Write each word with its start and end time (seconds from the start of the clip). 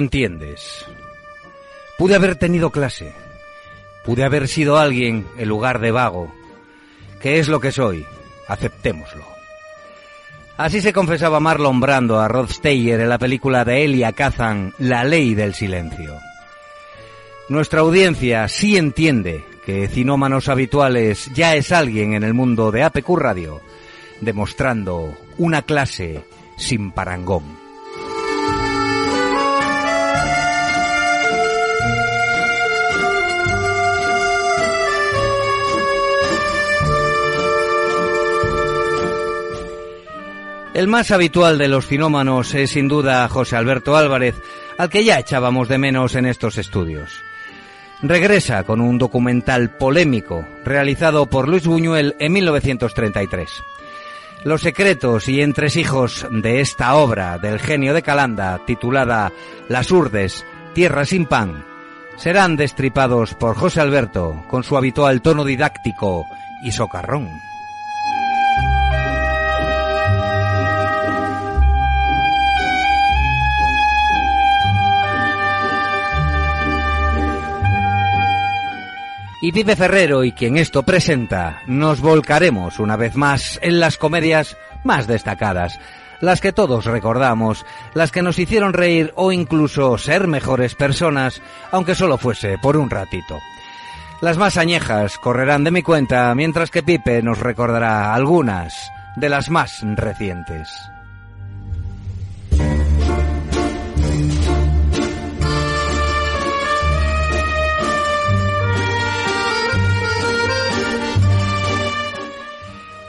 Entiendes. 0.00 0.84
Pude 1.96 2.16
haber 2.16 2.34
tenido 2.34 2.70
clase. 2.70 3.12
Pude 4.04 4.24
haber 4.24 4.48
sido 4.48 4.78
alguien 4.78 5.26
en 5.38 5.48
lugar 5.48 5.78
de 5.78 5.92
vago. 5.92 6.34
¿Qué 7.20 7.38
es 7.38 7.46
lo 7.46 7.60
que 7.60 7.70
soy? 7.70 8.04
Aceptémoslo. 8.48 9.24
Así 10.56 10.80
se 10.80 10.92
confesaba 10.92 11.40
Marlon 11.40 11.80
Brando 11.80 12.18
a 12.18 12.28
Rod 12.28 12.50
Steyer 12.50 13.00
en 13.00 13.08
la 13.08 13.18
película 13.18 13.64
de 13.64 13.84
Elia 13.84 14.12
Kazan, 14.12 14.74
La 14.78 15.04
ley 15.04 15.34
del 15.34 15.54
silencio. 15.54 16.18
Nuestra 17.48 17.80
audiencia 17.80 18.48
sí 18.48 18.76
entiende 18.76 19.44
que 19.64 19.88
Cinómanos 19.88 20.48
Habituales 20.48 21.30
ya 21.34 21.54
es 21.54 21.72
alguien 21.72 22.14
en 22.14 22.24
el 22.24 22.34
mundo 22.34 22.70
de 22.70 22.82
APQ 22.82 23.08
Radio, 23.16 23.60
demostrando 24.20 25.14
una 25.38 25.62
clase 25.62 26.24
sin 26.56 26.90
parangón. 26.92 27.59
El 40.80 40.88
más 40.88 41.10
habitual 41.10 41.58
de 41.58 41.68
los 41.68 41.86
cinómanos 41.86 42.54
es 42.54 42.70
sin 42.70 42.88
duda 42.88 43.28
José 43.28 43.54
Alberto 43.54 43.98
Álvarez, 43.98 44.34
al 44.78 44.88
que 44.88 45.04
ya 45.04 45.18
echábamos 45.18 45.68
de 45.68 45.76
menos 45.76 46.14
en 46.14 46.24
estos 46.24 46.56
estudios. 46.56 47.22
Regresa 48.00 48.62
con 48.62 48.80
un 48.80 48.96
documental 48.96 49.76
polémico 49.76 50.48
realizado 50.64 51.26
por 51.26 51.48
Luis 51.48 51.66
Buñuel 51.66 52.16
en 52.18 52.32
1933. 52.32 53.50
Los 54.44 54.62
secretos 54.62 55.28
y 55.28 55.42
entresijos 55.42 56.26
de 56.30 56.62
esta 56.62 56.94
obra 56.94 57.36
del 57.36 57.60
genio 57.60 57.92
de 57.92 58.00
Calanda, 58.00 58.62
titulada 58.66 59.32
Las 59.68 59.90
Urdes, 59.90 60.46
Tierra 60.72 61.04
sin 61.04 61.26
pan, 61.26 61.62
serán 62.16 62.56
destripados 62.56 63.34
por 63.34 63.54
José 63.54 63.82
Alberto 63.82 64.46
con 64.48 64.64
su 64.64 64.78
habitual 64.78 65.20
tono 65.20 65.44
didáctico 65.44 66.24
y 66.64 66.72
socarrón. 66.72 67.28
Y 79.40 79.52
Pipe 79.52 79.74
Ferrero 79.74 80.22
y 80.24 80.32
quien 80.32 80.56
esto 80.58 80.82
presenta, 80.82 81.62
nos 81.66 82.00
volcaremos 82.00 82.78
una 82.78 82.96
vez 82.96 83.14
más 83.16 83.58
en 83.62 83.80
las 83.80 83.96
comedias 83.96 84.56
más 84.84 85.06
destacadas, 85.06 85.78
las 86.20 86.40
que 86.40 86.52
todos 86.52 86.84
recordamos, 86.84 87.64
las 87.94 88.12
que 88.12 88.22
nos 88.22 88.38
hicieron 88.38 88.74
reír 88.74 89.12
o 89.16 89.32
incluso 89.32 89.96
ser 89.96 90.26
mejores 90.26 90.74
personas, 90.74 91.40
aunque 91.70 91.94
solo 91.94 92.18
fuese 92.18 92.58
por 92.58 92.76
un 92.76 92.90
ratito. 92.90 93.38
Las 94.20 94.36
más 94.36 94.58
añejas 94.58 95.16
correrán 95.16 95.64
de 95.64 95.70
mi 95.70 95.82
cuenta, 95.82 96.34
mientras 96.34 96.70
que 96.70 96.82
Pipe 96.82 97.22
nos 97.22 97.38
recordará 97.38 98.12
algunas 98.12 98.92
de 99.16 99.30
las 99.30 99.48
más 99.48 99.80
recientes. 99.82 100.90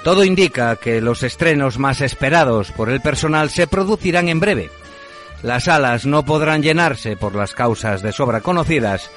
Todo 0.04 0.24
indica 0.24 0.76
que 0.78 1.00
los 1.00 1.22
estrenos 1.22 1.78
más 1.78 2.02
esperados 2.02 2.72
por 2.72 2.90
el 2.90 3.02
personal 3.02 3.50
se 3.52 3.68
producirán 3.68 4.30
en 4.30 4.40
breve. 4.40 4.72
Las 5.44 5.66
salas 5.66 6.06
no 6.06 6.26
podrán 6.26 6.64
llenarse 6.64 7.16
por 7.16 7.36
las 7.36 7.54
causas 7.54 8.02
de 8.02 8.12
sobra 8.12 8.42
conocidas, 8.42 9.12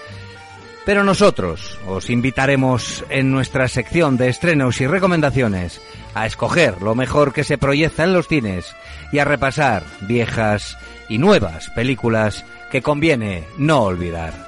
pero 0.84 1.02
nosotros 1.02 1.78
os 1.86 2.10
invitaremos 2.10 3.04
en 3.08 3.30
nuestra 3.30 3.68
sección 3.68 4.18
de 4.18 4.28
estrenos 4.28 4.80
y 4.82 4.86
recomendaciones 4.86 5.80
a 6.14 6.26
escoger 6.26 6.82
lo 6.82 6.94
mejor 6.94 7.32
que 7.32 7.44
se 7.44 7.56
proyecta 7.56 8.04
en 8.04 8.12
los 8.12 8.28
cines 8.28 8.76
y 9.10 9.18
a 9.18 9.24
repasar 9.24 9.82
viejas 10.02 10.76
y 11.08 11.16
nuevas 11.18 11.70
películas 11.70 12.44
que 12.70 12.82
conviene 12.82 13.44
no 13.56 13.82
olvidar. 13.82 14.43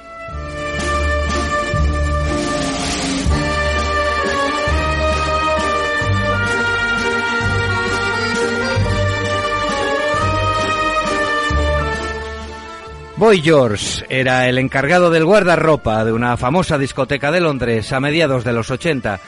Boy 13.17 13.41
George 13.41 14.05
era 14.09 14.47
el 14.47 14.59
encargado 14.59 15.09
del 15.09 15.25
guardarropa 15.25 16.05
de 16.05 16.11
una 16.11 16.37
famosa 16.37 16.77
discoteca 16.77 17.31
de 17.31 17.41
Londres 17.41 17.91
a 17.91 17.99
mediados 17.99 18.43
de 18.43 18.53
los 18.53 18.69
80. 18.69 19.19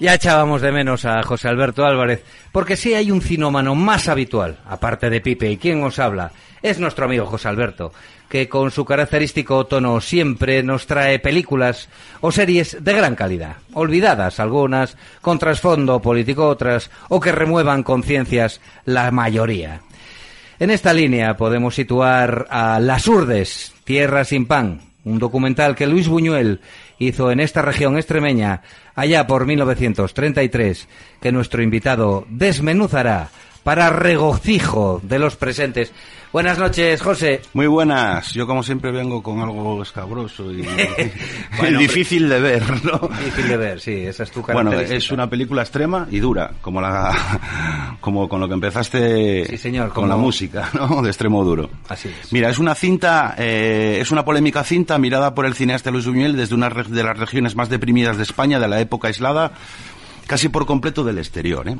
Ya 0.07 0.15
echábamos 0.15 0.63
de 0.63 0.71
menos 0.71 1.05
a 1.05 1.21
José 1.25 1.49
Alberto 1.49 1.85
Álvarez, 1.85 2.23
porque 2.53 2.77
sí 2.77 2.95
hay 2.95 3.11
un 3.11 3.21
cinómano 3.21 3.75
más 3.75 4.07
habitual, 4.07 4.57
aparte 4.65 5.11
de 5.11 5.21
Pipe, 5.21 5.51
y 5.51 5.57
quien 5.57 5.83
os 5.83 5.99
habla 5.99 6.31
es 6.63 6.79
nuestro 6.79 7.07
amigo 7.07 7.27
José 7.27 7.49
Alberto, 7.49 7.93
que 8.29 8.49
con 8.49 8.71
su 8.71 8.85
característico 8.85 9.67
tono 9.67 10.01
siempre 10.01 10.63
nos 10.63 10.87
trae 10.87 11.19
películas 11.19 11.89
o 12.21 12.31
series 12.31 12.77
de 12.85 12.93
gran 12.93 13.17
calidad, 13.17 13.57
olvidadas 13.73 14.39
algunas, 14.39 14.97
con 15.23 15.41
trasfondo 15.41 16.01
político 16.01 16.47
otras, 16.47 16.89
o 17.09 17.19
que 17.19 17.33
remuevan 17.33 17.83
conciencias 17.83 18.61
la 18.85 19.11
mayoría. 19.11 19.81
En 20.61 20.71
esta 20.71 20.93
línea 20.93 21.37
podemos 21.37 21.75
situar 21.75 22.47
a 22.49 22.79
Las 22.79 23.09
Urdes, 23.09 23.75
Tierra 23.83 24.23
sin 24.23 24.47
Pan, 24.47 24.83
un 25.07 25.19
documental 25.19 25.75
que 25.75 25.87
Luis 25.87 26.09
Buñuel 26.09 26.61
hizo 26.99 27.31
en 27.31 27.41
esta 27.41 27.63
región 27.63 27.97
extremeña 27.97 28.63
allá 28.95 29.27
por 29.27 29.47
1933, 29.47 30.89
que 31.21 31.33
nuestro 31.33 31.63
invitado 31.63 32.27
desmenuzará 32.29 33.29
para 33.67 33.91
regocijo 33.91 35.01
de 35.03 35.19
los 35.19 35.35
presentes. 35.35 35.93
Buenas 36.33 36.57
noches, 36.57 37.03
José. 37.03 37.41
Muy 37.53 37.67
buenas. 37.67 38.33
Yo, 38.33 38.47
como 38.47 38.63
siempre, 38.63 38.93
vengo 38.93 39.25
con 39.25 39.41
algo 39.41 39.83
escabroso 39.83 40.53
y, 40.53 40.63
difícil 41.77 42.29
de 42.29 42.39
ver, 42.39 42.63
¿no? 42.85 43.09
Difícil 43.09 43.49
de 43.49 43.57
ver, 43.57 43.81
sí, 43.81 44.07
esa 44.07 44.23
es 44.23 44.31
tu 44.31 44.43
Bueno, 44.43 44.73
es 44.73 45.11
una 45.11 45.29
película 45.29 45.63
extrema 45.63 46.07
y 46.13 46.21
dura, 46.21 46.53
como 46.61 46.81
la, 46.81 47.97
como 48.01 48.29
con 48.29 48.39
lo 48.39 48.47
que 48.47 48.55
empezaste 48.55 49.47
sí, 49.47 49.59
señor, 49.59 49.93
con 49.93 50.09
la 50.09 50.17
música, 50.17 50.71
¿no? 50.73 51.03
De 51.03 51.09
extremo 51.09 51.43
duro. 51.43 51.69
Así 51.89 52.09
es. 52.09 52.33
Mira, 52.33 52.49
es 52.51 52.61
una 52.61 52.77
cinta, 52.77 53.35
eh, 53.37 53.99
es 54.01 54.13
una 54.13 54.25
polémica 54.25 54.63
cinta 54.63 54.97
mirada 54.97 55.35
por 55.35 55.45
el 55.45 55.55
cineasta 55.55 55.91
Luis 55.91 56.07
Buñuel 56.07 56.37
desde 56.37 56.55
una 56.55 56.69
de 56.69 57.03
las 57.03 57.19
regiones 57.19 57.57
más 57.57 57.69
deprimidas 57.69 58.17
de 58.17 58.23
España, 58.23 58.61
de 58.61 58.69
la 58.69 58.81
época 58.81 59.09
aislada, 59.09 59.51
casi 60.29 60.49
por 60.51 60.67
completo 60.67 61.03
del 61.03 61.19
exterior, 61.19 61.69
¿eh? 61.69 61.77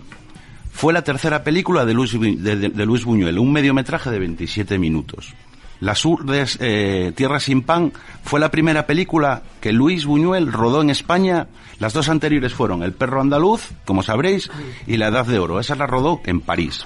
Fue 0.77 0.93
la 0.93 1.01
tercera 1.01 1.43
película 1.43 1.87
de 1.87 1.95
Luis, 1.95 2.13
de, 2.13 2.85
Luis 2.85 3.07
Buñuel, 3.07 3.39
un 3.39 3.51
mediometraje 3.51 4.11
de 4.11 4.19
27 4.19 4.79
minutos. 4.79 5.33
Las 5.81 6.05
Urdes, 6.05 6.59
eh, 6.61 7.15
Tierra 7.17 7.41
sin 7.41 7.63
Pan 7.63 7.95
fue 8.23 8.41
la 8.41 8.51
primera 8.51 8.87
película 8.87 9.43
que 9.63 9.73
Luis 9.73 10.05
Buñuel 10.05 10.53
rodó 10.53 10.83
en 10.83 10.91
España. 10.91 11.49
Las 11.79 11.95
dos 11.95 12.11
anteriores 12.11 12.53
fueron 12.53 12.83
El 12.83 12.93
perro 12.93 13.23
andaluz, 13.23 13.71
como 13.87 14.03
sabréis, 14.03 14.51
y 14.87 14.99
La 14.99 15.09
Edad 15.09 15.25
de 15.25 15.39
Oro. 15.39 15.61
Esa 15.61 15.77
la 15.77 15.87
rodó 15.87 16.21
en 16.27 16.43
París. 16.43 16.85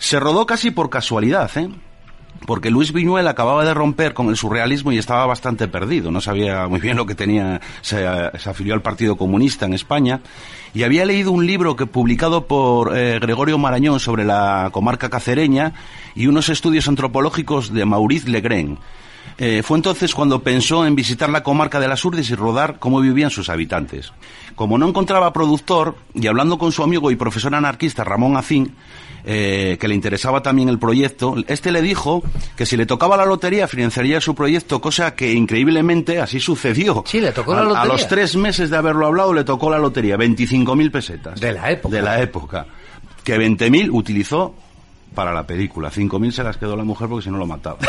Se 0.00 0.18
rodó 0.18 0.44
casi 0.44 0.72
por 0.72 0.90
casualidad, 0.90 1.48
¿eh? 1.58 1.70
Porque 2.46 2.70
Luis 2.70 2.92
Buñuel 2.92 3.26
acababa 3.28 3.64
de 3.64 3.74
romper 3.74 4.14
con 4.14 4.28
el 4.28 4.36
surrealismo 4.36 4.92
y 4.92 4.98
estaba 4.98 5.26
bastante 5.26 5.68
perdido, 5.68 6.10
no 6.10 6.20
sabía 6.20 6.66
muy 6.68 6.80
bien 6.80 6.96
lo 6.96 7.06
que 7.06 7.14
tenía, 7.14 7.60
se, 7.80 8.06
afilió 8.06 8.74
al 8.74 8.82
Partido 8.82 9.16
Comunista 9.16 9.66
en 9.66 9.74
España 9.74 10.20
y 10.74 10.82
había 10.82 11.04
leído 11.04 11.32
un 11.32 11.46
libro 11.46 11.76
que 11.76 11.86
publicado 11.86 12.46
por 12.46 12.96
eh, 12.96 13.18
Gregorio 13.20 13.58
Marañón 13.58 14.00
sobre 14.00 14.24
la 14.24 14.70
comarca 14.72 15.10
cacereña 15.10 15.72
y 16.14 16.26
unos 16.26 16.48
estudios 16.48 16.88
antropológicos 16.88 17.72
de 17.72 17.84
Maurice 17.84 18.28
Legren. 18.28 18.78
Eh, 19.40 19.62
fue 19.62 19.78
entonces 19.78 20.14
cuando 20.14 20.42
pensó 20.42 20.84
en 20.84 20.96
visitar 20.96 21.30
la 21.30 21.44
comarca 21.44 21.78
de 21.78 21.86
las 21.86 22.04
Urdes 22.04 22.28
y 22.30 22.34
rodar 22.34 22.80
cómo 22.80 23.00
vivían 23.00 23.30
sus 23.30 23.48
habitantes. 23.48 24.12
Como 24.56 24.76
no 24.78 24.88
encontraba 24.88 25.32
productor, 25.32 25.94
y 26.12 26.26
hablando 26.26 26.58
con 26.58 26.72
su 26.72 26.82
amigo 26.82 27.12
y 27.12 27.16
profesor 27.16 27.54
anarquista 27.54 28.02
Ramón 28.02 28.36
Acín, 28.36 28.74
eh, 29.24 29.76
que 29.80 29.86
le 29.86 29.94
interesaba 29.94 30.42
también 30.42 30.68
el 30.68 30.80
proyecto, 30.80 31.36
este 31.46 31.70
le 31.70 31.82
dijo 31.82 32.22
que 32.56 32.66
si 32.66 32.76
le 32.76 32.84
tocaba 32.84 33.16
la 33.16 33.26
lotería 33.26 33.68
financiaría 33.68 34.20
su 34.20 34.34
proyecto, 34.34 34.80
cosa 34.80 35.14
que 35.14 35.32
increíblemente 35.32 36.20
así 36.20 36.40
sucedió. 36.40 37.04
Sí, 37.06 37.20
le 37.20 37.30
tocó 37.30 37.54
la 37.54 37.62
lotería. 37.62 37.82
A, 37.82 37.86
los 37.86 38.08
tres 38.08 38.34
meses 38.34 38.70
de 38.70 38.76
haberlo 38.76 39.06
hablado 39.06 39.32
le 39.32 39.44
tocó 39.44 39.70
la 39.70 39.78
lotería, 39.78 40.16
25.000 40.16 40.90
pesetas. 40.90 41.40
De 41.40 41.52
la 41.52 41.70
época. 41.70 41.94
De 41.94 42.02
la 42.02 42.20
época. 42.20 42.66
Que 43.22 43.38
20.000 43.38 43.90
utilizó 43.92 44.54
para 45.14 45.32
la 45.32 45.46
película. 45.46 45.90
5.000 45.90 46.30
se 46.30 46.44
las 46.44 46.56
quedó 46.56 46.76
la 46.76 46.84
mujer 46.84 47.08
porque 47.08 47.24
si 47.24 47.30
no 47.30 47.38
lo 47.38 47.46
mataba. 47.46 47.78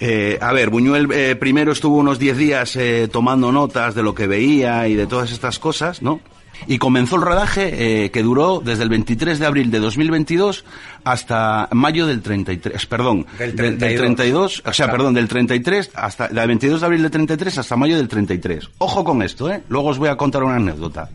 Eh, 0.00 0.38
a 0.40 0.52
ver, 0.52 0.70
Buñuel 0.70 1.08
eh, 1.12 1.36
primero 1.36 1.72
estuvo 1.72 1.96
unos 1.96 2.18
10 2.18 2.36
días 2.36 2.76
eh, 2.76 3.08
tomando 3.10 3.52
notas 3.52 3.94
de 3.94 4.02
lo 4.02 4.14
que 4.14 4.26
veía 4.26 4.88
y 4.88 4.94
de 4.94 5.06
todas 5.06 5.30
estas 5.30 5.58
cosas, 5.58 6.02
¿no? 6.02 6.20
Y 6.66 6.78
comenzó 6.78 7.16
el 7.16 7.22
rodaje 7.22 8.10
que 8.10 8.22
duró 8.22 8.62
desde 8.64 8.82
el 8.82 8.88
23 8.88 9.38
de 9.38 9.46
abril 9.46 9.70
de 9.70 9.78
2022 9.78 10.64
hasta 11.04 11.68
mayo 11.72 12.06
del 12.06 12.22
33, 12.22 12.86
perdón, 12.86 13.26
del 13.38 13.78
32, 13.78 14.62
o 14.64 14.72
sea, 14.72 14.90
perdón, 14.90 15.14
del 15.14 15.28
33 15.28 15.90
hasta, 15.94 16.28
del 16.28 16.46
22 16.48 16.80
de 16.80 16.86
abril 16.86 17.02
del 17.02 17.10
33 17.10 17.58
hasta 17.58 17.76
mayo 17.76 17.96
del 17.96 18.08
33. 18.08 18.70
Ojo 18.78 19.04
con 19.04 19.22
esto, 19.22 19.50
¿eh? 19.50 19.62
Luego 19.68 19.88
os 19.90 19.98
voy 19.98 20.08
a 20.08 20.16
contar 20.16 20.42
una 20.42 20.56
anécdota. 20.56 21.10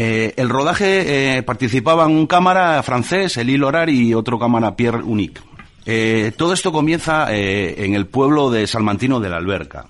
Eh, 0.00 0.32
el 0.36 0.48
rodaje 0.48 1.38
eh, 1.38 1.42
participaban 1.42 2.12
un 2.12 2.28
cámara 2.28 2.80
francés, 2.84 3.36
Elie 3.36 3.58
Lorar, 3.58 3.90
y 3.90 4.14
otro 4.14 4.38
cámara, 4.38 4.76
Pierre 4.76 5.02
Unique. 5.02 5.40
Eh, 5.86 6.30
todo 6.36 6.52
esto 6.52 6.70
comienza 6.70 7.34
en 7.34 7.94
el 7.94 8.06
pueblo 8.06 8.48
de 8.48 8.68
Salmantino 8.68 9.18
de 9.18 9.28
la 9.28 9.38
Alberca, 9.38 9.86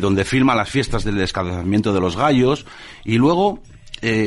donde 0.00 0.24
filma 0.24 0.54
las 0.54 0.70
fiestas 0.70 1.02
del 1.02 1.16
descalzamiento 1.16 1.92
de 1.92 2.00
los 2.00 2.16
gallos, 2.16 2.64
y 3.04 3.16
luego 3.16 3.60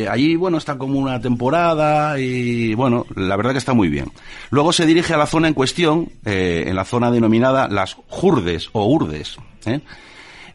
allí, 0.10 0.36
bueno, 0.36 0.58
está 0.58 0.78
como 0.78 1.00
una 1.00 1.22
temporada 1.22 2.20
y, 2.20 2.74
bueno, 2.74 3.06
la 3.16 3.38
verdad 3.38 3.52
que 3.52 3.60
está 3.60 3.74
muy 3.74 3.88
bien. 3.88 4.12
Luego 4.50 4.74
se 4.74 4.86
dirige 4.86 5.14
a 5.14 5.18
la 5.18 5.28
zona 5.28 5.48
en 5.48 5.54
cuestión, 5.54 6.10
en 6.26 6.76
la 6.76 6.84
zona 6.84 7.12
denominada 7.12 7.70
las 7.70 7.94
Jurdes 8.10 8.70
o 8.74 8.88
Urdes, 8.88 9.38
eh, 9.68 9.80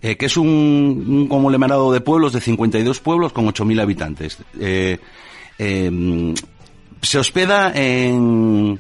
que 0.01 0.27
es 0.27 0.37
un, 0.37 1.05
un, 1.07 1.29
conglomerado 1.29 1.93
de 1.93 2.01
pueblos, 2.01 2.33
de 2.33 2.41
52 2.41 3.01
pueblos 3.01 3.33
con 3.33 3.47
8.000 3.47 3.83
habitantes. 3.83 4.39
Eh, 4.59 4.99
em, 5.59 6.35
se 7.03 7.19
hospeda 7.19 7.73
en, 7.75 8.79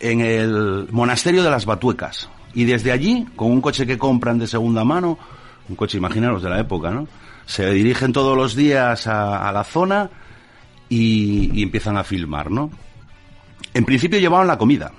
en 0.00 0.20
el 0.20 0.88
monasterio 0.90 1.42
de 1.42 1.50
las 1.50 1.66
Batuecas. 1.66 2.28
Y 2.54 2.64
desde 2.64 2.92
allí, 2.92 3.26
con 3.36 3.50
un 3.50 3.60
coche 3.60 3.86
que 3.86 3.98
compran 3.98 4.38
de 4.38 4.46
segunda 4.46 4.84
mano, 4.84 5.18
un 5.68 5.76
coche, 5.76 5.98
imaginaros, 5.98 6.42
de 6.42 6.50
la 6.50 6.60
época, 6.60 6.90
¿no? 6.90 7.06
Se 7.46 7.70
dirigen 7.72 8.12
todos 8.12 8.36
los 8.36 8.54
días 8.54 9.06
a, 9.06 9.48
a 9.48 9.52
la 9.52 9.64
zona 9.64 10.10
y, 10.88 11.50
y, 11.58 11.62
empiezan 11.62 11.96
a 11.96 12.04
filmar, 12.04 12.50
¿no? 12.50 12.70
En 13.74 13.84
principio 13.84 14.18
llevaban 14.18 14.46
la 14.46 14.58
comida, 14.58 14.92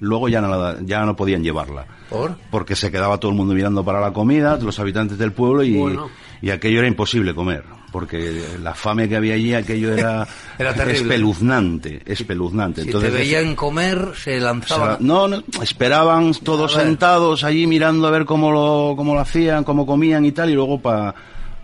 luego 0.00 0.28
ya 0.28 0.40
no, 0.40 0.80
ya 0.80 1.04
no 1.04 1.16
podían 1.16 1.42
llevarla. 1.42 1.86
¿Por? 2.08 2.36
Porque 2.50 2.76
se 2.76 2.90
quedaba 2.90 3.18
todo 3.18 3.30
el 3.30 3.36
mundo 3.36 3.54
mirando 3.54 3.84
para 3.84 4.00
la 4.00 4.12
comida, 4.12 4.56
los 4.56 4.78
habitantes 4.78 5.18
del 5.18 5.32
pueblo, 5.32 5.64
y, 5.64 5.98
y 6.40 6.50
aquello 6.50 6.78
era 6.78 6.88
imposible 6.88 7.34
comer. 7.34 7.64
Porque 7.92 8.42
la 8.62 8.74
fame 8.74 9.08
que 9.08 9.16
había 9.16 9.34
allí, 9.34 9.54
aquello 9.54 9.92
era, 9.92 10.26
era 10.58 10.70
espeluznante, 10.70 12.02
espeluznante. 12.04 12.82
Si 12.82 12.88
Entonces, 12.88 13.10
te 13.10 13.18
veían 13.18 13.54
comer, 13.54 14.12
se 14.14 14.38
lanzaban. 14.38 14.98
no, 15.00 15.28
no, 15.28 15.42
esperaban 15.62 16.32
todos 16.42 16.74
sentados 16.74 17.42
allí 17.44 17.66
mirando 17.66 18.06
a 18.06 18.10
ver 18.10 18.24
cómo 18.24 18.50
lo, 18.50 18.94
cómo 18.96 19.14
lo 19.14 19.20
hacían, 19.20 19.64
cómo 19.64 19.86
comían 19.86 20.24
y 20.26 20.32
tal, 20.32 20.50
y 20.50 20.54
luego 20.54 20.80
para 20.80 21.14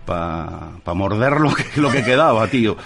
pa, 0.04 0.72
pa 0.82 0.94
morder 0.94 1.40
lo 1.40 1.54
que, 1.54 1.64
lo 1.76 1.90
que 1.90 2.02
quedaba, 2.04 2.46
tío. 2.48 2.76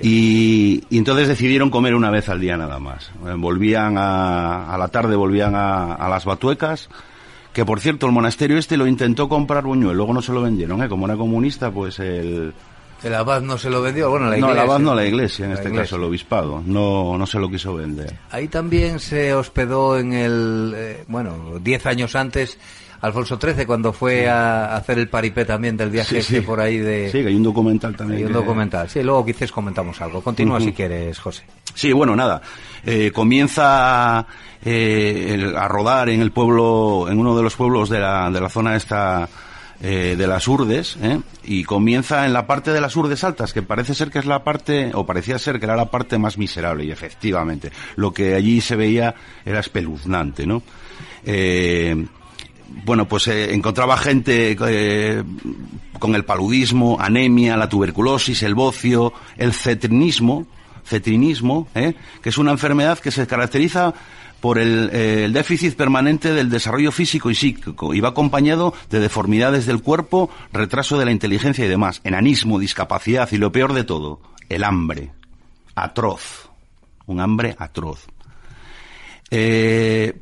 Y, 0.00 0.84
y, 0.88 0.98
entonces 0.98 1.28
decidieron 1.28 1.70
comer 1.70 1.94
una 1.94 2.10
vez 2.10 2.28
al 2.28 2.40
día 2.40 2.56
nada 2.56 2.78
más. 2.78 3.10
Volvían 3.36 3.98
a, 3.98 4.72
a 4.72 4.78
la 4.78 4.88
tarde, 4.88 5.16
volvían 5.16 5.54
a, 5.54 5.94
a, 5.94 6.08
las 6.08 6.24
batuecas, 6.24 6.88
que 7.52 7.64
por 7.64 7.80
cierto 7.80 8.06
el 8.06 8.12
monasterio 8.12 8.56
este 8.56 8.76
lo 8.76 8.86
intentó 8.86 9.28
comprar 9.28 9.64
Buñuel, 9.64 9.96
luego 9.96 10.14
no 10.14 10.22
se 10.22 10.32
lo 10.32 10.40
vendieron, 10.42 10.82
¿eh? 10.82 10.88
como 10.88 11.06
era 11.06 11.16
comunista, 11.16 11.70
pues 11.70 11.98
el... 11.98 12.54
El 13.02 13.14
abad 13.16 13.42
no 13.42 13.58
se 13.58 13.68
lo 13.68 13.82
vendió, 13.82 14.10
bueno, 14.10 14.26
la 14.30 14.36
iglesia. 14.36 14.54
No, 14.54 14.62
el 14.62 14.70
abad 14.70 14.78
no, 14.78 14.94
la 14.94 15.04
iglesia, 15.04 15.44
en 15.44 15.50
la 15.50 15.56
este 15.56 15.68
iglesia. 15.70 15.84
caso, 15.86 15.96
el 15.96 16.04
obispado, 16.04 16.62
no, 16.64 17.18
no 17.18 17.26
se 17.26 17.40
lo 17.40 17.50
quiso 17.50 17.74
vender. 17.74 18.16
Ahí 18.30 18.46
también 18.46 19.00
se 19.00 19.34
hospedó 19.34 19.98
en 19.98 20.12
el, 20.12 20.72
eh, 20.76 21.04
bueno, 21.08 21.58
diez 21.60 21.84
años 21.86 22.14
antes, 22.14 22.58
Alfonso 23.02 23.36
XIII 23.40 23.66
cuando 23.66 23.92
fue 23.92 24.28
a 24.28 24.76
hacer 24.76 24.98
el 24.98 25.08
paripé 25.08 25.44
también 25.44 25.76
del 25.76 25.90
viaje 25.90 26.22
sí, 26.22 26.36
este 26.36 26.42
por 26.42 26.60
ahí 26.60 26.78
de... 26.78 27.10
Sí, 27.10 27.20
que 27.20 27.28
hay 27.28 27.34
un 27.34 27.42
documental 27.42 27.96
también. 27.96 28.18
Hay 28.18 28.24
un 28.24 28.32
que... 28.32 28.38
documental, 28.38 28.88
sí, 28.88 29.02
luego 29.02 29.24
quizás 29.26 29.50
comentamos 29.50 30.00
algo. 30.00 30.22
Continúa 30.22 30.58
uh 30.58 30.60
-huh. 30.60 30.64
si 30.66 30.72
quieres, 30.72 31.18
José. 31.18 31.42
Sí, 31.74 31.92
bueno, 31.92 32.14
nada. 32.14 32.40
Eh, 32.86 33.10
comienza 33.12 34.24
eh, 34.64 35.30
el, 35.34 35.56
a 35.56 35.66
rodar 35.66 36.10
en 36.10 36.20
el 36.20 36.30
pueblo, 36.30 37.08
en 37.10 37.18
uno 37.18 37.36
de 37.36 37.42
los 37.42 37.56
pueblos 37.56 37.90
de 37.90 37.98
la, 37.98 38.30
de 38.30 38.40
la 38.40 38.48
zona 38.48 38.76
esta... 38.76 39.28
Eh, 39.84 40.14
de 40.16 40.28
las 40.28 40.46
Urdes, 40.46 40.96
¿eh? 41.02 41.18
y 41.42 41.64
comienza 41.64 42.24
en 42.24 42.32
la 42.32 42.46
parte 42.46 42.70
de 42.70 42.80
las 42.80 42.94
Urdes 42.94 43.24
altas, 43.24 43.52
que 43.52 43.62
parece 43.62 43.96
ser 43.96 44.12
que 44.12 44.20
es 44.20 44.26
la 44.26 44.44
parte, 44.44 44.92
o 44.94 45.04
parecía 45.04 45.40
ser 45.40 45.58
que 45.58 45.64
era 45.64 45.74
la 45.74 45.90
parte 45.90 46.18
más 46.18 46.38
miserable, 46.38 46.84
y 46.84 46.92
efectivamente, 46.92 47.72
lo 47.96 48.12
que 48.12 48.36
allí 48.36 48.60
se 48.60 48.76
veía 48.76 49.12
era 49.44 49.58
espeluznante, 49.58 50.46
¿no? 50.46 50.62
Eh, 51.24 52.06
bueno, 52.84 53.08
pues 53.08 53.28
eh, 53.28 53.54
encontraba 53.54 53.96
gente 53.96 54.56
eh, 54.66 55.22
con 55.98 56.14
el 56.14 56.24
paludismo, 56.24 56.98
anemia, 57.00 57.56
la 57.56 57.68
tuberculosis, 57.68 58.42
el 58.42 58.54
bocio, 58.54 59.12
el 59.36 59.52
cetrinismo, 59.52 60.46
cetrinismo, 60.84 61.68
¿eh? 61.74 61.94
que 62.22 62.28
es 62.28 62.38
una 62.38 62.50
enfermedad 62.50 62.98
que 62.98 63.10
se 63.10 63.26
caracteriza 63.26 63.94
por 64.40 64.58
el, 64.58 64.90
eh, 64.92 65.24
el, 65.24 65.32
déficit 65.32 65.76
permanente 65.76 66.32
del 66.32 66.50
desarrollo 66.50 66.90
físico 66.90 67.30
y 67.30 67.36
psíquico 67.36 67.94
y 67.94 68.00
va 68.00 68.08
acompañado 68.08 68.74
de 68.90 68.98
deformidades 68.98 69.66
del 69.66 69.80
cuerpo, 69.80 70.30
retraso 70.52 70.98
de 70.98 71.04
la 71.04 71.12
inteligencia 71.12 71.64
y 71.64 71.68
demás, 71.68 72.00
enanismo, 72.02 72.58
discapacidad 72.58 73.30
y 73.30 73.36
lo 73.36 73.52
peor 73.52 73.72
de 73.72 73.84
todo, 73.84 74.20
el 74.48 74.64
hambre, 74.64 75.12
atroz, 75.76 76.50
un 77.06 77.20
hambre 77.20 77.54
atroz. 77.56 78.06
Eh, 79.30 80.20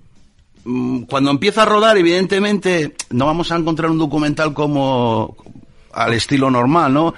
cuando 1.08 1.30
empieza 1.30 1.62
a 1.62 1.66
rodar, 1.66 1.96
evidentemente, 1.96 2.94
no 3.10 3.26
vamos 3.26 3.50
a 3.50 3.56
encontrar 3.56 3.90
un 3.90 3.98
documental 3.98 4.52
como 4.52 5.36
al 5.92 6.12
estilo 6.12 6.50
normal, 6.50 6.92
¿no? 6.92 7.14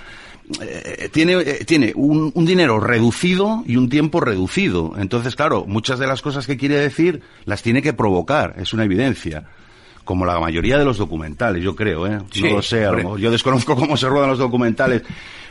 Eh, 0.60 1.08
tiene, 1.12 1.34
eh, 1.34 1.64
tiene 1.64 1.92
un, 1.94 2.30
un, 2.34 2.44
dinero 2.44 2.78
reducido 2.78 3.62
y 3.66 3.76
un 3.76 3.88
tiempo 3.88 4.20
reducido. 4.20 4.94
Entonces, 4.98 5.34
claro, 5.34 5.64
muchas 5.66 5.98
de 5.98 6.06
las 6.06 6.20
cosas 6.20 6.46
que 6.46 6.56
quiere 6.56 6.76
decir 6.76 7.22
las 7.44 7.62
tiene 7.62 7.80
que 7.80 7.92
provocar, 7.92 8.54
es 8.58 8.72
una 8.72 8.84
evidencia. 8.84 9.44
Como 10.04 10.26
la 10.26 10.38
mayoría 10.40 10.78
de 10.78 10.84
los 10.84 10.98
documentales, 10.98 11.62
yo 11.62 11.76
creo, 11.76 12.06
¿eh? 12.08 12.18
Sí, 12.32 12.42
no 12.42 12.56
lo 12.56 12.62
sé, 12.62 12.86
yo 13.18 13.30
desconozco 13.30 13.76
cómo 13.76 13.96
se 13.96 14.08
ruedan 14.08 14.30
los 14.30 14.38
documentales, 14.38 15.02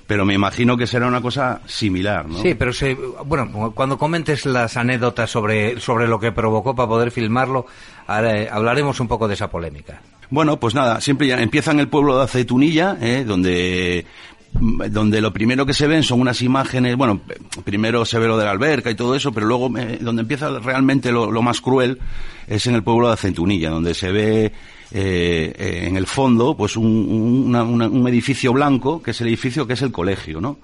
pero 0.08 0.26
me 0.26 0.34
imagino 0.34 0.78
que 0.78 0.88
será 0.88 1.08
una 1.08 1.22
cosa 1.22 1.62
similar, 1.66 2.28
¿no? 2.28 2.42
Sí, 2.42 2.56
pero 2.56 2.74
se, 2.74 2.96
bueno, 3.26 3.72
cuando 3.74 3.98
comentes 3.98 4.46
las 4.46 4.78
anécdotas 4.78 5.30
sobre, 5.30 5.80
sobre 5.80 6.08
lo 6.08 6.20
que 6.20 6.32
provocó 6.32 6.76
para 6.76 6.88
poder 6.88 7.12
filmarlo, 7.12 7.66
hablaremos 8.08 9.00
un 9.00 9.08
poco 9.08 9.28
de 9.28 9.36
esa 9.36 9.50
polémica. 9.50 10.02
Bueno, 10.30 10.58
pues 10.58 10.76
nada, 10.76 11.02
siempre 11.02 11.28
ya 11.28 11.42
empieza 11.42 11.72
en 11.72 11.80
el 11.80 11.90
pueblo 11.90 12.18
de 12.18 12.24
Aceitunilla, 12.24 12.98
¿eh? 13.02 13.24
donde 13.26 14.06
donde 14.54 15.22
lo 15.22 15.32
primero 15.32 15.66
que 15.66 15.74
se 15.74 15.88
ven 15.88 16.04
son 16.04 16.20
unas 16.20 16.42
imágenes, 16.42 16.98
bueno, 16.98 17.22
primero 17.64 18.04
se 18.04 18.20
ve 18.20 18.28
lo 18.28 18.38
de 18.38 18.44
la 18.44 18.52
alberca 18.52 18.92
y 18.92 18.96
todo 18.96 19.16
eso, 19.16 19.32
pero 19.32 19.46
luego 19.46 19.72
eh, 19.78 19.98
donde 20.02 20.24
empieza 20.24 20.50
realmente 20.60 21.12
lo, 21.12 21.32
lo, 21.32 21.42
más 21.42 21.62
cruel 21.62 22.00
es 22.48 22.68
en 22.68 22.76
el 22.76 22.84
pueblo 22.84 23.08
de 23.08 23.14
Acentunilla, 23.14 23.70
donde 23.70 23.94
se 23.94 24.12
ve 24.12 24.52
eh, 24.92 25.86
en 25.88 25.98
el 25.98 26.08
fondo 26.08 26.56
pues 26.56 26.76
un, 26.76 27.46
una, 27.48 27.64
una, 27.64 27.88
un, 27.88 28.08
edificio 28.08 28.54
blanco, 28.54 29.02
que 29.02 29.12
es 29.12 29.22
el 29.22 29.28
edificio 29.28 29.68
que 29.68 29.74
es 29.74 29.82
el 29.82 29.92
colegio, 29.92 30.42
¿no? 30.42 30.60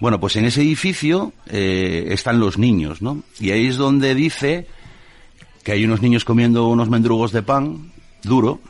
Bueno, 0.00 0.20
pues 0.20 0.36
en 0.36 0.44
ese 0.44 0.62
edificio 0.62 1.32
eh, 1.46 2.08
están 2.10 2.38
los 2.38 2.58
niños, 2.58 3.02
¿no? 3.02 3.22
Y 3.40 3.50
ahí 3.50 3.66
es 3.66 3.76
donde 3.76 4.14
dice 4.14 4.66
que 5.64 5.72
hay 5.72 5.84
unos 5.84 6.02
niños 6.02 6.24
comiendo 6.24 6.68
unos 6.68 6.88
mendrugos 6.88 7.32
de 7.32 7.42
pan 7.42 7.92
duro, 8.22 8.60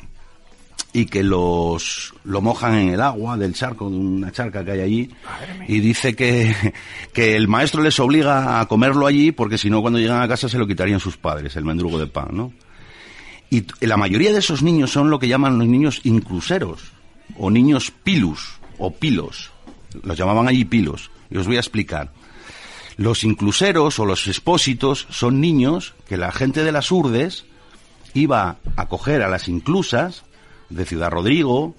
y 0.92 1.06
que 1.06 1.22
los 1.22 2.14
lo 2.24 2.40
mojan 2.40 2.74
en 2.74 2.88
el 2.90 3.00
agua 3.00 3.36
del 3.36 3.54
charco, 3.54 3.90
de 3.90 3.96
una 3.96 4.32
charca 4.32 4.64
que 4.64 4.72
hay 4.72 4.80
allí, 4.80 5.10
y 5.66 5.80
dice 5.80 6.14
que, 6.14 6.54
que 7.12 7.36
el 7.36 7.48
maestro 7.48 7.82
les 7.82 7.98
obliga 8.00 8.60
a 8.60 8.66
comerlo 8.66 9.06
allí 9.06 9.32
porque 9.32 9.58
si 9.58 9.70
no 9.70 9.80
cuando 9.80 9.98
llegan 9.98 10.22
a 10.22 10.28
casa 10.28 10.48
se 10.48 10.58
lo 10.58 10.66
quitarían 10.66 11.00
sus 11.00 11.16
padres, 11.16 11.56
el 11.56 11.64
mendrugo 11.64 11.98
de 11.98 12.06
pan, 12.06 12.28
¿no? 12.32 12.52
Y 13.50 13.64
la 13.80 13.96
mayoría 13.96 14.32
de 14.32 14.40
esos 14.40 14.62
niños 14.62 14.92
son 14.92 15.10
lo 15.10 15.18
que 15.18 15.28
llaman 15.28 15.58
los 15.58 15.66
niños 15.66 16.00
incluseros, 16.04 16.92
o 17.36 17.50
niños 17.50 17.90
pilus, 17.90 18.58
o 18.78 18.92
pilos. 18.92 19.50
Los 20.02 20.18
llamaban 20.18 20.48
allí 20.48 20.64
pilos. 20.64 21.10
Y 21.30 21.38
os 21.38 21.46
voy 21.46 21.56
a 21.56 21.60
explicar. 21.60 22.12
Los 22.96 23.24
incluseros 23.24 23.98
o 23.98 24.06
los 24.06 24.26
expósitos 24.26 25.06
son 25.10 25.40
niños 25.40 25.94
que 26.08 26.16
la 26.16 26.32
gente 26.32 26.64
de 26.64 26.72
las 26.72 26.90
urdes 26.90 27.44
iba 28.14 28.56
a 28.76 28.88
coger 28.88 29.22
a 29.22 29.28
las 29.28 29.48
inclusas 29.48 30.24
de 30.68 30.84
Ciudad 30.84 31.10
Rodrigo 31.10 31.74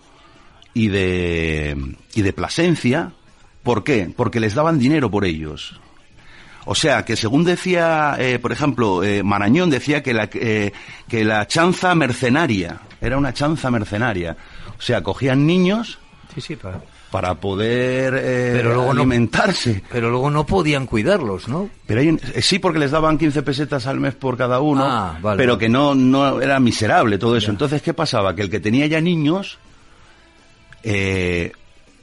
y 0.73 0.87
de, 0.87 1.95
y 2.13 2.21
de 2.21 2.33
Plasencia. 2.33 3.13
¿Por 3.63 3.83
qué? 3.83 4.11
Porque 4.15 4.39
les 4.39 4.55
daban 4.55 4.79
dinero 4.79 5.11
por 5.11 5.25
ellos. 5.25 5.79
O 6.65 6.75
sea, 6.75 7.03
que 7.05 7.15
según 7.15 7.43
decía, 7.43 8.15
eh, 8.19 8.39
por 8.39 8.51
ejemplo, 8.51 9.03
eh, 9.03 9.23
Marañón 9.23 9.69
decía 9.69 10.03
que 10.03 10.13
la, 10.13 10.29
eh, 10.33 10.71
que 11.07 11.23
la 11.23 11.47
chanza 11.47 11.95
mercenaria, 11.95 12.79
era 13.01 13.17
una 13.17 13.33
chanza 13.33 13.71
mercenaria. 13.71 14.35
O 14.77 14.81
sea, 14.81 15.01
cogían 15.01 15.45
niños 15.47 15.99
sí, 16.33 16.41
sí, 16.41 16.55
para, 16.55 16.81
para 17.11 17.35
poder 17.35 18.13
pero 18.13 18.75
luego 18.75 18.91
alimentarse. 18.91 19.75
No, 19.75 19.81
pero 19.91 20.09
luego 20.09 20.29
no 20.29 20.45
podían 20.45 20.85
cuidarlos, 20.85 21.47
¿no? 21.47 21.69
Pero 21.85 22.01
hay, 22.01 22.17
sí, 22.41 22.59
porque 22.59 22.79
les 22.79 22.91
daban 22.91 23.17
15 23.17 23.41
pesetas 23.41 23.87
al 23.87 23.99
mes 23.99 24.15
por 24.15 24.37
cada 24.37 24.59
uno, 24.59 24.83
ah, 24.85 25.17
vale, 25.21 25.37
pero 25.37 25.57
que 25.57 25.69
no, 25.69 25.95
no 25.95 26.41
era 26.41 26.59
miserable 26.59 27.17
todo 27.17 27.35
eso. 27.35 27.47
Ya. 27.47 27.53
Entonces, 27.53 27.81
¿qué 27.81 27.93
pasaba? 27.93 28.35
Que 28.35 28.43
el 28.43 28.49
que 28.49 28.59
tenía 28.59 28.85
ya 28.85 29.01
niños, 29.01 29.57
eh, 30.83 31.51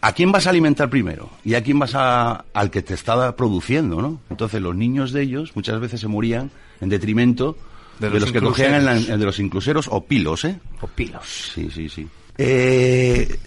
¿a 0.07 0.13
quién 0.13 0.31
vas 0.33 0.47
a 0.47 0.51
alimentar 0.51 0.89
primero? 0.91 1.31
¿Y 1.45 1.55
a 1.55 1.63
quién 1.63 1.79
vas 1.79 1.95
a, 1.95 2.45
al 2.55 2.71
que 2.71 2.83
te 2.83 2.95
estaba 2.95 3.35
produciendo, 3.37 4.01
no? 4.01 4.21
Entonces, 4.31 4.61
los 4.63 4.75
niños 4.77 5.13
de 5.13 5.23
ellos 5.23 5.53
muchas 5.55 5.81
veces 5.81 6.01
se 6.01 6.09
morían 6.09 6.51
en 6.81 6.89
detrimento 6.89 7.57
de, 7.99 8.11
De 8.11 8.21
los, 8.21 8.31
que 8.33 8.41
cogían 8.41 8.75
en 8.75 8.85
la- 8.85 8.95
de 9.17 9.25
los 9.25 9.39
incluseros 9.39 9.89
o 9.91 10.05
pilos, 10.05 10.45
¿eh? 10.45 10.59
O 10.81 10.87
pilos. 10.87 11.51
Sí, 11.55 11.69
sí, 11.75 11.89
sí. 11.89 12.07
Eh, 12.39 13.39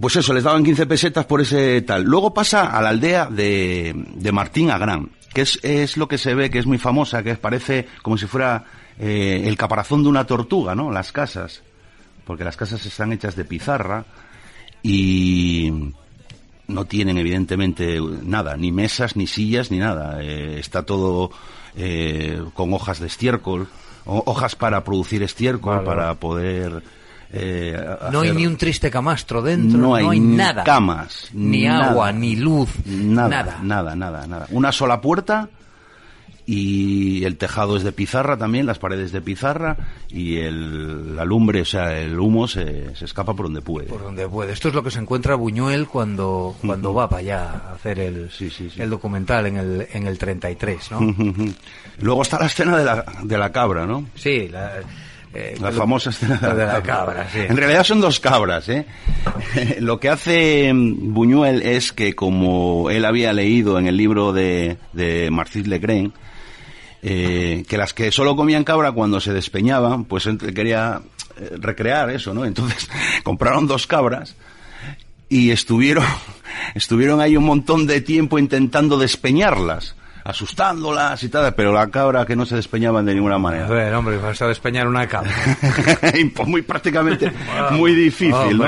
pues 0.00 0.16
eso, 0.16 0.32
les 0.34 0.42
daban 0.44 0.64
15 0.64 0.86
pesetas 0.86 1.24
por 1.26 1.40
ese 1.40 1.82
tal. 1.82 2.02
Luego 2.04 2.34
pasa 2.34 2.66
a 2.76 2.82
la 2.82 2.88
aldea 2.88 3.26
de, 3.26 3.94
de 4.14 4.32
Martín 4.32 4.70
Agrán, 4.70 5.10
que 5.32 5.42
es, 5.42 5.58
es 5.62 5.96
lo 5.96 6.08
que 6.08 6.18
se 6.18 6.34
ve 6.34 6.50
que 6.50 6.58
es 6.58 6.66
muy 6.66 6.78
famosa, 6.78 7.22
que 7.22 7.34
parece 7.36 7.86
como 8.02 8.18
si 8.18 8.26
fuera 8.26 8.64
eh, 8.98 9.42
el 9.46 9.56
caparazón 9.56 10.02
de 10.02 10.08
una 10.08 10.26
tortuga, 10.26 10.74
¿no? 10.74 10.90
Las 10.90 11.12
casas. 11.12 11.62
Porque 12.24 12.44
las 12.44 12.56
casas 12.56 12.84
están 12.86 13.12
hechas 13.12 13.36
de 13.36 13.44
pizarra 13.44 14.04
y 14.82 15.72
no 16.72 16.84
tienen 16.84 17.18
evidentemente 17.18 17.98
nada, 18.22 18.56
ni 18.56 18.72
mesas, 18.72 19.16
ni 19.16 19.26
sillas, 19.26 19.70
ni 19.70 19.78
nada. 19.78 20.22
Eh, 20.22 20.58
está 20.58 20.82
todo 20.84 21.30
eh, 21.76 22.42
con 22.54 22.72
hojas 22.74 23.00
de 23.00 23.06
estiércol, 23.06 23.68
o- 24.04 24.22
hojas 24.26 24.56
para 24.56 24.82
producir 24.84 25.22
estiércol, 25.22 25.76
Vale, 25.76 25.86
para 25.86 26.14
poder... 26.14 26.82
eh, 27.32 27.82
No 28.10 28.20
hay 28.20 28.32
ni 28.32 28.46
un 28.46 28.56
triste 28.56 28.90
camastro 28.90 29.40
dentro, 29.42 29.78
no 29.78 29.94
hay, 29.94 30.20
ni 30.20 30.36
nada. 30.36 30.64
camas, 30.64 31.28
Ni 31.32 31.62
nada. 31.62 31.90
agua, 31.90 32.12
ni 32.12 32.36
luz, 32.36 32.68
nada, 32.84 33.28
nada. 33.28 33.58
nada, 33.62 33.94
nada, 33.96 34.26
nada. 34.26 34.46
Una 34.50 34.70
sola 34.72 35.00
puerta 35.00 35.48
y 36.54 37.24
el 37.24 37.38
tejado 37.38 37.78
es 37.78 37.82
de 37.82 37.92
pizarra 37.92 38.36
también, 38.36 38.66
las 38.66 38.78
paredes 38.78 39.10
de 39.10 39.22
pizarra 39.22 39.74
y 40.10 40.36
el, 40.36 41.16
la 41.16 41.24
lumbre, 41.24 41.62
o 41.62 41.64
sea, 41.64 41.98
el 41.98 42.20
humo 42.20 42.46
se, 42.46 42.94
se 42.94 43.06
escapa 43.06 43.32
por 43.34 43.46
donde 43.46 43.62
puede. 43.62 43.86
Por 43.86 44.02
donde 44.02 44.28
puede. 44.28 44.52
Esto 44.52 44.68
es 44.68 44.74
lo 44.74 44.82
que 44.82 44.90
se 44.90 44.98
encuentra 44.98 45.34
Buñuel 45.34 45.86
cuando, 45.86 46.54
cuando 46.60 46.92
va 46.92 47.08
para 47.08 47.20
allá 47.20 47.50
a 47.70 47.72
hacer 47.72 48.00
el, 48.00 48.30
Sí, 48.30 48.50
sí, 48.50 48.68
sí. 48.68 48.82
el 48.82 48.90
documental 48.90 49.46
en 49.46 49.56
el, 49.56 49.88
en 49.94 50.06
el 50.06 50.18
33, 50.18 50.90
¿no? 50.90 51.14
Luego 52.00 52.20
está 52.20 52.38
la 52.38 52.46
escena 52.46 52.76
de 52.76 52.84
la, 52.84 53.04
de 53.22 53.38
la 53.38 53.50
cabra, 53.50 53.86
¿no? 53.86 54.04
sí, 54.14 54.48
la, 54.48 54.72
eh, 55.32 55.56
La 55.58 55.72
famosa 55.72 56.10
escena 56.10 56.36
de 56.36 56.66
la 56.66 56.82
cabra, 56.82 57.26
sí. 57.32 57.38
En 57.48 57.56
realidad 57.56 57.84
son 57.84 58.02
dos 58.02 58.20
cabras, 58.20 58.68
¿eh? 58.68 58.84
Lo 59.80 59.98
que 59.98 60.10
hace 60.10 60.70
mm, 60.70 61.14
Buñuel 61.14 61.62
es 61.62 61.94
que 61.94 62.14
como 62.14 62.90
él 62.90 63.06
había 63.06 63.32
leído 63.32 63.78
en 63.78 63.86
el 63.86 63.96
libro 63.96 64.34
de, 64.34 64.76
de 64.92 65.30
Marcis 65.30 65.66
Legren, 65.66 66.12
eh, 67.02 67.64
que 67.68 67.76
las 67.76 67.92
que 67.92 68.12
solo 68.12 68.36
comían 68.36 68.62
cabra 68.62 68.92
cuando 68.92 69.20
se 69.20 69.32
despeñaban, 69.32 70.04
pues 70.04 70.28
quería 70.54 71.02
eh, 71.36 71.50
recrear 71.58 72.10
eso, 72.10 72.32
¿no? 72.32 72.44
Entonces 72.44 72.88
compraron 73.24 73.66
dos 73.66 73.86
cabras 73.88 74.36
y 75.28 75.50
estuvieron, 75.50 76.04
estuvieron 76.74 77.20
ahí 77.20 77.36
un 77.36 77.44
montón 77.44 77.86
de 77.86 78.00
tiempo 78.00 78.38
intentando 78.38 78.98
despeñarlas, 78.98 79.96
asustándolas 80.24 81.22
y 81.22 81.28
tal, 81.28 81.54
pero 81.54 81.72
la 81.72 81.88
cabra 81.88 82.24
que 82.24 82.36
no 82.36 82.46
se 82.46 82.56
despeñaban 82.56 83.04
de 83.04 83.14
ninguna 83.14 83.38
manera. 83.38 83.66
A 83.66 83.70
ver, 83.70 83.94
hombre, 83.94 84.18
vas 84.18 84.40
a 84.40 84.48
despeñar 84.48 84.86
una 84.86 85.06
cabra. 85.06 85.32
Pues 86.34 86.48
muy 86.48 86.62
prácticamente 86.62 87.32
muy 87.72 87.94
difícil, 87.94 88.58
¿no? 88.58 88.66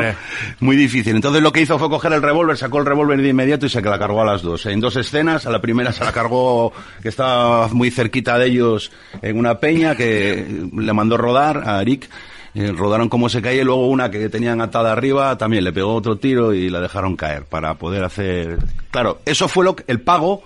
Muy 0.60 0.76
difícil. 0.76 1.14
Entonces 1.16 1.42
lo 1.42 1.52
que 1.52 1.60
hizo 1.60 1.78
fue 1.78 1.88
coger 1.88 2.12
el 2.12 2.22
revólver, 2.22 2.56
sacó 2.56 2.78
el 2.78 2.86
revólver 2.86 3.20
de 3.20 3.28
inmediato 3.28 3.66
y 3.66 3.68
se 3.68 3.80
la 3.80 3.98
cargó 3.98 4.22
a 4.22 4.24
las 4.24 4.42
dos. 4.42 4.66
En 4.66 4.80
dos 4.80 4.96
escenas, 4.96 5.46
a 5.46 5.50
la 5.50 5.60
primera 5.60 5.92
se 5.92 6.04
la 6.04 6.12
cargó 6.12 6.72
que 7.02 7.08
estaba 7.08 7.68
muy 7.68 7.90
cerquita 7.90 8.38
de 8.38 8.46
ellos 8.46 8.90
en 9.22 9.38
una 9.38 9.58
peña 9.58 9.94
que 9.94 10.68
le 10.72 10.92
mandó 10.92 11.16
rodar 11.16 11.62
a 11.66 11.80
Eric. 11.80 12.08
Eh, 12.54 12.72
rodaron 12.72 13.08
como 13.08 13.28
se 13.28 13.42
caía 13.42 13.62
y 13.62 13.64
luego 13.64 13.88
una 13.88 14.10
que 14.10 14.28
tenían 14.28 14.60
atada 14.60 14.92
arriba 14.92 15.36
también 15.36 15.64
le 15.64 15.72
pegó 15.72 15.92
otro 15.92 16.18
tiro 16.18 16.54
y 16.54 16.70
la 16.70 16.80
dejaron 16.80 17.16
caer 17.16 17.46
para 17.46 17.74
poder 17.74 18.04
hacer... 18.04 18.58
Claro, 18.92 19.18
eso 19.24 19.48
fue 19.48 19.64
lo 19.64 19.74
que, 19.74 19.84
el 19.88 20.00
pago 20.00 20.44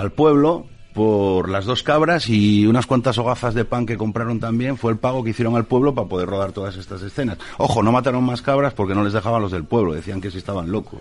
al 0.00 0.12
pueblo 0.12 0.66
por 0.94 1.48
las 1.48 1.66
dos 1.66 1.82
cabras 1.82 2.28
y 2.28 2.66
unas 2.66 2.86
cuantas 2.86 3.16
hogazas 3.18 3.54
de 3.54 3.64
pan 3.64 3.86
que 3.86 3.96
compraron 3.96 4.40
también 4.40 4.76
fue 4.76 4.90
el 4.92 4.98
pago 4.98 5.22
que 5.22 5.30
hicieron 5.30 5.54
al 5.56 5.66
pueblo 5.66 5.94
para 5.94 6.08
poder 6.08 6.28
rodar 6.28 6.52
todas 6.52 6.76
estas 6.76 7.02
escenas. 7.02 7.38
Ojo, 7.58 7.82
no 7.82 7.92
mataron 7.92 8.24
más 8.24 8.42
cabras 8.42 8.74
porque 8.74 8.94
no 8.94 9.04
les 9.04 9.12
dejaban 9.12 9.40
los 9.42 9.52
del 9.52 9.64
pueblo, 9.64 9.92
decían 9.92 10.20
que 10.20 10.30
si 10.30 10.38
estaban 10.38 10.72
locos 10.72 11.00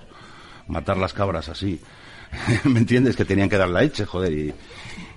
matar 0.68 0.98
las 0.98 1.14
cabras 1.14 1.50
así. 1.50 1.80
¿Me 2.66 2.80
entiendes? 2.80 3.16
Que 3.16 3.26
tenían 3.26 3.50
que 3.50 3.58
dar 3.58 3.70
la 3.70 3.82
leche, 3.82 4.06
joder. 4.06 4.32
Y, 4.34 4.54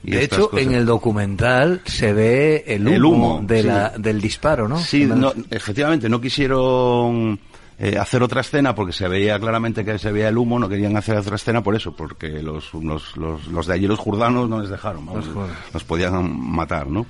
y 0.04 0.10
De 0.12 0.24
hecho, 0.24 0.48
cosas. 0.48 0.66
en 0.66 0.72
el 0.72 0.86
documental 0.86 1.82
se 1.84 2.14
ve 2.14 2.64
el 2.66 2.86
humo, 2.88 2.94
El 2.96 3.04
humo, 3.04 3.40
de 3.46 3.60
sí. 3.60 3.66
la, 3.66 3.90
del 3.90 4.20
disparo, 4.20 4.66
¿no? 4.68 4.78
Sí, 4.78 5.04
no, 5.04 5.34
efectivamente, 5.50 6.08
no 6.08 6.20
quisieron 6.22 7.38
eh, 7.84 7.98
hacer 7.98 8.22
otra 8.22 8.42
escena 8.42 8.76
porque 8.76 8.92
se 8.92 9.08
veía 9.08 9.40
claramente 9.40 9.84
que 9.84 9.98
se 9.98 10.12
veía 10.12 10.28
el 10.28 10.38
humo, 10.38 10.56
no 10.56 10.68
querían 10.68 10.96
hacer 10.96 11.16
otra 11.16 11.34
escena 11.34 11.64
por 11.64 11.74
eso, 11.74 11.90
porque 11.90 12.40
los, 12.40 12.72
los, 12.74 13.16
los, 13.16 13.48
los 13.48 13.66
de 13.66 13.74
allí, 13.74 13.88
los 13.88 13.98
jurdanos, 13.98 14.48
no 14.48 14.60
les 14.60 14.70
dejaron, 14.70 15.04
vamos, 15.04 15.28
Los 15.74 15.82
podían 15.82 16.40
matar, 16.48 16.86
¿no? 16.86 17.06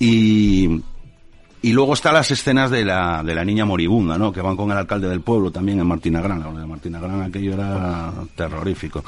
Y, 0.00 0.82
y 1.62 1.72
luego 1.72 1.94
están 1.94 2.14
las 2.14 2.28
escenas 2.32 2.72
de 2.72 2.84
la, 2.84 3.22
de 3.22 3.36
la 3.36 3.44
niña 3.44 3.64
moribunda, 3.66 4.18
¿no? 4.18 4.32
Que 4.32 4.40
van 4.40 4.56
con 4.56 4.68
el 4.72 4.78
alcalde 4.78 5.08
del 5.08 5.20
pueblo 5.20 5.52
también 5.52 5.78
en 5.78 5.86
Martina 5.86 6.20
Grana. 6.20 6.50
Lo 6.50 6.58
de 6.58 6.66
Martina 6.66 6.98
Grana 6.98 7.26
aquello 7.26 7.54
era 7.54 8.12
terrorífico. 8.34 9.04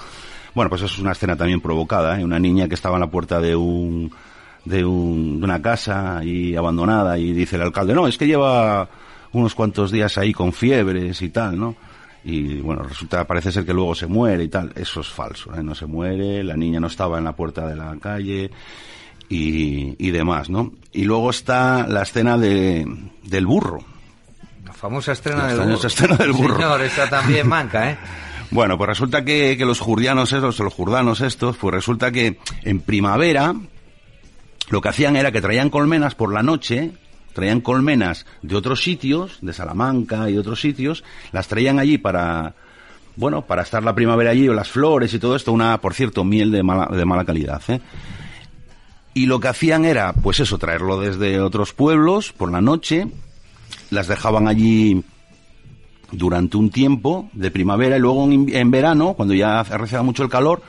Bueno, 0.55 0.71
pues 0.71 0.83
es 0.83 0.97
una 1.01 1.11
escena 1.11 1.35
también 1.35 1.61
provocada, 1.61 2.21
¿eh? 2.21 2.25
Una 2.25 2.39
niña 2.39 2.69
que 2.69 2.77
estaba 2.77 2.95
en 2.95 3.01
la 3.01 3.11
puerta 3.11 3.41
de 3.41 3.57
un, 3.57 4.09
de, 4.65 4.85
un, 4.85 5.41
de 5.41 5.45
una 5.45 5.61
casa 5.61 6.21
y 6.23 6.55
abandonada 6.55 7.19
y 7.19 7.33
dice 7.33 7.57
el 7.57 7.63
alcalde, 7.63 7.93
no, 7.93 8.07
es 8.07 8.17
que 8.17 8.29
lleva 8.29 8.89
unos 9.33 9.55
cuantos 9.55 9.91
días 9.91 10.19
ahí 10.19 10.33
con 10.33 10.53
fiebres 10.53 11.21
y 11.23 11.29
tal, 11.31 11.59
¿no? 11.59 11.77
Y 12.25 12.57
bueno, 12.61 12.83
resulta, 12.83 13.25
parece 13.27 13.53
ser 13.53 13.65
que 13.65 13.73
luego 13.73 13.95
se 13.95 14.07
muere 14.09 14.45
y 14.45 14.49
tal. 14.49 14.73
Eso 14.75 15.01
es 15.01 15.09
falso, 15.09 15.55
¿eh? 15.55 15.63
No 15.63 15.75
se 15.75 15.87
muere, 15.87 16.43
la 16.43 16.57
niña 16.57 16.81
no 16.81 16.89
estaba 16.89 17.19
en 17.19 17.25
la 17.25 17.37
puerta 17.37 17.67
de 17.69 17.77
la 17.77 17.97
calle 18.01 18.51
y, 19.29 19.95
y 20.05 20.11
demás, 20.11 20.51
¿no? 20.51 20.73
Y 20.93 21.05
luego 21.05 21.31
está 21.31 21.87
la 21.87 22.03
escena 22.03 22.37
de, 22.37 22.87
del 23.23 23.47
burro. 23.47 23.79
La 24.65 24.73
famosa 24.73 25.13
escena, 25.13 25.37
La 25.37 25.47
del, 25.49 25.57
famosa 25.59 25.77
burro. 25.77 25.87
escena 25.89 26.17
del 26.17 26.33
burro. 26.33 26.57
Señor, 26.57 26.83
esa 26.83 27.09
también 27.09 27.49
manca, 27.49 27.91
¿eh? 27.93 27.99
Bueno, 28.51 28.77
pues 28.79 28.89
resulta 28.89 29.25
que, 29.25 29.57
que 29.57 29.65
los 29.65 29.81
jurdianos 29.81 30.33
estos, 30.33 30.59
los 30.61 30.73
jurdanos 30.75 31.21
estos, 31.21 31.57
pues 31.57 31.75
resulta 31.75 32.11
que 32.13 32.39
en 32.63 32.81
primavera 32.81 33.55
lo 34.69 34.81
que 34.81 34.89
hacían 34.89 35.15
era 35.17 35.31
que 35.33 35.41
traían 35.41 35.71
colmenas 35.71 36.15
por 36.17 36.33
la 36.33 36.43
noche, 36.43 36.93
traían 37.37 37.61
colmenas 37.61 38.25
de 38.41 38.57
otros 38.57 38.83
sitios, 38.83 39.39
de 39.43 39.53
Salamanca 39.53 40.31
y 40.31 40.39
otros 40.39 40.59
sitios, 40.59 41.05
las 41.33 41.47
traían 41.49 41.79
allí 41.79 41.99
para, 41.99 42.55
bueno, 43.15 43.43
para 43.43 43.61
estar 43.61 43.85
la 43.85 43.95
primavera 43.95 44.31
allí, 44.31 44.49
o 44.49 44.55
las 44.55 44.71
flores 44.71 45.13
y 45.13 45.19
todo 45.19 45.37
esto, 45.37 45.53
una, 45.53 45.79
por 45.83 45.93
cierto, 45.93 46.25
miel 46.25 46.51
de 46.51 46.63
mala, 46.63 46.87
de 46.97 47.05
mala 47.05 47.27
calidad, 47.27 47.63
¿eh? 47.69 47.81
Y 49.13 49.27
lo 49.27 49.39
que 49.39 49.49
hacían 49.49 49.85
era, 49.85 50.15
pues 50.15 50.41
eso, 50.41 50.57
traerlo 50.57 50.99
desde 50.99 51.41
otros 51.41 51.75
pueblos 51.75 52.33
por 52.33 52.51
la 52.51 52.63
noche, 52.63 53.07
las 53.91 54.09
dejaban 54.09 54.49
allí 54.49 55.05
durante 56.13 56.57
un 56.57 56.71
tiempo 56.71 57.29
de 57.35 57.51
primavera 57.51 57.99
y 57.99 58.01
luego 58.01 58.25
en, 58.25 58.49
en 58.55 58.71
verano, 58.71 59.13
cuando 59.13 59.35
ya 59.35 59.61
arreciaba 59.61 60.05
mucho 60.05 60.23
el 60.23 60.31
calor, 60.31 60.63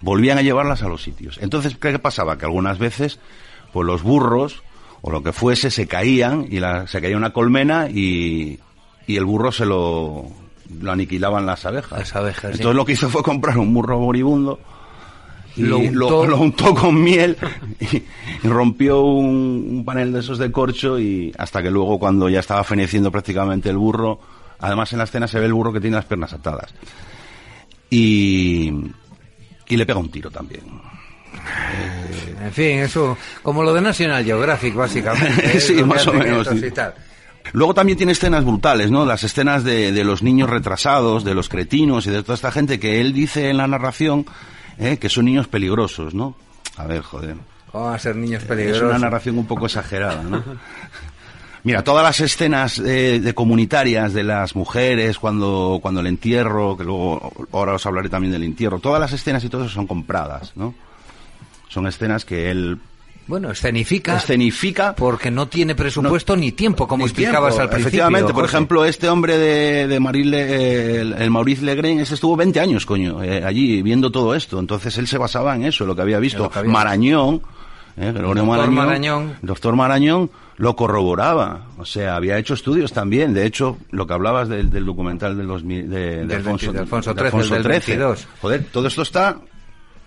volvían 0.00 0.38
a 0.38 0.42
llevarlas 0.42 0.84
a 0.84 0.88
los 0.88 1.02
sitios. 1.02 1.38
Entonces, 1.42 1.76
¿qué 1.76 1.98
pasaba? 1.98 2.38
Que 2.38 2.46
algunas 2.46 2.78
veces, 2.78 3.18
pues 3.72 3.86
los 3.86 4.02
burros 4.04 4.62
o 5.02 5.10
lo 5.10 5.22
que 5.22 5.32
fuese 5.32 5.70
se 5.70 5.86
caían 5.86 6.46
y 6.50 6.60
la- 6.60 6.86
se 6.86 7.00
caía 7.00 7.16
una 7.16 7.32
colmena 7.32 7.88
y, 7.88 8.58
y 9.06 9.16
el 9.16 9.24
burro 9.24 9.50
se 9.52 9.64
lo, 9.66 10.26
lo 10.80 10.92
aniquilaban 10.92 11.46
las 11.46 11.64
abejas. 11.66 11.98
Las 11.98 12.16
abejas, 12.16 12.52
sí. 12.52 12.58
Entonces 12.58 12.76
lo 12.76 12.84
que 12.84 12.92
hizo 12.92 13.08
fue 13.08 13.22
comprar 13.22 13.58
un 13.58 13.72
burro 13.74 13.98
moribundo 14.00 14.58
y 15.56 15.62
Lo 15.62 15.78
lo 15.80 16.06
untó. 16.06 16.26
lo, 16.26 16.36
untó 16.38 16.74
con 16.74 17.02
miel 17.02 17.36
y, 17.80 17.96
y 17.96 18.48
rompió 18.48 19.00
un, 19.02 19.66
un 19.70 19.84
panel 19.84 20.12
de 20.12 20.20
esos 20.20 20.38
de 20.38 20.52
corcho 20.52 20.98
y 20.98 21.32
hasta 21.38 21.62
que 21.62 21.70
luego 21.70 21.98
cuando 21.98 22.28
ya 22.28 22.40
estaba 22.40 22.62
feneciendo 22.62 23.10
prácticamente 23.10 23.68
el 23.68 23.76
burro, 23.78 24.20
además 24.60 24.92
en 24.92 24.98
la 24.98 25.04
escena 25.04 25.26
se 25.26 25.40
ve 25.40 25.46
el 25.46 25.52
burro 25.54 25.72
que 25.72 25.80
tiene 25.80 25.96
las 25.96 26.04
piernas 26.04 26.32
atadas. 26.32 26.72
Y, 27.88 28.70
y 29.68 29.76
le 29.76 29.86
pega 29.86 29.98
un 29.98 30.10
tiro 30.10 30.30
también. 30.30 30.62
En 32.42 32.52
fin, 32.52 32.78
eso, 32.78 33.16
como 33.42 33.62
lo 33.62 33.72
de 33.74 33.80
National 33.80 34.24
Geographic, 34.24 34.74
básicamente. 34.74 35.56
¿eh? 35.56 35.60
Sí, 35.60 35.82
más 35.84 36.06
o 36.06 36.12
menos, 36.12 36.48
y 36.52 36.70
tal. 36.70 36.94
Luego 37.52 37.74
también 37.74 37.96
tiene 37.96 38.12
escenas 38.12 38.44
brutales, 38.44 38.90
¿no? 38.90 39.04
Las 39.04 39.24
escenas 39.24 39.64
de, 39.64 39.92
de 39.92 40.04
los 40.04 40.22
niños 40.22 40.48
retrasados, 40.48 41.24
de 41.24 41.34
los 41.34 41.48
cretinos 41.48 42.06
y 42.06 42.10
de 42.10 42.22
toda 42.22 42.34
esta 42.34 42.52
gente 42.52 42.78
que 42.78 43.00
él 43.00 43.12
dice 43.12 43.50
en 43.50 43.56
la 43.56 43.66
narración 43.66 44.26
¿eh? 44.78 44.98
que 44.98 45.08
son 45.08 45.24
niños 45.26 45.48
peligrosos, 45.48 46.14
¿no? 46.14 46.36
A 46.76 46.86
ver, 46.86 47.02
joder. 47.02 47.36
¿Cómo 47.70 47.84
van 47.86 47.94
a 47.94 47.98
ser 47.98 48.16
niños 48.16 48.42
Es 48.42 48.48
peligrosos? 48.48 48.82
una 48.88 48.98
narración 48.98 49.38
un 49.38 49.46
poco 49.46 49.66
exagerada, 49.66 50.22
¿no? 50.22 50.42
Mira, 51.62 51.84
todas 51.84 52.02
las 52.02 52.20
escenas 52.20 52.78
eh, 52.78 53.20
de 53.20 53.34
comunitarias 53.34 54.14
de 54.14 54.22
las 54.24 54.56
mujeres 54.56 55.18
cuando, 55.18 55.78
cuando 55.82 56.00
el 56.00 56.06
entierro, 56.06 56.74
que 56.76 56.84
luego 56.84 57.32
ahora 57.52 57.74
os 57.74 57.84
hablaré 57.84 58.08
también 58.08 58.32
del 58.32 58.44
entierro, 58.44 58.78
todas 58.78 58.98
las 58.98 59.12
escenas 59.12 59.44
y 59.44 59.50
todo 59.50 59.64
eso 59.64 59.74
son 59.74 59.86
compradas, 59.86 60.52
¿no? 60.56 60.74
Son 61.70 61.86
escenas 61.86 62.24
que 62.26 62.50
él 62.50 62.78
Bueno, 63.26 63.50
escenifica. 63.52 64.16
escenifica 64.16 64.94
Porque 64.94 65.30
no 65.30 65.46
tiene 65.46 65.74
presupuesto 65.74 66.36
ni 66.36 66.50
tiempo, 66.52 66.86
como 66.86 67.04
Ni 67.04 67.10
explicabas 67.10 67.54
tiempo. 67.54 67.62
al 67.62 67.68
principio. 67.70 67.88
Efectivamente, 67.88 68.32
por 68.34 68.42
José. 68.44 68.56
ejemplo, 68.56 68.84
este 68.84 69.08
hombre 69.08 69.38
de, 69.38 69.86
de 69.88 69.96
el, 71.00 71.12
el 71.14 71.30
Maurice 71.30 71.64
Legren, 71.64 72.00
ese 72.00 72.14
estuvo 72.14 72.36
20 72.36 72.58
años, 72.60 72.84
coño, 72.84 73.22
eh, 73.22 73.44
allí 73.44 73.80
viendo 73.82 74.10
todo 74.10 74.34
esto. 74.34 74.58
Entonces 74.58 74.98
él 74.98 75.06
se 75.06 75.16
basaba 75.16 75.54
en 75.54 75.64
eso, 75.64 75.86
lo 75.86 75.94
que 75.94 76.02
había 76.02 76.18
visto. 76.18 76.42
lo 76.42 76.50
que 76.50 76.58
había 76.58 76.72
Marañón, 76.72 77.40
eh, 77.96 78.12
Gregorio 78.12 78.44
Doctor 78.44 78.70
Marañón, 78.70 78.74
Marañón. 78.74 79.36
doctor 79.42 79.76
Marañón 79.76 80.30
lo 80.56 80.74
corroboraba. 80.76 81.66
O 81.78 81.84
sea, 81.84 82.16
había 82.16 82.36
hecho 82.36 82.54
estudios 82.54 82.92
también. 82.92 83.32
De 83.32 83.46
hecho, 83.46 83.78
lo 83.92 84.06
que 84.06 84.12
hablabas 84.14 84.48
del, 84.48 84.70
del 84.70 84.84
documental 84.84 85.36
del 85.36 85.46
2000, 85.46 85.88
de, 85.88 85.98
de 85.98 86.26
Del 86.26 86.32
Alfonso, 86.38 86.66
20, 86.66 86.72
de 86.72 86.80
Alfonso 86.80 87.14
XIII, 87.14 87.56
el 87.56 87.62
del 87.62 87.82
XIII. 87.82 87.96
22. 87.96 88.26
Joder, 88.42 88.64
todo 88.72 88.86
esto 88.88 89.02
está 89.02 89.38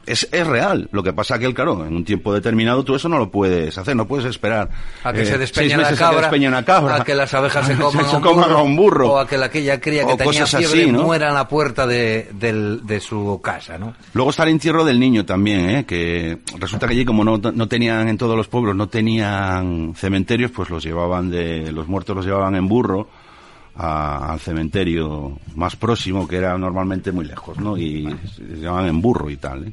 es, 0.06 0.28
es 0.32 0.46
real. 0.48 0.90
Lo 0.92 1.02
que 1.04 1.14
pasa 1.14 1.40
que, 1.40 1.46
él, 1.46 1.54
claro, 1.54 1.86
en 1.86 1.96
un 1.96 2.04
tiempo 2.04 2.34
determinado 2.34 2.84
tú 2.84 2.96
eso 2.96 3.08
no 3.10 3.18
lo 3.18 3.32
puedes 3.32 3.78
hacer, 3.78 3.96
no 3.96 4.06
puedes 4.08 4.26
esperar. 4.26 4.70
A 5.04 5.14
que 5.14 5.22
eh, 5.22 5.26
se 5.26 5.38
despeñe 5.38 5.70
la 5.70 5.78
meses 5.78 5.94
a 6.02 6.10
que 6.10 6.16
cabra, 6.18 6.48
una 6.48 6.64
cabra. 6.66 6.96
a 6.98 7.04
que 7.04 7.16
las 7.16 7.34
abejas 7.34 7.66
se 7.68 7.76
coman, 7.76 8.06
se 8.06 8.12
a, 8.14 8.18
un 8.18 8.22
coman 8.24 8.46
burro, 8.50 8.58
a 8.58 8.64
un 8.64 8.76
burro. 8.76 9.12
o 9.14 9.18
a 9.20 9.28
que 9.28 9.38
la, 9.38 9.46
aquella 9.46 9.80
cría 9.80 10.06
que 10.06 10.16
tenía 10.18 10.46
fiebre 10.46 10.82
así, 10.84 10.92
¿no? 10.92 11.04
muera 11.04 11.30
en 11.30 11.34
la 11.36 11.48
puerta 11.48 11.88
de, 11.88 12.30
del- 12.34 12.82
de 12.86 13.00
su 13.00 13.40
casa, 13.44 13.78
¿no? 13.78 13.94
Luego 14.14 14.32
está 14.32 14.44
el 14.44 14.50
entierro 14.50 14.84
del 14.84 15.00
niño 15.00 15.26
también, 15.26 15.70
¿eh? 15.70 15.86
que 15.86 16.40
resulta 16.60 16.88
que 16.88 16.94
allí 16.94 17.06
como 17.06 17.24
no, 17.24 17.38
no 17.38 17.68
tenían 17.68 18.08
en 18.10 18.18
todos 18.18 18.36
los 18.36 18.48
pueblos, 18.48 18.76
no 18.76 18.88
tenían 18.90 19.94
cementerios, 19.96 20.52
pues 20.52 20.70
los 20.70 20.84
llevaban 20.84 21.30
de, 21.30 21.72
los 21.72 21.88
muertos 21.88 22.16
los 22.16 22.26
llevaban 22.26 22.56
en 22.56 22.68
burro 22.68 23.08
a- 23.76 24.34
al 24.34 24.40
cementerio 24.40 25.40
más 25.56 25.76
próximo, 25.76 26.28
que 26.28 26.36
era 26.38 26.58
normalmente 26.58 27.12
muy 27.12 27.26
lejos, 27.26 27.58
¿no? 27.58 27.78
Y 27.78 28.08
se 28.36 28.44
llevaban 28.44 28.88
en 28.88 29.02
burro 29.02 29.30
y 29.30 29.38
tal, 29.38 29.68
¿eh? 29.68 29.72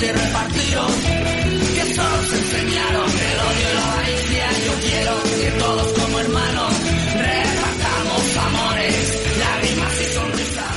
Y 0.00 0.06
repartiros. 0.12 0.92
Que 1.74 1.94
solo 1.94 2.16
os 2.20 2.32
enseñaron 2.32 3.10
el 3.10 3.40
odio 3.48 3.68
y 3.70 3.74
la 3.74 3.92
avaricia. 3.92 4.46
Yo 4.66 4.72
quiero 4.88 5.12
que 5.22 5.58
todos 5.58 5.92
como 5.98 6.20
hermanos 6.20 6.72
repartamos 7.14 8.36
amores, 8.36 9.22
lágrimas 9.38 10.00
y 10.00 10.04
sonrisas. 10.14 10.74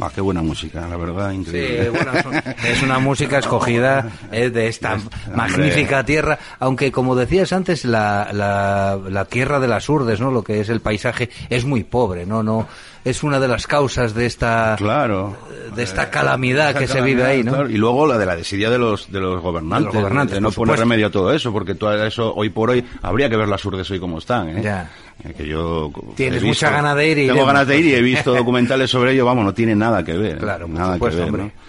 Ah, 0.00 0.10
qué 0.12 0.20
buena 0.20 0.42
música, 0.42 0.86
la 0.88 0.96
verdad, 0.96 1.30
Sí, 1.30 1.36
increíble. 1.36 1.90
bueno, 1.90 2.12
es 2.12 2.24
un- 2.26 2.66
es 2.66 2.82
una 2.82 2.98
música 2.98 3.38
escogida 3.38 4.10
eh, 4.32 4.50
de 4.50 4.66
esta 4.66 4.98
magnífica 5.34 6.04
tierra, 6.04 6.38
aunque 6.58 6.90
como 6.90 7.14
decías 7.14 7.52
antes, 7.52 7.84
la, 7.84 8.30
la, 8.32 8.98
la 9.08 9.24
tierra 9.26 9.60
de 9.60 9.68
las 9.68 9.88
urdes, 9.88 10.18
¿no? 10.20 10.30
Lo 10.32 10.42
que 10.42 10.60
es 10.60 10.68
el 10.70 10.80
paisaje 10.80 11.30
es 11.48 11.64
muy 11.64 11.84
pobre, 11.84 12.26
¿no? 12.26 12.42
No 12.42 12.66
es 13.04 13.22
una 13.22 13.40
de 13.40 13.48
las 13.48 13.66
causas 13.66 14.14
de 14.14 14.26
esta 14.26 14.74
Claro. 14.78 15.36
de 15.74 15.82
esta 15.82 16.10
calamidad 16.10 16.74
que 16.74 16.86
se 16.86 17.00
vive 17.00 17.24
ahí, 17.24 17.42
¿no? 17.42 17.52
Claro, 17.52 17.70
Y 17.70 17.76
luego 17.76 18.06
la 18.06 18.18
de 18.18 18.26
la 18.26 18.36
desidia 18.36 18.70
de 18.70 18.78
los 18.78 19.10
de 19.10 19.20
los 19.20 19.40
gobernantes, 19.42 19.86
De 19.88 19.92
los 19.94 20.02
gobernantes, 20.02 20.34
de 20.36 20.40
no 20.40 20.50
poner 20.52 20.78
remedio 20.78 21.06
a 21.08 21.10
todo 21.10 21.32
eso, 21.32 21.52
porque 21.52 21.74
todo 21.74 22.04
eso 22.06 22.32
hoy 22.34 22.50
por 22.50 22.70
hoy 22.70 22.84
habría 23.02 23.28
que 23.28 23.36
ver 23.36 23.48
las 23.48 23.64
urdes 23.64 23.90
hoy 23.90 23.98
como 23.98 24.18
están, 24.18 24.50
¿eh? 24.50 24.60
Ya. 24.62 24.90
Eh, 25.24 25.34
Que 25.36 25.46
yo 25.46 25.90
Tienes 26.16 26.42
mucha 26.42 26.68
visto- 26.68 26.76
gana 26.82 26.94
de 26.94 27.06
ir 27.08 27.18
y 27.18 27.20
Tengo 27.22 27.32
iremos. 27.34 27.46
ganas 27.52 27.66
de 27.68 27.78
ir 27.78 27.86
y 27.86 27.94
he 27.94 28.02
visto 28.02 28.34
documentales 28.34 28.90
sobre 28.90 29.12
ello, 29.12 29.24
vamos, 29.26 29.44
no 29.44 29.54
tiene 29.54 29.74
nada 29.74 30.04
que 30.04 30.12
ver. 30.16 30.38
Claro, 30.38 30.66
nada 30.68 30.94
supuesto, 30.94 31.16
que 31.18 31.20
ver, 31.24 31.28
hombre. 31.30 31.44
¿no? 31.56 31.62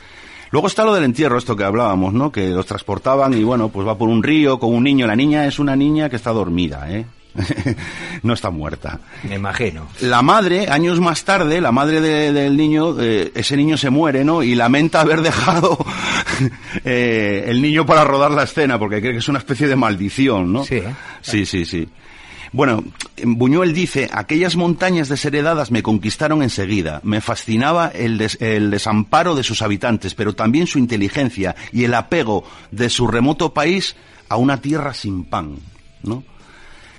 Luego 0.52 0.68
está 0.68 0.84
lo 0.86 0.94
del 0.94 1.04
entierro, 1.06 1.38
esto 1.40 1.56
que 1.56 1.64
hablábamos, 1.64 2.14
¿no? 2.14 2.32
Que 2.32 2.50
los 2.50 2.66
transportaban 2.68 3.34
y 3.34 3.44
bueno, 3.44 3.70
pues 3.70 3.88
va 3.88 3.98
por 3.98 4.08
un 4.08 4.22
río 4.22 4.60
con 4.60 4.72
un 4.74 4.84
niño. 4.84 5.08
La 5.08 5.16
niña 5.16 5.48
es 5.48 5.58
una 5.58 5.76
niña 5.76 6.10
que 6.12 6.16
está 6.16 6.32
dormida, 6.32 6.86
¿eh? 6.92 7.06
no 8.24 8.34
está 8.34 8.50
muerta. 8.50 9.00
Me 9.24 9.36
imagino. 9.36 9.88
La 10.02 10.22
madre, 10.22 10.68
años 10.70 11.00
más 11.00 11.24
tarde, 11.24 11.60
la 11.62 11.72
madre 11.72 12.00
de- 12.02 12.32
del 12.32 12.56
niño, 12.58 12.96
eh, 13.02 13.32
ese 13.36 13.58
niño 13.58 13.78
se 13.78 13.90
muere, 13.90 14.24
¿no? 14.24 14.44
Y 14.44 14.56
lamenta 14.56 15.02
haber 15.02 15.22
dejado 15.22 15.78
eh, 16.86 17.46
el 17.48 17.62
niño 17.62 17.86
para 17.86 18.04
rodar 18.04 18.32
la 18.32 18.44
escena, 18.44 18.78
porque 18.80 19.00
cree 19.02 19.14
que 19.14 19.20
es 19.20 19.28
una 19.30 19.40
especie 19.40 19.68
de 19.68 19.76
maldición, 19.76 20.52
¿no? 20.54 20.64
Sí, 20.64 20.76
¿eh? 20.76 20.94
Sí, 21.22 21.46
sí, 21.46 21.66
sí. 21.66 21.88
Bueno, 22.52 22.84
Buñuel 23.24 23.74
dice, 23.74 24.10
aquellas 24.14 24.56
montañas 24.56 25.10
desheredadas 25.10 25.72
me 25.72 25.82
conquistaron 25.82 26.44
enseguida. 26.44 27.00
Me 27.04 27.20
fascinaba 27.20 27.88
el, 27.88 28.20
des- 28.20 28.38
el 28.42 28.70
desamparo 28.70 29.34
de 29.34 29.42
sus 29.42 29.64
habitantes, 29.64 30.14
pero 30.14 30.34
también 30.36 30.68
su 30.68 30.78
inteligencia 30.78 31.56
y 31.72 31.84
el 31.86 31.96
apego 31.96 32.44
de 32.70 32.90
su 32.92 33.08
remoto 33.08 33.56
país 33.56 33.96
a 34.30 34.38
una 34.38 34.62
tierra 34.62 34.94
sin 34.94 35.24
pan, 35.24 35.56
¿no? 36.04 36.24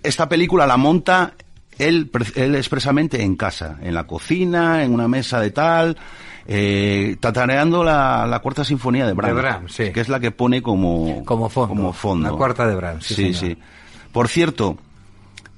Esta 0.05 0.29
película 0.29 0.67
la 0.67 0.77
monta 0.77 1.35
él, 1.79 2.11
él 2.35 2.55
expresamente 2.55 3.23
en 3.23 3.37
casa, 3.37 3.79
en 3.83 3.95
la 3.95 4.07
cocina, 4.07 4.85
en 4.85 4.93
una 4.93 5.09
mesa 5.09 5.41
de 5.41 5.51
tal, 5.51 5.97
eh, 6.47 7.17
tatareando 7.21 7.83
la, 7.83 8.27
la 8.27 8.39
cuarta 8.41 8.65
sinfonía 8.65 9.07
de 9.07 9.13
Brahms, 9.13 9.37
Brahms, 9.37 9.73
sí. 9.73 9.93
que 9.93 10.01
es 10.01 10.09
la 10.09 10.21
que 10.21 10.31
pone 10.31 10.63
como, 10.63 11.25
Como 11.25 11.49
fondo. 11.49 11.69
como 11.69 11.93
fondo. 11.93 12.31
La 12.31 12.37
cuarta 12.37 12.67
de 12.67 12.75
Brahms, 12.75 13.07
sí, 13.07 13.15
sí, 13.15 13.35
sí. 13.35 13.59
Por 14.13 14.29
cierto, 14.29 14.79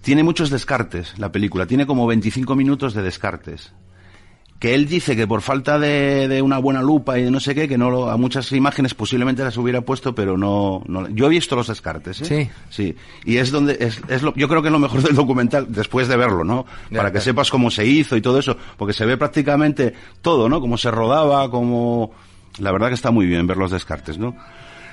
tiene 0.01 0.23
muchos 0.23 0.51
descartes 0.51 1.19
la 1.19 1.31
película, 1.33 1.67
tiene 1.67 1.87
como 1.87 2.07
25 2.07 2.55
minutos 2.55 2.95
de 2.95 3.03
descartes. 3.03 3.73
Que 4.59 4.75
él 4.75 4.87
dice 4.89 5.15
que 5.17 5.27
por 5.27 5.43
falta 5.43 5.79
de, 5.79 6.29
de 6.29 6.41
una 6.41 6.57
buena 6.59 6.81
lupa 6.81 7.19
y 7.19 7.25
de 7.25 7.31
no 7.31 7.41
sé 7.41 7.55
qué, 7.55 7.69
que 7.69 7.77
no 7.77 7.91
lo- 7.91 8.11
a 8.11 8.17
muchas 8.17 8.51
imágenes 8.53 8.95
posiblemente 8.95 9.45
las 9.45 9.57
hubiera 9.59 9.83
puesto, 9.83 10.15
pero 10.15 10.39
no, 10.39 10.83
no- 10.87 11.09
yo 11.11 11.27
he 11.27 11.29
visto 11.29 11.55
los 11.57 11.67
descartes, 11.67 12.23
¿eh? 12.23 12.25
Sí. 12.25 12.51
Sí. 12.71 12.97
Y 13.27 13.37
es 13.37 13.51
donde, 13.51 13.77
es, 13.81 14.01
es 14.09 14.23
lo, 14.23 14.33
yo 14.35 14.49
creo 14.49 14.63
que 14.63 14.69
es 14.69 14.73
lo 14.73 14.79
mejor 14.79 15.03
del 15.03 15.15
documental, 15.15 15.67
después 15.69 16.09
de 16.09 16.17
verlo, 16.17 16.43
¿no? 16.43 16.65
Ya, 16.91 16.97
Para 16.99 17.11
que 17.11 17.19
claro. 17.19 17.25
sepas 17.25 17.51
cómo 17.51 17.71
se 17.71 17.85
hizo 17.85 18.17
y 18.17 18.23
todo 18.23 18.39
eso, 18.39 18.57
porque 18.79 18.95
se 18.95 19.05
ve 19.05 19.17
prácticamente 19.19 19.93
todo, 20.23 20.49
¿no? 20.49 20.61
Cómo 20.63 20.79
se 20.79 20.91
rodaba, 20.91 21.51
cómo, 21.51 22.13
la 22.59 22.73
verdad 22.73 22.89
que 22.89 22.95
está 22.95 23.11
muy 23.11 23.27
bien 23.27 23.47
ver 23.47 23.59
los 23.59 23.71
descartes, 23.71 24.17
¿no? 24.19 24.35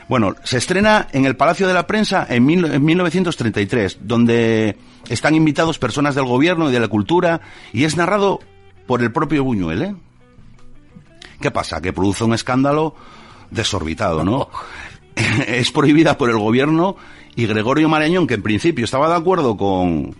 Bueno, 0.09 0.35
se 0.43 0.57
estrena 0.57 1.07
en 1.13 1.25
el 1.25 1.37
Palacio 1.37 1.65
de 1.65 1.73
la 1.73 1.87
Prensa 1.87 2.27
en, 2.29 2.45
mil- 2.45 2.65
en 2.65 2.83
1933, 2.83 3.99
donde 4.01 4.75
están 5.07 5.33
invitados 5.35 5.79
personas 5.79 6.15
del 6.15 6.25
gobierno 6.25 6.69
y 6.69 6.73
de 6.73 6.79
la 6.81 6.89
cultura, 6.89 7.39
y 7.71 7.85
es 7.85 7.95
narrado 7.95 8.41
por 8.87 9.01
el 9.01 9.11
propio 9.11 9.43
Buñuel, 9.43 9.81
¿eh? 9.81 9.95
¿Qué 11.41 11.51
pasa? 11.51 11.81
Que 11.81 11.93
produce 11.93 12.23
un 12.23 12.33
escándalo 12.33 12.95
desorbitado, 13.51 14.23
¿no? 14.23 14.49
es 15.47 15.71
prohibida 15.71 16.17
por 16.17 16.29
el 16.29 16.37
gobierno 16.37 16.95
y 17.35 17.45
Gregorio 17.47 17.89
Marañón, 17.89 18.27
que 18.27 18.35
en 18.35 18.43
principio 18.43 18.85
estaba 18.85 19.09
de 19.09 19.15
acuerdo 19.15 19.57
con, 19.57 20.15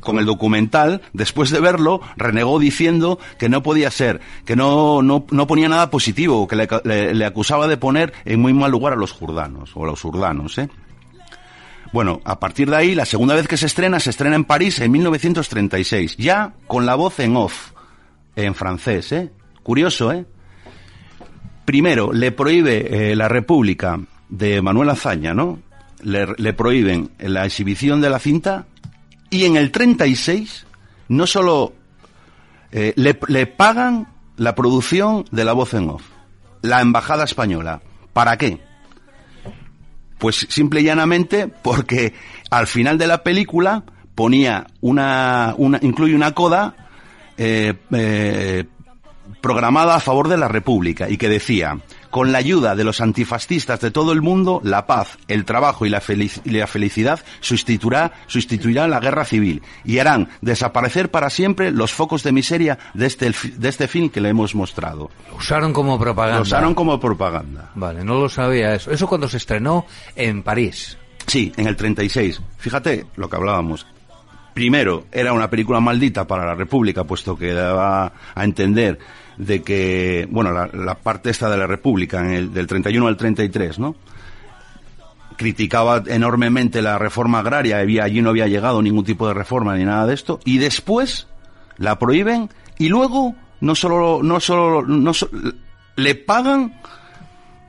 con 0.00 0.18
el 0.18 0.26
documental, 0.26 1.00
después 1.12 1.50
de 1.50 1.60
verlo, 1.60 2.00
renegó 2.16 2.58
diciendo 2.58 3.18
que 3.38 3.48
no 3.48 3.62
podía 3.62 3.90
ser, 3.90 4.20
que 4.44 4.56
no, 4.56 5.02
no, 5.02 5.24
no 5.30 5.46
ponía 5.46 5.68
nada 5.68 5.90
positivo, 5.90 6.46
que 6.48 6.56
le, 6.56 7.14
le- 7.14 7.24
acusaba 7.24 7.68
de 7.68 7.76
poner 7.76 8.12
en 8.24 8.40
muy 8.40 8.52
mal 8.52 8.70
lugar 8.70 8.92
a 8.92 8.96
los 8.96 9.12
jurdanos, 9.12 9.70
o 9.74 9.84
a 9.84 9.86
los 9.88 10.04
urdanos, 10.04 10.58
¿eh? 10.58 10.68
Bueno, 11.92 12.20
a 12.24 12.38
partir 12.38 12.70
de 12.70 12.76
ahí, 12.76 12.94
la 12.94 13.04
segunda 13.04 13.34
vez 13.34 13.48
que 13.48 13.56
se 13.56 13.66
estrena, 13.66 13.98
se 13.98 14.10
estrena 14.10 14.36
en 14.36 14.44
París 14.44 14.78
en 14.80 14.92
1936, 14.92 16.16
ya 16.18 16.52
con 16.68 16.86
la 16.86 16.94
voz 16.94 17.18
en 17.18 17.36
off, 17.36 17.72
en 18.44 18.54
francés, 18.54 19.12
¿eh? 19.12 19.30
Curioso, 19.62 20.12
¿eh? 20.12 20.26
Primero, 21.64 22.12
le 22.12 22.32
prohíbe 22.32 23.10
eh, 23.10 23.16
la 23.16 23.28
República 23.28 24.00
de 24.28 24.62
Manuel 24.62 24.90
Azaña, 24.90 25.34
¿no? 25.34 25.60
Le, 26.02 26.26
le 26.36 26.52
prohíben 26.52 27.10
la 27.18 27.44
exhibición 27.44 28.00
de 28.00 28.10
la 28.10 28.18
cinta 28.18 28.66
y 29.28 29.44
en 29.44 29.56
el 29.56 29.70
36 29.70 30.66
no 31.08 31.26
solo 31.26 31.74
eh, 32.72 32.92
le, 32.96 33.18
le 33.28 33.46
pagan 33.46 34.08
la 34.36 34.54
producción 34.54 35.24
de 35.30 35.44
la 35.44 35.52
voz 35.52 35.74
en 35.74 35.90
off, 35.90 36.02
la 36.62 36.80
embajada 36.80 37.24
española. 37.24 37.82
¿Para 38.12 38.36
qué? 38.36 38.60
Pues 40.18 40.46
simple 40.48 40.80
y 40.80 40.84
llanamente 40.84 41.48
porque 41.48 42.14
al 42.50 42.66
final 42.66 42.98
de 42.98 43.06
la 43.06 43.22
película 43.22 43.84
ponía 44.14 44.66
una, 44.80 45.54
una 45.56 45.78
incluye 45.82 46.14
una 46.14 46.32
coda 46.32 46.74
eh, 47.42 47.74
eh, 47.92 48.64
programada 49.40 49.94
a 49.94 50.00
favor 50.00 50.28
de 50.28 50.36
la 50.36 50.48
República 50.48 51.08
y 51.08 51.16
que 51.16 51.28
decía, 51.30 51.78
con 52.10 52.32
la 52.32 52.38
ayuda 52.38 52.74
de 52.74 52.84
los 52.84 53.00
antifascistas 53.00 53.80
de 53.80 53.90
todo 53.90 54.12
el 54.12 54.20
mundo, 54.20 54.60
la 54.64 54.86
paz, 54.86 55.16
el 55.28 55.44
trabajo 55.46 55.86
y 55.86 55.88
la, 55.88 56.02
felic- 56.02 56.42
y 56.44 56.50
la 56.50 56.66
felicidad 56.66 57.20
sustituirá, 57.40 58.12
sustituirá 58.26 58.86
la 58.88 59.00
guerra 59.00 59.24
civil 59.24 59.62
y 59.84 59.98
harán 59.98 60.28
desaparecer 60.42 61.10
para 61.10 61.30
siempre 61.30 61.70
los 61.70 61.92
focos 61.92 62.22
de 62.22 62.32
miseria 62.32 62.78
de 62.92 63.06
este, 63.06 63.32
de 63.56 63.68
este 63.68 63.88
film 63.88 64.10
que 64.10 64.20
le 64.20 64.28
hemos 64.28 64.54
mostrado. 64.54 65.10
Lo 65.30 65.36
usaron 65.36 65.72
como 65.72 65.98
propaganda. 65.98 66.36
Lo 66.38 66.42
usaron 66.42 66.74
como 66.74 67.00
propaganda. 67.00 67.70
Vale, 67.74 68.04
no 68.04 68.20
lo 68.20 68.28
sabía 68.28 68.74
eso. 68.74 68.90
Eso 68.90 69.06
cuando 69.06 69.28
se 69.28 69.38
estrenó 69.38 69.86
en 70.16 70.42
París. 70.42 70.98
Sí, 71.26 71.52
en 71.56 71.66
el 71.68 71.76
36. 71.76 72.42
Fíjate 72.58 73.06
lo 73.16 73.30
que 73.30 73.36
hablábamos. 73.36 73.86
Primero, 74.60 75.06
era 75.10 75.32
una 75.32 75.48
película 75.48 75.80
maldita 75.80 76.26
para 76.26 76.44
la 76.44 76.54
República, 76.54 77.04
puesto 77.04 77.34
que 77.34 77.54
daba 77.54 78.12
a 78.34 78.44
entender 78.44 78.98
de 79.38 79.62
que, 79.62 80.28
bueno, 80.30 80.52
la, 80.52 80.94
parte 80.96 81.30
esta 81.30 81.48
de 81.48 81.56
la 81.56 81.66
República, 81.66 82.20
en 82.20 82.30
el, 82.30 82.52
del 82.52 82.66
31 82.66 83.06
al 83.06 83.16
33, 83.16 83.78
¿no? 83.78 83.96
Criticaba 85.38 86.02
enormemente 86.08 86.82
la 86.82 86.98
reforma 86.98 87.38
agraria, 87.38 87.78
había, 87.78 88.04
allí 88.04 88.20
no 88.20 88.28
había 88.28 88.48
llegado 88.48 88.82
ningún 88.82 89.06
tipo 89.06 89.26
de 89.26 89.32
reforma 89.32 89.74
ni 89.78 89.86
nada 89.86 90.06
de 90.06 90.12
esto, 90.12 90.40
y 90.44 90.58
después 90.58 91.26
la 91.78 91.98
prohíben, 91.98 92.50
y 92.76 92.90
luego 92.90 93.34
no 93.62 93.74
solo, 93.74 94.22
no 94.22 94.40
solo, 94.40 94.82
no 94.82 95.12
le 95.96 96.14
pagan, 96.16 96.78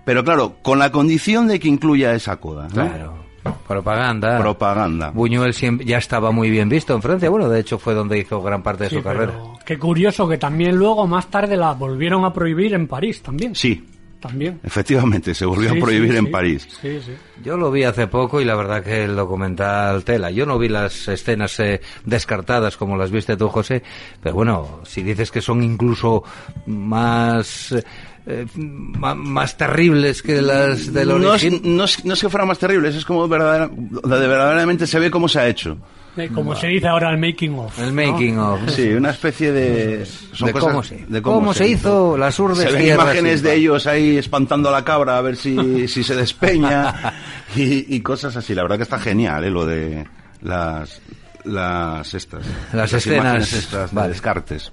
pero 0.04 0.26
claro, 0.26 0.58
con 0.62 0.78
la 0.78 0.92
condición 0.92 1.48
de 1.48 1.58
que 1.58 1.70
incluya 1.70 2.14
esa 2.16 2.36
coda. 2.36 2.68
Claro. 2.68 3.21
Propaganda. 3.68 4.38
Propaganda. 4.40 5.12
Buñuel 5.12 5.54
siempre, 5.54 5.86
ya 5.86 5.98
estaba 5.98 6.32
muy 6.32 6.50
bien 6.50 6.70
visto 6.70 6.94
en 6.94 7.02
Francia. 7.02 7.30
Bueno, 7.30 7.50
de 7.50 7.60
hecho 7.60 7.78
fue 7.80 7.94
donde 7.94 8.20
hizo 8.20 8.42
gran 8.42 8.62
parte 8.62 8.84
de 8.86 8.90
Sí, 8.90 8.96
su 8.98 9.04
carrera. 9.04 9.34
Qué 9.66 9.78
curioso 9.80 10.28
que 10.28 10.38
también 10.38 10.76
luego, 10.76 11.08
más 11.08 11.28
tarde, 11.28 11.58
la 11.58 11.74
volvieron 11.74 12.26
a 12.26 12.34
prohibir 12.34 12.74
en 12.74 12.88
París 12.88 13.22
también. 13.22 13.56
Sí, 13.56 13.86
También. 14.20 14.60
efectivamente, 14.64 15.34
se 15.34 15.46
volvió 15.46 15.72
Sí, 15.72 15.78
a 15.80 15.82
prohibir 15.82 16.12
sí, 16.12 16.18
en 16.18 16.26
sí. 16.26 16.32
París. 16.32 16.68
Sí, 16.82 17.00
sí. 17.04 17.12
Yo 17.44 17.58
lo 17.58 17.72
vi 17.72 17.84
hace 17.84 18.06
poco 18.08 18.40
y 18.40 18.46
la 18.46 18.56
verdad 18.56 18.84
que 18.84 19.04
el 19.06 19.16
documental 19.16 20.04
tela. 20.04 20.30
Yo 20.30 20.46
no 20.46 20.60
vi 20.60 20.70
las 20.70 21.08
escenas 21.08 21.60
eh, 21.60 21.82
descartadas 22.06 22.78
como 22.78 22.98
las 22.98 23.10
viste 23.10 23.36
tú, 23.36 23.48
José, 23.50 23.82
pero 24.22 24.36
bueno, 24.36 24.82
si 24.84 25.02
dices 25.02 25.32
que 25.32 25.42
son 25.42 25.64
incluso 25.64 26.24
más 26.68 27.72
eh, 27.72 27.84
eh, 28.28 28.46
ma- 28.56 29.16
más 29.16 29.58
terribles 29.58 30.22
que 30.22 30.42
las 30.42 30.94
del 30.94 31.10
No 31.10 31.34
es, 31.36 31.44
origen. 31.44 31.62
no, 31.76 31.84
es, 31.86 32.06
no 32.06 32.14
es 32.14 32.22
que 32.22 32.30
fuera 32.30 32.46
más 32.46 32.60
terrible, 32.60 32.90
es 32.90 33.06
como 33.06 33.28
verdadera, 33.28 33.70
verdaderamente 34.04 34.86
se 34.88 35.00
ve 35.00 35.10
cómo 35.12 35.28
se 35.28 35.40
ha 35.40 35.48
hecho. 35.48 35.78
Eh, 36.18 36.30
Como 36.34 36.54
se 36.58 36.68
dice 36.68 36.90
ahora 36.90 37.10
el 37.10 37.18
making 37.18 37.58
of. 37.58 37.80
El 37.80 37.96
¿no? 37.96 38.04
making 38.12 38.38
of. 38.38 38.60
Sí, 38.70 38.90
una 38.90 39.12
especie 39.12 39.54
de... 39.54 40.06
son 40.34 40.48
De 40.48 40.52
cosas- 40.54 40.70
cómo 40.70 40.84
se- 40.84 41.06
de 41.08 41.22
cómo 41.22 41.54
se 41.54 41.68
hizo 41.70 42.18
las 42.18 42.36
Se 42.36 42.44
ven 42.70 42.94
imágenes 42.96 43.40
sin 43.40 43.44
de 43.50 43.56
ellos 43.56 43.88
ahí 43.88 44.18
espantando 44.18 44.68
a 44.68 44.74
la 44.74 44.84
cabra 44.84 45.18
a 45.18 45.22
ver 45.22 45.38
si, 45.38 45.88
si 45.88 46.04
se 46.04 46.14
despeña 46.14 47.14
y, 47.56 47.96
y 47.96 48.02
cosas 48.02 48.36
así. 48.36 48.54
La 48.54 48.64
verdad 48.64 48.76
que 48.76 48.84
está 48.84 49.00
genial, 49.00 49.46
¿eh? 49.46 49.50
Lo 49.50 49.66
de 49.66 50.06
las... 50.42 51.02
Las 51.46 52.14
estas. 52.14 52.46
Las 52.74 52.92
imágenes 52.92 53.06
escenas, 53.48 53.54
estas 53.54 53.90
de 53.90 53.96
vale. 53.96 54.10
descartes. 54.10 54.72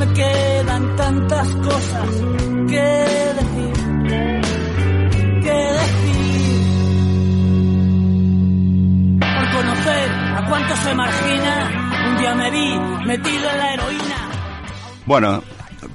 Me 0.00 0.06
quedan 0.14 0.96
tantas 0.96 1.48
cosas 1.56 2.08
que 2.70 2.88
decir, 3.38 3.74
que 5.42 5.58
decir. 5.78 6.60
Por 9.20 9.46
conocer 9.56 10.10
a 10.38 10.46
cuánto 10.48 10.76
se 10.76 10.94
margina, 10.94 11.54
un 12.08 12.16
día 12.16 12.34
me 12.34 12.50
vi 12.50 12.78
metido 13.04 13.50
en 13.50 13.58
la 13.58 13.74
heroína. 13.74 14.30
Bueno, 15.04 15.42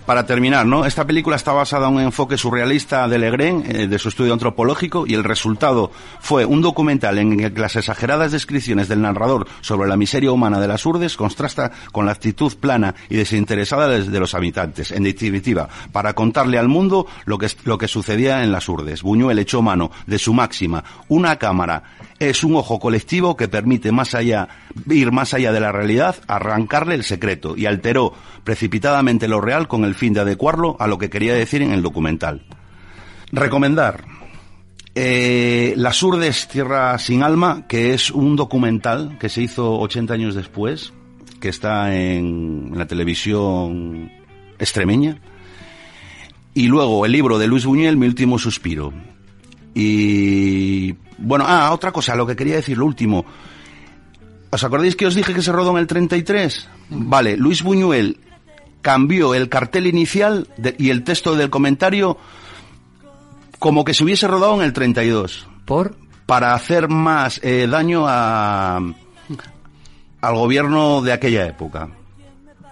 para 0.06 0.26
terminar, 0.26 0.66
¿no? 0.66 0.86
Esta 0.86 1.06
película 1.06 1.36
está 1.36 1.52
basada 1.52 1.88
en 1.88 1.96
un 1.96 2.02
enfoque 2.02 2.38
surrealista 2.38 3.08
de 3.08 3.18
Legren, 3.18 3.64
eh, 3.68 3.88
de 3.88 4.00
su 4.00 4.10
estudio 4.10 4.34
antropológico, 4.34 5.06
y 5.08 5.14
el 5.14 5.24
resultado 5.24 5.92
fue 6.20 6.46
un 6.46 6.62
documental 6.62 7.18
en 7.18 7.40
el 7.40 7.54
que 7.54 7.62
las 7.62 7.76
exageradas 7.76 8.32
descripciones 8.32 8.88
del 8.88 9.02
narrador 9.02 9.48
sobre 9.62 9.90
la 9.90 9.98
miseria 9.98 10.32
humana 10.32 10.60
de 10.60 10.68
las 10.68 10.86
urdes 10.86 11.18
contrasta 11.18 11.72
con 11.92 12.06
la 12.06 12.12
actitud 12.12 12.54
plana 12.58 12.96
y 13.10 13.16
desinteresada 13.16 13.88
de, 13.88 14.20
los 14.20 14.34
habitantes. 14.34 14.92
En 14.92 15.04
definitiva, 15.04 15.70
para 15.92 16.14
contarle 16.14 16.58
al 16.58 16.68
mundo 16.68 17.08
lo 17.26 17.38
que, 17.38 17.50
lo 17.64 17.78
que 17.78 17.88
sucedía 17.88 18.44
en 18.44 18.52
las 18.52 18.70
urdes. 18.70 19.02
Buñuel 19.02 19.40
echó 19.40 19.62
mano 19.62 19.92
de 20.06 20.20
su 20.20 20.34
máxima. 20.34 20.84
Una 21.08 21.38
cámara 21.38 21.84
es 22.20 22.44
un 22.44 22.56
ojo 22.56 22.80
colectivo 22.80 23.36
que 23.36 23.48
permite 23.48 23.92
más 23.92 24.16
allá, 24.16 24.48
ir 24.90 25.12
más 25.12 25.34
allá 25.34 25.52
de 25.52 25.60
la 25.60 25.72
realidad, 25.72 26.16
arrancarle 26.28 26.96
el 26.96 27.04
secreto 27.04 27.56
y 27.58 27.66
alteró 27.66 28.14
precipitadamente 28.44 29.28
lo 29.28 29.42
real 29.42 29.68
con 29.68 29.84
el 29.84 29.96
fin 29.96 30.14
de 30.14 30.22
adecuarlo 30.22 30.78
a 30.80 30.88
lo 30.88 30.98
que 30.98 31.10
quería 31.10 31.34
decir 31.34 31.62
en 31.62 31.72
el 31.72 31.82
documental. 31.82 32.44
Recomendar. 33.32 34.06
Eh, 34.94 35.74
Las 35.76 36.02
Urdes, 36.02 36.48
Tierra 36.48 36.98
sin 37.00 37.22
Alma, 37.22 37.66
que 37.68 37.94
es 37.94 38.12
un 38.12 38.38
documental 38.38 39.18
que 39.20 39.28
se 39.28 39.42
hizo 39.42 39.78
80 39.80 40.14
años 40.14 40.36
después, 40.36 40.94
que 41.42 41.50
está 41.50 41.94
en, 41.94 42.70
en 42.72 42.78
la 42.78 42.88
televisión 42.88 44.10
extremeña. 44.58 45.20
Y 46.54 46.68
luego 46.68 47.06
el 47.06 47.12
libro 47.12 47.38
de 47.38 47.48
Luis 47.48 47.66
Buñuel, 47.66 47.98
Mi 47.98 48.08
último 48.08 48.40
suspiro. 48.40 48.94
Y 49.74 50.94
bueno, 51.18 51.46
ah, 51.48 51.72
otra 51.72 51.92
cosa, 51.92 52.16
lo 52.16 52.26
que 52.26 52.36
quería 52.36 52.56
decir, 52.56 52.78
lo 52.78 52.86
último. 52.86 53.26
¿Os 54.52 54.64
acordáis 54.64 54.96
que 54.96 55.06
os 55.06 55.16
dije 55.16 55.34
que 55.34 55.42
se 55.42 55.52
rodó 55.52 55.72
en 55.72 55.78
el 55.78 55.88
33? 55.88 56.70
Vale, 56.90 57.36
Luis 57.38 57.62
Buñuel 57.64 58.20
cambió 58.82 59.34
el 59.34 59.50
cartel 59.50 59.88
inicial 59.88 60.48
de- 60.58 60.76
y 60.78 60.90
el 60.92 61.04
texto 61.04 61.36
del 61.36 61.50
comentario 61.50 62.18
como 63.60 63.84
que 63.84 63.94
se 63.94 64.04
hubiese 64.04 64.28
rodado 64.28 64.56
en 64.56 64.62
el 64.62 64.74
32 64.74 65.48
Por 65.66 65.96
para 66.26 66.54
hacer 66.54 66.88
más 66.90 67.40
eh, 67.44 67.68
daño 67.70 68.06
a, 68.08 68.78
al 70.22 70.36
gobierno 70.36 71.02
de 71.02 71.14
aquella 71.14 71.48
época. 71.48 71.90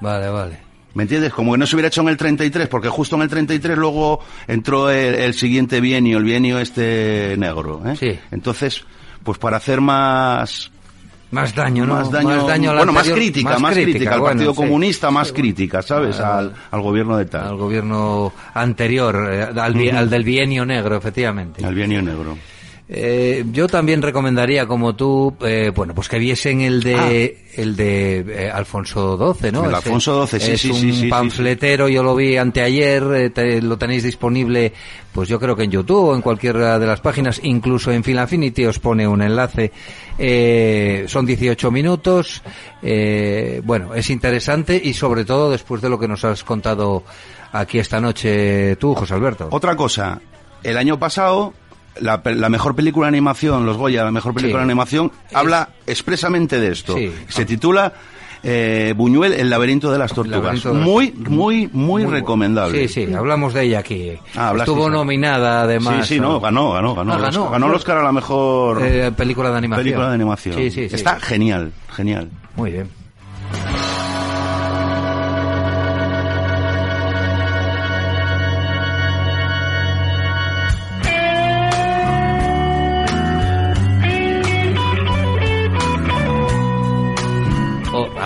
Vale, 0.02 0.30
vale. 0.30 0.60
¿Me 0.94 1.04
entiendes? 1.04 1.34
Como 1.34 1.54
que 1.54 1.58
no 1.58 1.66
se 1.66 1.76
hubiera 1.76 1.88
hecho 1.88 2.02
en 2.02 2.10
el 2.10 2.18
33, 2.18 2.68
porque 2.68 2.88
justo 2.90 3.16
en 3.16 3.24
el 3.24 3.30
33 3.30 3.78
luego 3.78 4.20
entró 4.48 4.90
el, 4.92 5.16
el 5.16 5.34
siguiente 5.34 5.82
bienio, 5.82 6.20
el 6.20 6.24
bienio 6.24 6.60
este 6.60 7.36
negro. 7.38 7.82
¿eh? 7.86 7.96
Sí. 8.00 8.20
Entonces, 8.32 8.84
pues 9.24 9.38
para 9.40 9.58
hacer 9.58 9.82
más 9.82 10.70
Más 11.32 11.56
daño, 11.56 11.88
¿no? 11.88 11.96
Más 11.96 12.12
daño, 12.12 12.28
Más 12.30 12.46
daño 12.48 12.70
a 12.70 12.74
la 12.74 12.80
bueno, 12.82 12.94
más 12.94 13.08
anterior- 13.08 13.18
crítica, 13.26 13.50
más 13.54 13.62
más, 13.62 13.74
crítica, 13.74 13.92
crítica, 13.94 14.14
al 14.14 14.20
bueno, 14.20 14.34
Partido 14.36 14.52
sí. 14.54 14.58
Comunista, 14.58 15.10
más 15.12 15.32
crítica, 15.32 15.82
¿sabes? 15.82 16.20
Al, 16.20 16.54
al 16.70 16.82
gobierno 16.82 17.18
de 17.18 17.26
tal, 17.26 17.48
Al 17.48 17.56
gobierno 17.58 18.32
anterior, 18.54 19.30
eh, 19.34 19.44
al, 19.44 19.96
al 19.98 20.10
del 20.12 20.24
bienio 20.24 20.64
negro, 20.64 20.96
efectivamente. 20.96 21.66
al 21.66 21.74
bienio 21.74 22.04
negro. 22.04 22.38
Eh, 22.96 23.44
yo 23.52 23.68
también 23.68 24.04
recomendaría, 24.04 24.68
como 24.68 24.96
tú, 24.96 25.36
eh, 25.42 25.72
bueno, 25.76 25.96
pues 25.96 26.08
que 26.08 26.20
viesen 26.20 26.62
el 26.62 26.84
de 26.84 27.40
el 27.56 27.76
de 27.76 28.20
eh, 28.20 28.52
Alfonso 28.52 29.18
XII, 29.36 29.52
¿no? 29.52 29.66
El 29.66 29.74
Alfonso 29.74 30.28
XII, 30.28 30.40
sí, 30.40 30.52
es 30.52 30.62
sí, 30.62 30.70
un 30.70 30.76
sí, 30.76 30.92
sí, 30.94 31.02
sí, 31.02 31.08
panfletero, 31.08 31.88
yo 31.90 32.04
lo 32.04 32.16
vi 32.16 32.38
anteayer, 32.38 33.04
eh, 33.16 33.30
te- 33.32 33.62
lo 33.64 33.78
tenéis 33.80 34.04
disponible, 34.04 34.74
pues 35.12 35.28
yo 35.28 35.40
creo 35.40 35.56
que 35.56 35.64
en 35.64 35.72
YouTube 35.72 36.10
o 36.10 36.16
en 36.16 36.22
cualquiera 36.22 36.78
de 36.78 36.86
las 36.86 37.00
páginas, 37.02 37.40
incluso 37.44 37.92
en 37.92 38.04
Filafinity 38.04 38.66
os 38.66 38.78
pone 38.78 39.08
un 39.08 39.24
enlace. 39.24 39.72
Eh, 40.20 41.06
son 41.08 41.26
18 41.26 41.72
minutos, 41.72 42.44
eh, 42.84 43.60
bueno, 43.64 43.96
es 43.96 44.10
interesante 44.12 44.80
y 44.84 44.94
sobre 44.94 45.26
todo 45.26 45.50
después 45.50 45.82
de 45.82 45.90
lo 45.90 45.98
que 46.00 46.08
nos 46.08 46.24
has 46.26 46.44
contado 46.44 47.04
aquí 47.52 47.80
esta 47.80 48.00
noche 48.00 48.76
tú, 48.76 48.94
José 48.94 49.16
Alberto. 49.16 49.48
Otra 49.52 49.76
cosa, 49.76 50.22
el 50.62 50.78
año 50.78 50.98
pasado, 51.00 51.54
la, 52.00 52.22
la 52.24 52.50
mejor 52.50 52.76
película 52.76 53.06
de 53.08 53.10
animación, 53.10 53.66
Los 53.66 53.78
Goya, 53.78 54.04
la 54.04 54.12
mejor 54.12 54.34
película 54.34 54.62
Sí. 54.62 54.66
de 54.68 54.72
animación, 54.72 55.12
Es- 55.30 55.36
habla 55.36 55.70
expresamente 55.88 56.60
de 56.60 56.72
esto. 56.72 56.96
Sí. 56.96 57.12
Se 57.28 57.46
titula 57.46 57.94
eh, 58.46 58.94
Buñuel, 58.98 59.32
El 59.32 59.50
laberinto 59.50 59.90
de 59.90 59.98
las 59.98 60.12
tortugas. 60.14 60.66
las 60.66 60.74
muy, 60.76 61.14
muy, 61.14 61.70
muy, 61.72 62.04
recomendable. 62.06 62.90
Sí, 62.90 63.06
sí, 63.06 63.14
hablamos 63.14 63.54
de 63.54 63.64
ella 63.64 63.80
aquí. 63.80 64.12
Ah, 64.36 64.54
Estuvo 64.58 64.90
nominada 64.90 65.62
además. 65.62 66.06
Sí, 66.06 66.16
sí, 66.16 66.20
no, 66.20 66.42
ganó, 66.42 66.74
ganó, 66.74 66.94
ganó. 66.94 67.14
Ah, 67.14 67.18
ganó. 67.20 67.50
Ganó 67.50 67.68
el 67.68 67.74
Oscar 67.76 68.00
a 68.00 68.04
la 68.04 68.12
mejor 68.12 68.82
Eh, 68.86 69.14
película 69.16 69.50
de 69.50 69.58
animación. 69.60 69.84
película 69.86 70.10
de 70.10 70.16
animación. 70.16 70.56
Sí, 70.56 70.70
sí. 70.72 70.82
Está 70.92 71.22
genial, 71.22 71.72
genial. 71.96 72.30
Muy 72.58 72.72
bien. 72.72 72.90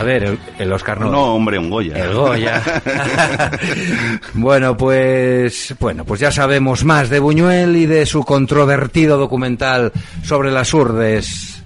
Ver, 0.08 0.38
el, 0.58 0.74
Oscar 0.74 1.00
no. 1.00 1.12
No, 1.12 1.36
hombre, 1.36 1.60
un 1.60 1.70
Goya. 1.70 2.04
El 2.04 2.14
Goya. 2.14 2.64
bueno, 4.34 4.76
pues 4.76 5.76
bueno, 5.80 6.06
pues 6.06 6.20
ya 6.20 6.32
sabemos 6.32 6.84
más 6.84 7.10
de 7.10 7.20
Buñuel 7.20 7.76
y 7.76 7.86
de 7.86 8.06
su 8.06 8.24
controvertido 8.24 9.18
documental 9.18 9.92
sobre 10.24 10.52
las 10.52 10.74
urdes. 10.74 11.57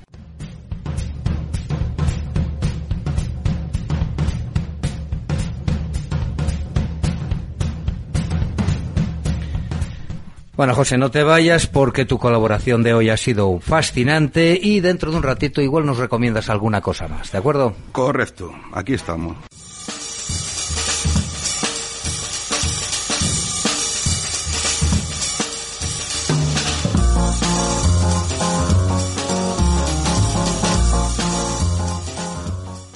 Bueno, 10.61 10.75
José, 10.75 10.99
no 10.99 11.09
te 11.09 11.23
vayas 11.23 11.65
porque 11.65 12.05
tu 12.05 12.19
colaboración 12.19 12.83
de 12.83 12.93
hoy 12.93 13.09
ha 13.09 13.17
sido 13.17 13.59
fascinante 13.59 14.59
y 14.61 14.79
dentro 14.79 15.09
de 15.09 15.17
un 15.17 15.23
ratito 15.23 15.59
igual 15.59 15.87
nos 15.87 15.97
recomiendas 15.97 16.51
alguna 16.51 16.81
cosa 16.81 17.07
más, 17.07 17.31
¿de 17.31 17.39
acuerdo? 17.39 17.73
Correcto, 17.91 18.53
aquí 18.71 18.93
estamos. 18.93 19.37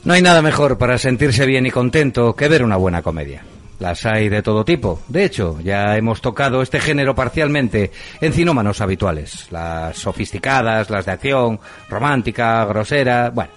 No 0.03 0.13
hay 0.13 0.21
nada 0.21 0.43
mejor 0.43 0.77
para 0.77 0.99
sentirse 0.99 1.47
bien 1.47 1.65
y 1.65 1.71
contento 1.71 2.35
que 2.35 2.47
ver 2.47 2.63
una 2.63 2.77
buena 2.77 3.01
comedia. 3.01 3.43
Las 3.79 4.05
hay 4.05 4.29
de 4.29 4.41
todo 4.41 4.63
tipo. 4.63 5.01
De 5.07 5.25
hecho, 5.25 5.59
ya 5.61 5.97
hemos 5.97 6.21
tocado 6.21 6.61
este 6.61 6.79
género 6.79 7.13
parcialmente 7.13 7.91
en 8.21 8.31
cinómanos 8.31 8.79
habituales. 8.79 9.47
Las 9.51 9.97
sofisticadas, 9.97 10.89
las 10.89 11.05
de 11.05 11.11
acción, 11.11 11.59
romántica, 11.89 12.63
grosera. 12.65 13.31
Bueno, 13.31 13.51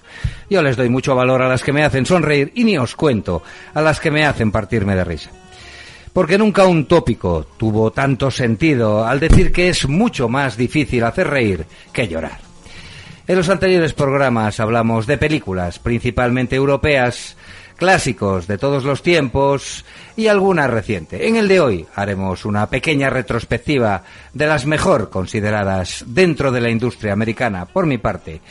yo 0.49 0.61
les 0.61 0.75
doy 0.75 0.89
mucho 0.89 1.15
valor 1.15 1.41
a 1.41 1.47
las 1.47 1.63
que 1.63 1.71
me 1.71 1.83
hacen 1.83 2.05
sonreír 2.05 2.51
y 2.55 2.65
ni 2.65 2.77
os 2.77 2.95
cuento 2.95 3.41
a 3.73 3.81
las 3.81 3.99
que 3.99 4.11
me 4.11 4.25
hacen 4.25 4.51
partirme 4.51 4.95
de 4.95 5.05
risa. 5.05 5.31
Porque 6.11 6.37
nunca 6.37 6.65
un 6.65 6.85
tópico 6.85 7.45
tuvo 7.55 7.91
tanto 7.91 8.29
sentido 8.29 9.05
al 9.05 9.19
decir 9.19 9.51
que 9.51 9.69
es 9.69 9.87
mucho 9.87 10.27
más 10.27 10.57
difícil 10.57 11.03
hacer 11.03 11.29
reír 11.29 11.65
que 11.93 12.07
llorar. 12.07 12.49
En 13.29 13.35
los 13.35 13.47
anteriores 13.47 13.93
programas 13.93 14.59
hablamos 14.59 15.05
de 15.05 15.19
películas, 15.19 15.77
principalmente 15.77 16.55
europeas, 16.55 17.37
clásicos 17.79 18.45
de 18.45 18.59
todos 18.59 18.83
los 18.83 19.01
tiempos 19.01 19.85
y 20.15 20.27
alguna 20.27 20.67
reciente. 20.67 21.27
En 21.27 21.37
el 21.37 21.47
de 21.47 21.59
hoy 21.59 21.87
haremos 21.95 22.45
una 22.45 22.67
pequeña 22.69 23.09
retrospectiva 23.09 24.03
de 24.33 24.45
las 24.45 24.65
mejor 24.65 25.09
consideradas 25.09 26.03
dentro 26.05 26.51
de 26.51 26.61
la 26.61 26.69
industria 26.69 27.13
americana, 27.13 27.65
por 27.65 27.87
mi 27.87 27.97
parte. 27.97 28.41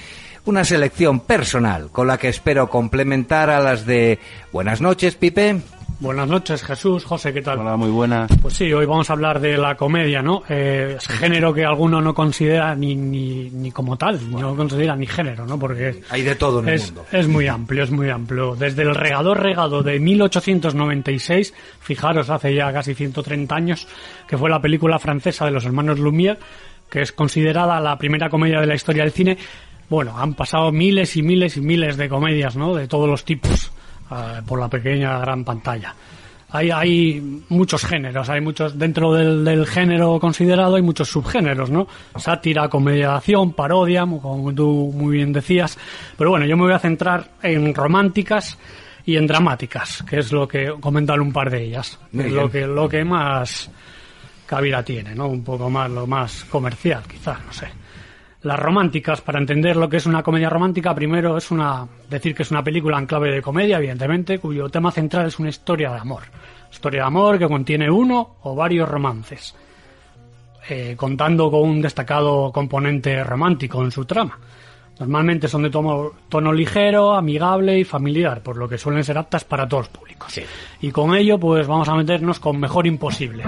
Una 0.46 0.64
selección 0.64 1.20
personal 1.20 1.90
con 1.92 2.06
la 2.06 2.16
que 2.16 2.28
espero 2.28 2.70
complementar 2.70 3.50
a 3.50 3.60
las 3.60 3.84
de 3.84 4.18
Buenas 4.50 4.80
noches, 4.80 5.14
Pipe. 5.14 5.60
Buenas 6.00 6.28
noches, 6.28 6.62
Jesús, 6.62 7.04
José, 7.04 7.32
¿qué 7.32 7.42
tal? 7.42 7.58
Hola, 7.58 7.76
muy 7.76 7.90
buena. 7.90 8.28
Pues 8.40 8.54
sí, 8.54 8.72
hoy 8.72 8.86
vamos 8.86 9.10
a 9.10 9.14
hablar 9.14 9.40
de 9.40 9.56
la 9.58 9.76
comedia, 9.76 10.22
¿no? 10.22 10.44
Eh, 10.48 10.94
es 10.96 11.08
género 11.08 11.52
que 11.52 11.64
alguno 11.64 12.00
no 12.00 12.14
considera 12.14 12.72
ni, 12.76 12.94
ni, 12.94 13.50
ni 13.50 13.72
como 13.72 13.96
tal, 13.96 14.30
no 14.30 14.54
considera 14.54 14.94
ni 14.94 15.06
género, 15.08 15.44
¿no? 15.44 15.58
Porque 15.58 16.00
Hay 16.10 16.22
de 16.22 16.36
todo 16.36 16.60
en 16.60 16.68
el 16.68 16.74
es, 16.74 16.92
mundo. 16.92 17.06
es 17.10 17.26
muy 17.26 17.48
amplio, 17.48 17.82
es 17.82 17.90
muy 17.90 18.10
amplio. 18.10 18.54
Desde 18.54 18.82
el 18.82 18.94
regador 18.94 19.42
regado 19.42 19.82
de 19.82 19.98
1896, 19.98 21.52
fijaros, 21.80 22.30
hace 22.30 22.54
ya 22.54 22.72
casi 22.72 22.94
130 22.94 23.52
años, 23.56 23.88
que 24.28 24.38
fue 24.38 24.48
la 24.48 24.62
película 24.62 25.00
francesa 25.00 25.46
de 25.46 25.50
los 25.50 25.64
hermanos 25.64 25.98
Lumière, 25.98 26.38
que 26.88 27.02
es 27.02 27.10
considerada 27.10 27.80
la 27.80 27.98
primera 27.98 28.30
comedia 28.30 28.60
de 28.60 28.68
la 28.68 28.76
historia 28.76 29.02
del 29.02 29.10
cine. 29.12 29.36
Bueno, 29.90 30.16
han 30.16 30.34
pasado 30.34 30.70
miles 30.70 31.16
y 31.16 31.22
miles 31.22 31.56
y 31.56 31.60
miles 31.60 31.96
de 31.96 32.08
comedias, 32.08 32.54
¿no? 32.54 32.76
De 32.76 32.86
todos 32.86 33.08
los 33.08 33.24
tipos, 33.24 33.72
eh, 34.10 34.42
por 34.46 34.60
la 34.60 34.68
pequeña 34.68 35.18
gran 35.18 35.44
pantalla. 35.44 35.94
Hay, 36.50 36.70
hay 36.70 37.42
muchos 37.50 37.84
géneros, 37.84 38.28
hay 38.30 38.40
muchos, 38.40 38.78
dentro 38.78 39.12
del, 39.12 39.44
del 39.44 39.66
género 39.66 40.18
considerado 40.18 40.76
hay 40.76 40.82
muchos 40.82 41.10
subgéneros, 41.10 41.70
¿no? 41.70 41.86
Sátira, 42.16 42.68
comedia 42.68 43.10
de 43.10 43.14
acción, 43.16 43.52
parodia, 43.52 44.06
como 44.06 44.54
tú 44.54 44.90
muy 44.94 45.16
bien 45.16 45.32
decías. 45.32 45.76
Pero 46.16 46.30
bueno, 46.30 46.46
yo 46.46 46.56
me 46.56 46.62
voy 46.62 46.72
a 46.72 46.78
centrar 46.78 47.32
en 47.42 47.74
románticas 47.74 48.58
y 49.04 49.16
en 49.16 49.26
dramáticas, 49.26 50.04
que 50.08 50.18
es 50.18 50.32
lo 50.32 50.48
que 50.48 50.74
comentan 50.80 51.20
un 51.20 51.32
par 51.32 51.50
de 51.50 51.64
ellas. 51.64 51.98
Es 52.12 52.32
lo 52.32 52.50
que, 52.50 52.66
lo 52.66 52.88
que 52.88 53.04
más 53.04 53.70
cabida 54.46 54.82
tiene, 54.82 55.14
¿no? 55.14 55.28
Un 55.28 55.44
poco 55.44 55.68
más, 55.68 55.90
lo 55.90 56.06
más 56.06 56.44
comercial, 56.44 57.02
quizás, 57.06 57.38
no 57.44 57.52
sé. 57.52 57.68
Las 58.42 58.58
románticas, 58.58 59.20
para 59.20 59.40
entender 59.40 59.76
lo 59.76 59.88
que 59.88 59.96
es 59.96 60.06
una 60.06 60.22
comedia 60.22 60.48
romántica, 60.48 60.94
primero 60.94 61.36
es 61.36 61.50
una 61.50 61.88
decir 62.08 62.36
que 62.36 62.44
es 62.44 62.52
una 62.52 62.62
película 62.62 62.96
en 62.96 63.06
clave 63.06 63.32
de 63.32 63.42
comedia, 63.42 63.78
evidentemente, 63.78 64.38
cuyo 64.38 64.68
tema 64.68 64.92
central 64.92 65.26
es 65.26 65.40
una 65.40 65.48
historia 65.48 65.90
de 65.90 65.98
amor. 65.98 66.22
Historia 66.70 67.00
de 67.00 67.06
amor 67.06 67.38
que 67.38 67.48
contiene 67.48 67.90
uno 67.90 68.36
o 68.42 68.54
varios 68.54 68.88
romances, 68.88 69.56
eh, 70.68 70.94
contando 70.96 71.50
con 71.50 71.62
un 71.62 71.82
destacado 71.82 72.52
componente 72.52 73.24
romántico 73.24 73.82
en 73.82 73.90
su 73.90 74.04
trama. 74.04 74.38
Normalmente 74.98 75.46
son 75.46 75.62
de 75.62 75.70
tono, 75.70 76.12
tono 76.28 76.52
ligero, 76.52 77.14
amigable 77.14 77.78
y 77.78 77.84
familiar, 77.84 78.42
por 78.42 78.56
lo 78.56 78.68
que 78.68 78.78
suelen 78.78 79.04
ser 79.04 79.16
aptas 79.16 79.44
para 79.44 79.68
todos 79.68 79.84
los 79.86 79.88
públicos. 79.96 80.40
Y 80.80 80.90
con 80.90 81.14
ello, 81.14 81.38
pues 81.38 81.66
vamos 81.66 81.88
a 81.88 81.94
meternos 81.94 82.40
con 82.40 82.58
Mejor 82.58 82.86
Imposible, 82.86 83.44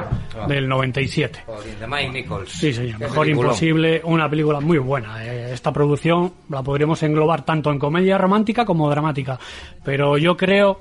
del 0.47 0.69
97. 0.69 1.45
De 1.81 1.87
Mike 1.87 2.11
Nichols. 2.11 2.51
Sí, 2.51 2.73
señor. 2.73 3.01
Mejor. 3.01 3.29
Imposible, 3.29 4.01
una 4.05 4.29
película 4.29 4.61
muy 4.61 4.79
buena. 4.79 5.25
Eh, 5.25 5.53
Esta 5.53 5.73
producción 5.73 6.33
la 6.49 6.63
podríamos 6.63 7.03
englobar 7.03 7.45
tanto 7.45 7.71
en 7.71 7.79
comedia 7.79 8.17
romántica 8.17 8.65
como 8.65 8.89
dramática. 8.89 9.39
Pero 9.85 10.19
yo 10.19 10.37
creo 10.37 10.81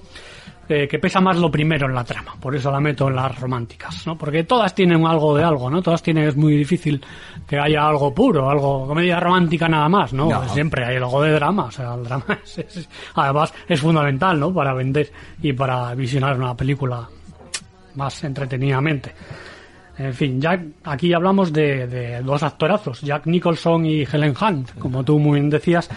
eh, 0.70 0.88
que 0.88 1.00
pesa 1.00 1.20
más 1.20 1.38
lo 1.38 1.50
primero 1.50 1.88
en 1.88 1.96
la 1.96 2.04
trama. 2.04 2.36
Por 2.40 2.56
eso 2.56 2.72
la 2.72 2.80
meto 2.80 3.08
en 3.10 3.16
las 3.16 3.38
románticas, 3.40 4.06
¿no? 4.08 4.18
Porque 4.18 4.44
todas 4.44 4.74
tienen 4.76 5.06
algo 5.06 5.36
de 5.36 5.44
algo, 5.44 5.70
¿no? 5.70 5.82
Todas 5.82 6.02
tienen, 6.04 6.28
es 6.28 6.36
muy 6.36 6.56
difícil 6.56 7.04
que 7.48 7.58
haya 7.60 7.88
algo 7.88 8.14
puro, 8.14 8.50
algo, 8.50 8.88
comedia 8.88 9.20
romántica 9.20 9.68
nada 9.68 9.90
más, 9.90 10.14
¿no? 10.14 10.30
No. 10.30 10.48
Siempre 10.50 10.86
hay 10.86 10.98
algo 10.98 11.22
de 11.24 11.32
drama. 11.34 11.66
O 11.66 11.72
sea, 11.72 11.96
el 11.96 12.04
drama 12.04 12.26
es, 12.44 12.58
es- 12.60 12.90
además 13.16 13.54
es 13.68 13.80
fundamental, 13.82 14.40
¿no? 14.40 14.54
Para 14.54 14.74
vender 14.74 15.12
y 15.42 15.54
para 15.54 15.94
visionar 15.96 16.38
una 16.38 16.56
película 16.56 17.08
más 17.96 18.24
entretenidamente. 18.24 19.14
En 19.98 20.14
fin, 20.14 20.40
Jack, 20.40 20.62
aquí 20.86 21.14
hablamos 21.14 21.52
de, 21.52 21.86
de 21.88 22.22
dos 22.22 22.42
actorazos, 22.44 23.02
Jack 23.02 23.26
Nicholson 23.26 23.86
y 23.86 24.04
Helen 24.04 24.34
Hunt, 24.40 24.78
como 24.80 25.04
tú 25.04 25.20
muy 25.20 25.40
bien 25.42 25.50
decías, 25.50 25.90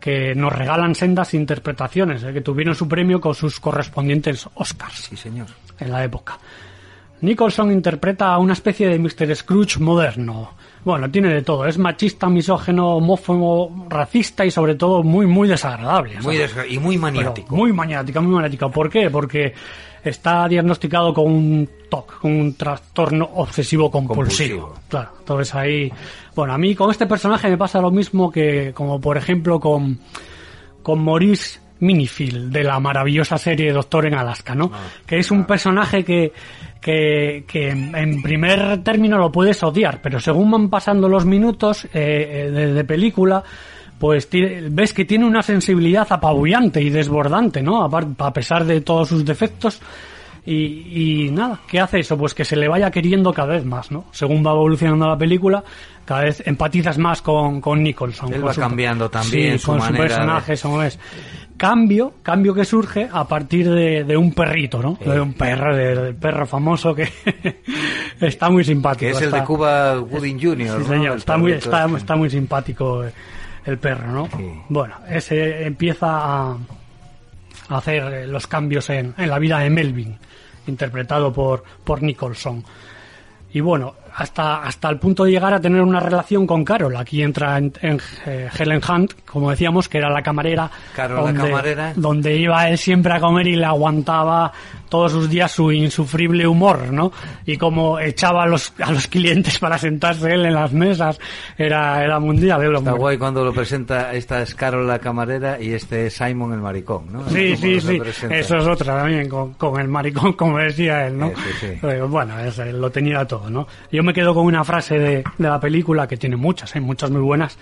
que 0.00 0.34
nos 0.34 0.52
regalan 0.52 0.94
sendas 0.94 1.34
interpretaciones, 1.34 2.22
eh, 2.22 2.32
que 2.32 2.40
tuvieron 2.40 2.74
su 2.74 2.86
premio 2.88 3.20
con 3.20 3.34
sus 3.34 3.58
correspondientes 3.60 4.48
Oscars 4.54 4.94
Sí, 5.08 5.16
señor. 5.16 5.46
en 5.80 5.90
la 5.92 6.04
época. 6.04 6.38
Nicholson 7.22 7.72
interpreta 7.72 8.26
a 8.34 8.38
una 8.38 8.52
especie 8.52 8.88
de 8.88 8.98
Mr. 8.98 9.34
Scrooge 9.34 9.80
moderno, 9.80 10.52
Bueno, 10.84 11.10
tiene 11.10 11.34
de 11.34 11.42
todo. 11.42 11.66
Es 11.66 11.78
machista, 11.78 12.28
misógeno, 12.28 12.94
homófobo, 12.98 13.86
racista 13.88 14.44
y 14.46 14.52
sobre 14.52 14.76
todo 14.76 15.02
muy, 15.02 15.26
muy 15.26 15.48
desagradable. 15.48 16.20
Muy 16.22 16.36
desgra- 16.36 16.64
y 16.68 16.78
muy 16.78 16.94
Pero 16.96 17.02
maniático. 17.12 17.56
muy 17.56 17.72
maniática, 17.72 18.20
muy 18.20 18.32
maniática. 18.32 18.68
¿Por 18.68 18.88
qué? 18.88 19.10
Porque 19.10 19.52
está 20.04 20.48
diagnosticado 20.48 21.12
con 21.12 21.26
un 21.26 21.68
TOC, 21.88 22.20
con 22.20 22.32
un 22.32 22.54
trastorno 22.54 23.28
obsesivo 23.34 23.90
compulsivo. 23.90 24.60
Compulsivo. 24.60 24.88
Claro, 24.88 25.10
entonces 25.18 25.54
ahí... 25.54 25.92
Bueno, 26.34 26.52
a 26.52 26.58
mí 26.58 26.74
con 26.74 26.90
este 26.90 27.06
personaje 27.06 27.48
me 27.48 27.56
pasa 27.56 27.80
lo 27.80 27.90
mismo 27.90 28.30
que 28.30 28.72
como 28.74 29.00
por 29.00 29.16
ejemplo 29.16 29.58
con, 29.58 29.98
con 30.82 31.04
Maurice 31.04 31.60
Minifield 31.80 32.52
de 32.52 32.64
la 32.64 32.80
maravillosa 32.80 33.38
serie 33.38 33.72
Doctor 33.72 34.06
en 34.06 34.14
Alaska, 34.14 34.54
¿no? 34.54 34.70
Ah, 34.72 34.78
que 35.06 35.18
es 35.18 35.30
un 35.30 35.44
personaje 35.44 36.04
que, 36.04 36.32
que, 36.80 37.44
que 37.46 37.68
en 37.68 38.22
primer 38.22 38.82
término 38.82 39.18
lo 39.18 39.30
puedes 39.30 39.62
odiar, 39.62 40.00
pero 40.00 40.18
según 40.20 40.50
van 40.50 40.70
pasando 40.70 41.08
los 41.08 41.26
minutos 41.26 41.84
eh, 41.86 41.88
eh, 41.94 42.50
de, 42.50 42.72
de 42.72 42.84
película, 42.84 43.44
pues 43.98 44.28
ves 44.70 44.92
que 44.92 45.04
tiene 45.04 45.24
una 45.24 45.42
sensibilidad 45.42 46.06
apabullante 46.10 46.80
y 46.82 46.90
desbordante, 46.90 47.62
¿no? 47.62 47.84
A, 47.84 48.32
pesar 48.32 48.64
de 48.64 48.80
todos 48.80 49.08
sus 49.08 49.24
defectos. 49.24 49.80
Y, 50.48 51.24
y 51.26 51.30
nada, 51.32 51.58
¿qué 51.66 51.80
hace 51.80 51.98
eso? 51.98 52.16
Pues 52.16 52.32
que 52.32 52.44
se 52.44 52.54
le 52.54 52.68
vaya 52.68 52.88
queriendo 52.92 53.32
cada 53.32 53.54
vez 53.54 53.64
más, 53.64 53.90
¿no? 53.90 54.04
Según 54.12 54.46
va 54.46 54.52
evolucionando 54.52 55.08
la 55.08 55.18
película, 55.18 55.64
cada 56.04 56.22
vez 56.22 56.40
empatizas 56.46 56.98
más 56.98 57.20
con, 57.20 57.60
con 57.60 57.82
Nicholson. 57.82 58.32
Él 58.32 58.42
con 58.42 58.50
va 58.50 58.54
cambiando 58.54 59.08
también 59.10 59.54
sí, 59.54 59.58
su 59.58 59.66
con 59.72 59.78
manera 59.80 59.96
su 59.96 60.02
de- 60.02 60.08
personaje, 60.08 60.52
eso 60.52 60.82
es. 60.84 60.98
Cambio, 61.56 62.12
cambio 62.22 62.54
que 62.54 62.64
surge 62.64 63.08
a 63.10 63.26
partir 63.26 63.68
de, 63.68 64.04
de 64.04 64.16
un 64.16 64.32
perrito, 64.34 64.80
¿no? 64.80 64.96
De 65.04 65.20
un 65.20 65.32
perro, 65.32 65.74
de- 65.74 65.96
del 65.96 66.14
perro 66.14 66.46
famoso 66.46 66.94
que 66.94 67.08
está 68.20 68.48
muy 68.48 68.62
simpático. 68.62 69.00
Que 69.06 69.10
es 69.10 69.18
el 69.18 69.24
está- 69.24 69.40
de 69.40 69.44
Cuba 69.46 70.00
Wooding 70.00 70.38
Jr. 70.40 70.78
Sí, 70.82 70.84
señor, 70.86 71.16
está 71.16 71.36
muy, 71.38 71.52
está, 71.52 71.86
este. 71.86 71.96
está 71.96 72.14
muy 72.14 72.30
simpático 72.30 73.02
eh, 73.04 73.12
el 73.66 73.78
perro, 73.78 74.06
¿no? 74.10 74.28
Sí. 74.36 74.50
Bueno, 74.68 74.94
ese 75.08 75.66
empieza 75.66 76.06
a, 76.08 76.56
a 77.68 77.76
hacer 77.76 78.02
eh, 78.12 78.26
los 78.26 78.46
cambios 78.46 78.88
en, 78.90 79.14
en 79.18 79.28
la 79.28 79.38
vida 79.38 79.58
de 79.58 79.70
Melvin, 79.70 80.16
interpretado 80.66 81.32
por, 81.32 81.64
por 81.84 82.02
Nicholson. 82.02 82.64
Y 83.52 83.60
bueno, 83.60 83.94
hasta, 84.14 84.62
hasta 84.62 84.88
el 84.88 84.98
punto 84.98 85.24
de 85.24 85.30
llegar 85.30 85.54
a 85.54 85.60
tener 85.60 85.80
una 85.80 86.00
relación 86.00 86.46
con 86.46 86.64
Carol. 86.64 86.94
Aquí 86.96 87.22
entra 87.22 87.56
en, 87.56 87.72
en, 87.80 88.00
eh, 88.26 88.50
Helen 88.58 88.82
Hunt, 88.86 89.12
como 89.24 89.50
decíamos, 89.50 89.88
que 89.88 89.98
era 89.98 90.10
la 90.10 90.22
camarera. 90.22 90.70
Carol, 90.94 91.32
la 91.34 91.42
camarera. 91.42 91.92
Donde 91.96 92.36
iba 92.36 92.68
él 92.68 92.76
siempre 92.76 93.14
a 93.14 93.20
comer 93.20 93.46
y 93.46 93.56
le 93.56 93.64
aguantaba 93.64 94.52
todos 94.88 95.12
sus 95.12 95.28
días 95.28 95.50
su 95.52 95.72
insufrible 95.72 96.46
humor, 96.46 96.92
¿no? 96.92 97.12
Y 97.44 97.56
como 97.56 97.98
echaba 97.98 98.44
a 98.44 98.46
los, 98.46 98.72
a 98.82 98.92
los 98.92 99.06
clientes 99.06 99.58
para 99.58 99.78
sentarse 99.78 100.32
él 100.32 100.46
en 100.46 100.54
las 100.54 100.72
mesas, 100.72 101.18
era, 101.58 102.02
era 102.04 102.18
mundial. 102.20 102.62
el 102.62 102.74
Está 102.76 102.92
guay 102.92 103.18
cuando 103.18 103.44
lo 103.44 103.52
presenta, 103.52 104.12
esta 104.14 104.42
es 104.42 104.54
Carol 104.54 104.86
la 104.86 104.98
camarera 104.98 105.60
y 105.60 105.72
este 105.72 106.06
es 106.06 106.14
Simon 106.14 106.52
el 106.52 106.60
maricón, 106.60 107.12
¿no? 107.12 107.28
Sí, 107.28 107.56
sí, 107.56 107.80
sí. 107.80 108.00
Eso 108.30 108.56
es 108.56 108.66
otra 108.66 108.96
también, 108.98 109.28
con, 109.28 109.54
con 109.54 109.80
el 109.80 109.88
maricón, 109.88 110.32
como 110.34 110.58
decía 110.58 111.06
él, 111.06 111.18
¿no? 111.18 111.26
Eh, 111.28 111.34
sí, 111.36 111.66
sí. 111.72 111.78
Pero 111.80 112.08
bueno, 112.08 112.38
es- 112.40 112.56
lo 112.58 112.90
tenía 112.90 113.24
todo, 113.26 113.50
¿no? 113.50 113.66
Yo 113.92 114.02
me 114.02 114.12
quedo 114.14 114.34
con 114.34 114.44
una 114.46 114.64
frase 114.64 114.98
de, 114.98 115.24
de 115.38 115.48
la 115.48 115.60
película, 115.60 116.06
que 116.06 116.16
tiene 116.16 116.36
muchas, 116.36 116.74
hay 116.74 116.80
muchas 116.80 117.10
muy 117.10 117.20
buenas, 117.20 117.58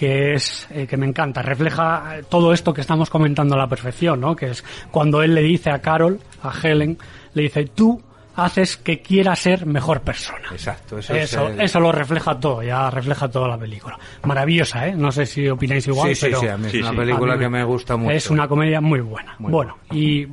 que 0.00 0.32
es, 0.32 0.66
eh, 0.70 0.86
que 0.86 0.96
me 0.96 1.04
encanta, 1.04 1.42
refleja 1.42 2.20
todo 2.30 2.54
esto 2.54 2.72
que 2.72 2.80
estamos 2.80 3.10
comentando 3.10 3.54
a 3.54 3.58
la 3.58 3.66
perfección, 3.66 4.18
¿no? 4.18 4.34
Que 4.34 4.46
es 4.46 4.64
cuando 4.90 5.22
él 5.22 5.34
le 5.34 5.42
dice 5.42 5.68
a 5.70 5.82
Carol, 5.82 6.18
a 6.42 6.50
Helen, 6.62 6.96
le 7.34 7.42
dice, 7.42 7.66
tú 7.66 8.00
haces 8.34 8.78
que 8.78 9.02
quiera 9.02 9.36
ser 9.36 9.66
mejor 9.66 10.00
persona. 10.00 10.48
Exacto, 10.52 10.96
eso, 11.00 11.14
Eso, 11.14 11.48
es 11.48 11.52
el- 11.54 11.60
eso 11.60 11.80
lo 11.80 11.92
refleja 11.92 12.40
todo, 12.40 12.62
ya 12.62 12.88
refleja 12.88 13.28
toda 13.28 13.46
la 13.48 13.58
película. 13.58 13.98
Maravillosa, 14.24 14.88
¿eh? 14.88 14.94
No 14.96 15.12
sé 15.12 15.26
si 15.26 15.46
opináis 15.46 15.86
igual, 15.86 16.08
Sí, 16.08 16.14
sí, 16.14 16.26
pero 16.28 16.40
sí, 16.40 16.48
a 16.48 16.56
mí 16.56 16.64
es 16.68 16.72
Sí, 16.72 16.78
una 16.80 16.90
sí. 16.92 16.96
película 16.96 17.34
a 17.34 17.36
mí 17.36 17.42
que 17.44 17.48
me 17.50 17.64
gusta 17.64 17.96
mucho. 17.98 18.10
Es 18.12 18.30
una 18.30 18.48
comedia 18.48 18.80
muy 18.80 19.00
buena. 19.00 19.34
Muy 19.38 19.52
bueno, 19.52 19.76
y 19.90 20.26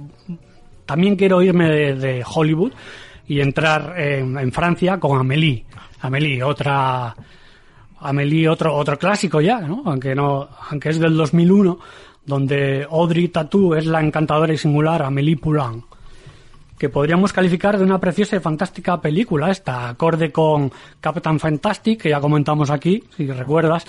también 0.86 1.18
quiero 1.18 1.42
irme 1.42 1.68
de, 1.70 1.96
de 1.96 2.24
Hollywood 2.26 2.72
y 3.28 3.42
entrar 3.42 3.96
en, 4.00 4.38
en 4.40 4.52
Francia 4.54 4.98
con 4.98 5.20
Amélie. 5.20 5.66
Amélie, 6.00 6.42
otra 6.42 7.14
Amélie, 8.00 8.50
otro 8.50 8.76
otro 8.76 8.98
clásico 8.98 9.42
ya, 9.42 9.60
¿no? 9.62 9.84
Aunque 9.86 10.16
no, 10.16 10.48
aunque 10.70 10.90
es 10.90 11.00
del 11.00 11.16
2001, 11.16 11.80
donde 12.26 12.88
Audrey 12.90 13.30
Tatou 13.30 13.74
es 13.74 13.86
la 13.86 14.02
encantadora 14.02 14.54
y 14.54 14.58
singular 14.58 15.02
Amélie 15.02 15.38
Poulain 15.38 15.84
que 16.78 16.90
podríamos 16.90 17.34
calificar 17.34 17.78
de 17.78 17.84
una 17.84 18.00
preciosa 18.00 18.36
y 18.36 18.40
fantástica 18.40 19.02
película, 19.02 19.50
esta 19.50 19.90
acorde 19.90 20.32
con 20.32 20.72
Captain 21.02 21.40
Fantastic, 21.40 22.02
que 22.02 22.10
ya 22.10 22.20
comentamos 22.20 22.70
aquí, 22.70 23.04
si 23.16 23.26
recuerdas, 23.26 23.86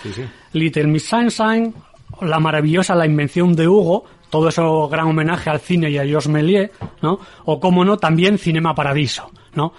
Little 0.52 0.86
Miss 0.86 1.06
Sunshine, 1.06 1.74
la 2.22 2.40
maravillosa 2.40 2.94
La 2.94 3.06
invención 3.06 3.54
de 3.54 3.68
Hugo, 3.68 4.04
todo 4.30 4.48
eso 4.48 4.88
gran 4.88 5.06
homenaje 5.06 5.50
al 5.50 5.60
cine 5.60 5.90
y 5.90 5.98
a 5.98 6.04
Georges 6.04 6.28
Méliès, 6.28 6.70
¿no? 7.02 7.20
O 7.44 7.60
como 7.60 7.84
no, 7.84 7.98
también 7.98 8.38
Cinema 8.38 8.74
Paradiso, 8.74 9.30
¿no? 9.54 9.72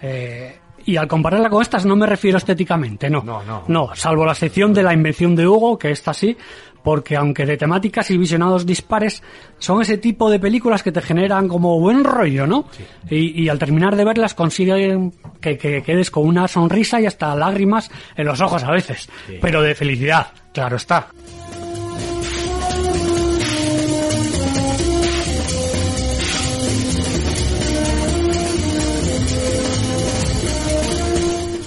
Eh, 0.00 0.58
y 0.86 0.96
al 0.96 1.08
compararla 1.08 1.50
con 1.50 1.60
estas 1.60 1.84
no 1.84 1.96
me 1.96 2.06
refiero 2.06 2.38
estéticamente, 2.38 3.10
no. 3.10 3.22
No, 3.22 3.42
no. 3.42 3.64
No, 3.68 3.90
salvo 3.94 4.24
la 4.24 4.34
sección 4.34 4.72
de 4.72 4.82
la 4.82 4.94
invención 4.94 5.34
de 5.34 5.46
Hugo, 5.46 5.76
que 5.78 5.90
esta 5.90 6.14
sí, 6.14 6.36
porque 6.82 7.16
aunque 7.16 7.44
de 7.44 7.56
temáticas 7.56 8.08
y 8.12 8.16
visionados 8.16 8.64
dispares, 8.64 9.20
son 9.58 9.82
ese 9.82 9.98
tipo 9.98 10.30
de 10.30 10.38
películas 10.38 10.84
que 10.84 10.92
te 10.92 11.02
generan 11.02 11.48
como 11.48 11.80
buen 11.80 12.04
rollo, 12.04 12.46
¿no? 12.46 12.66
Y, 13.10 13.42
y 13.42 13.48
al 13.48 13.58
terminar 13.58 13.96
de 13.96 14.04
verlas 14.04 14.34
consiguen 14.34 15.12
que, 15.40 15.58
que 15.58 15.82
quedes 15.82 16.12
con 16.12 16.24
una 16.26 16.46
sonrisa 16.46 17.00
y 17.00 17.06
hasta 17.06 17.34
lágrimas 17.34 17.90
en 18.16 18.26
los 18.26 18.40
ojos 18.40 18.62
a 18.62 18.70
veces, 18.70 19.08
pero 19.40 19.62
de 19.62 19.74
felicidad, 19.74 20.28
claro 20.52 20.76
está. 20.76 21.08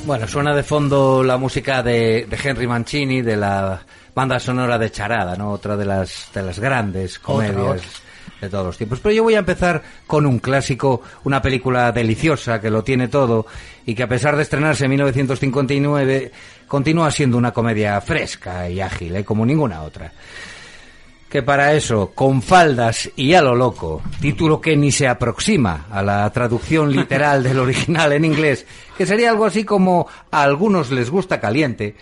Bueno, 0.10 0.28
suena 0.28 0.56
de 0.56 0.64
fondo 0.64 1.24
la 1.24 1.38
música 1.38 1.84
de, 1.84 2.26
de 2.28 2.40
Henry 2.44 2.66
Mancini, 2.66 3.22
de 3.22 3.38
la 3.38 3.80
banda 4.16 4.40
sonora 4.40 4.76
de 4.80 4.90
Charada, 4.90 5.36
¿no? 5.36 5.52
Otra 5.52 5.78
de 5.78 5.86
las, 5.86 6.32
de 6.34 6.42
las 6.42 6.58
grandes 6.58 7.20
comedias 7.20 7.54
otra. 7.56 8.42
de 8.42 8.50
todos 8.50 8.66
los 8.66 8.78
tiempos. 8.80 9.02
Pero 9.02 9.14
yo 9.14 9.22
voy 9.22 9.36
a 9.36 9.40
empezar 9.40 9.84
con 10.08 10.26
un 10.26 10.40
clásico, 10.40 11.04
una 11.26 11.44
película 11.44 11.92
deliciosa 11.92 12.60
que 12.60 12.72
lo 12.72 12.84
tiene 12.84 13.08
todo 13.08 13.46
y 13.86 13.94
que 13.94 14.02
a 14.02 14.08
pesar 14.08 14.36
de 14.36 14.42
estrenarse 14.42 14.86
en 14.86 14.90
1959 14.90 16.32
continúa 16.68 17.12
siendo 17.12 17.38
una 17.38 17.52
comedia 17.52 18.02
fresca 18.02 18.68
y 18.68 18.82
ágil, 18.82 19.16
¿eh? 19.16 19.24
como 19.24 19.46
ninguna 19.46 19.84
otra 19.84 20.12
que 21.30 21.44
para 21.44 21.74
eso, 21.74 22.12
con 22.16 22.42
faldas 22.42 23.10
y 23.16 23.34
a 23.36 23.42
lo 23.42 23.56
loco, 23.56 24.02
título 24.20 24.60
que 24.60 24.76
ni 24.76 24.92
se 24.92 25.08
aproxima 25.08 25.86
a 25.92 26.02
la 26.02 26.30
traducción 26.32 26.92
literal 26.96 27.44
del 27.44 27.60
original 27.60 28.14
en 28.14 28.26
inglés, 28.26 28.66
que 28.98 29.06
sería 29.06 29.30
algo 29.30 29.46
así 29.46 29.64
como 29.64 30.08
a 30.32 30.42
algunos 30.42 30.92
les 30.92 31.10
gusta 31.10 31.40
caliente, 31.40 31.96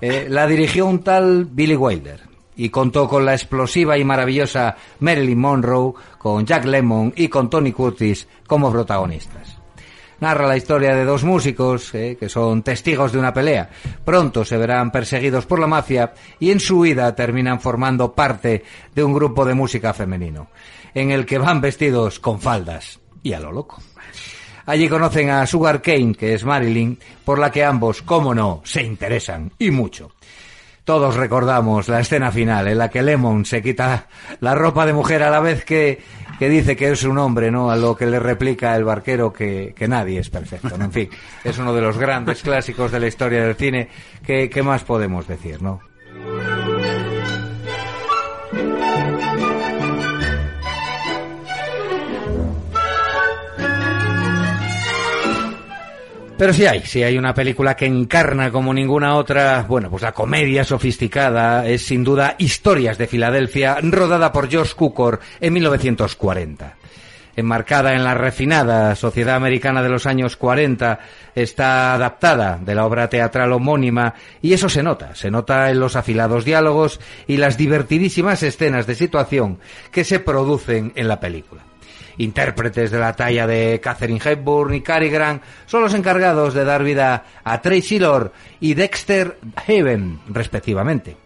eh, 0.00 0.26
la 0.28 0.46
dirigió 0.46 0.86
un 0.86 1.02
tal 1.02 1.46
Billy 1.46 1.76
Wilder 1.76 2.20
y 2.56 2.68
contó 2.68 3.08
con 3.08 3.24
la 3.24 3.32
explosiva 3.32 3.98
y 3.98 4.04
maravillosa 4.04 4.76
Marilyn 5.00 5.38
Monroe, 5.38 5.94
con 6.18 6.44
Jack 6.44 6.66
Lemmon 6.66 7.12
y 7.16 7.28
con 7.28 7.50
Tony 7.50 7.72
Curtis 7.72 8.28
como 8.46 8.70
protagonistas 8.70 9.53
narra 10.24 10.46
la 10.46 10.56
historia 10.56 10.94
de 10.94 11.04
dos 11.04 11.22
músicos 11.22 11.94
eh, 11.94 12.16
que 12.18 12.30
son 12.30 12.62
testigos 12.62 13.12
de 13.12 13.18
una 13.18 13.34
pelea. 13.34 13.68
Pronto 14.06 14.42
se 14.42 14.56
verán 14.56 14.90
perseguidos 14.90 15.44
por 15.44 15.58
la 15.58 15.66
mafia 15.66 16.14
y 16.40 16.50
en 16.50 16.60
su 16.60 16.78
huida 16.78 17.14
terminan 17.14 17.60
formando 17.60 18.14
parte 18.14 18.64
de 18.94 19.04
un 19.04 19.12
grupo 19.12 19.44
de 19.44 19.52
música 19.52 19.92
femenino, 19.92 20.48
en 20.94 21.10
el 21.10 21.26
que 21.26 21.36
van 21.36 21.60
vestidos 21.60 22.20
con 22.20 22.40
faldas 22.40 23.00
y 23.22 23.34
a 23.34 23.40
lo 23.40 23.52
loco. 23.52 23.82
Allí 24.64 24.88
conocen 24.88 25.28
a 25.28 25.46
Sugar 25.46 25.82
Kane, 25.82 26.14
que 26.14 26.32
es 26.32 26.42
Marilyn, 26.42 26.98
por 27.22 27.38
la 27.38 27.52
que 27.52 27.62
ambos, 27.62 28.00
como 28.00 28.34
no, 28.34 28.62
se 28.64 28.82
interesan 28.82 29.52
y 29.58 29.70
mucho. 29.70 30.12
Todos 30.84 31.16
recordamos 31.16 31.88
la 31.88 32.00
escena 32.00 32.32
final 32.32 32.68
en 32.68 32.78
la 32.78 32.88
que 32.88 33.02
Lemon 33.02 33.44
se 33.44 33.62
quita 33.62 34.08
la 34.40 34.54
ropa 34.54 34.86
de 34.86 34.94
mujer 34.94 35.22
a 35.22 35.30
la 35.30 35.40
vez 35.40 35.66
que, 35.66 36.02
que 36.38 36.48
dice 36.48 36.76
que 36.76 36.90
es 36.90 37.04
un 37.04 37.18
hombre, 37.18 37.50
¿no? 37.50 37.70
A 37.70 37.76
lo 37.76 37.96
que 37.96 38.06
le 38.06 38.18
replica 38.18 38.74
el 38.76 38.84
barquero 38.84 39.32
que, 39.32 39.74
que 39.76 39.88
nadie 39.88 40.20
es 40.20 40.30
perfecto, 40.30 40.76
¿no? 40.76 40.84
En 40.84 40.92
fin, 40.92 41.10
es 41.42 41.58
uno 41.58 41.74
de 41.74 41.80
los 41.80 41.98
grandes 41.98 42.42
clásicos 42.42 42.92
de 42.92 43.00
la 43.00 43.06
historia 43.06 43.44
del 43.44 43.54
cine. 43.56 43.88
¿Qué, 44.24 44.48
qué 44.50 44.62
más 44.62 44.84
podemos 44.84 45.26
decir, 45.26 45.62
no? 45.62 45.80
Pero 56.36 56.52
sí 56.52 56.66
hay, 56.66 56.80
sí 56.80 57.00
hay 57.04 57.16
una 57.16 57.32
película 57.32 57.76
que 57.76 57.86
encarna 57.86 58.50
como 58.50 58.74
ninguna 58.74 59.14
otra, 59.14 59.64
bueno, 59.68 59.88
pues 59.88 60.02
la 60.02 60.10
comedia 60.10 60.64
sofisticada 60.64 61.64
es 61.66 61.86
sin 61.86 62.02
duda 62.02 62.34
Historias 62.38 62.98
de 62.98 63.06
Filadelfia, 63.06 63.78
rodada 63.80 64.32
por 64.32 64.52
Josh 64.52 64.74
Cukor 64.74 65.20
en 65.40 65.52
1940. 65.52 66.76
enmarcada 67.36 67.94
en 67.94 68.02
la 68.02 68.14
refinada 68.14 68.96
sociedad 68.96 69.36
americana 69.36 69.82
de 69.82 69.88
los 69.88 70.06
años 70.06 70.36
40, 70.36 70.98
está 71.36 71.94
adaptada 71.94 72.58
de 72.60 72.74
la 72.74 72.84
obra 72.84 73.08
teatral 73.08 73.52
homónima 73.52 74.14
y 74.42 74.54
eso 74.54 74.68
se 74.68 74.82
nota, 74.82 75.14
se 75.14 75.30
nota 75.30 75.70
en 75.70 75.78
los 75.78 75.94
afilados 75.94 76.44
diálogos 76.44 77.00
y 77.28 77.36
las 77.36 77.56
divertidísimas 77.56 78.42
escenas 78.42 78.88
de 78.88 78.96
situación 78.96 79.58
que 79.92 80.02
se 80.02 80.18
producen 80.18 80.92
en 80.96 81.06
la 81.06 81.20
película. 81.20 81.62
Intérpretes 82.18 82.90
de 82.90 82.98
la 82.98 83.12
talla 83.12 83.46
de 83.46 83.80
Catherine 83.82 84.20
Hepburn 84.24 84.74
y 84.74 84.80
Cary 84.80 85.08
Grant 85.08 85.42
son 85.66 85.82
los 85.82 85.94
encargados 85.94 86.54
de 86.54 86.64
dar 86.64 86.84
vida 86.84 87.24
a 87.42 87.60
Tracy 87.60 87.98
Lord 87.98 88.32
y 88.60 88.74
Dexter 88.74 89.38
Haven, 89.66 90.20
respectivamente. 90.28 91.16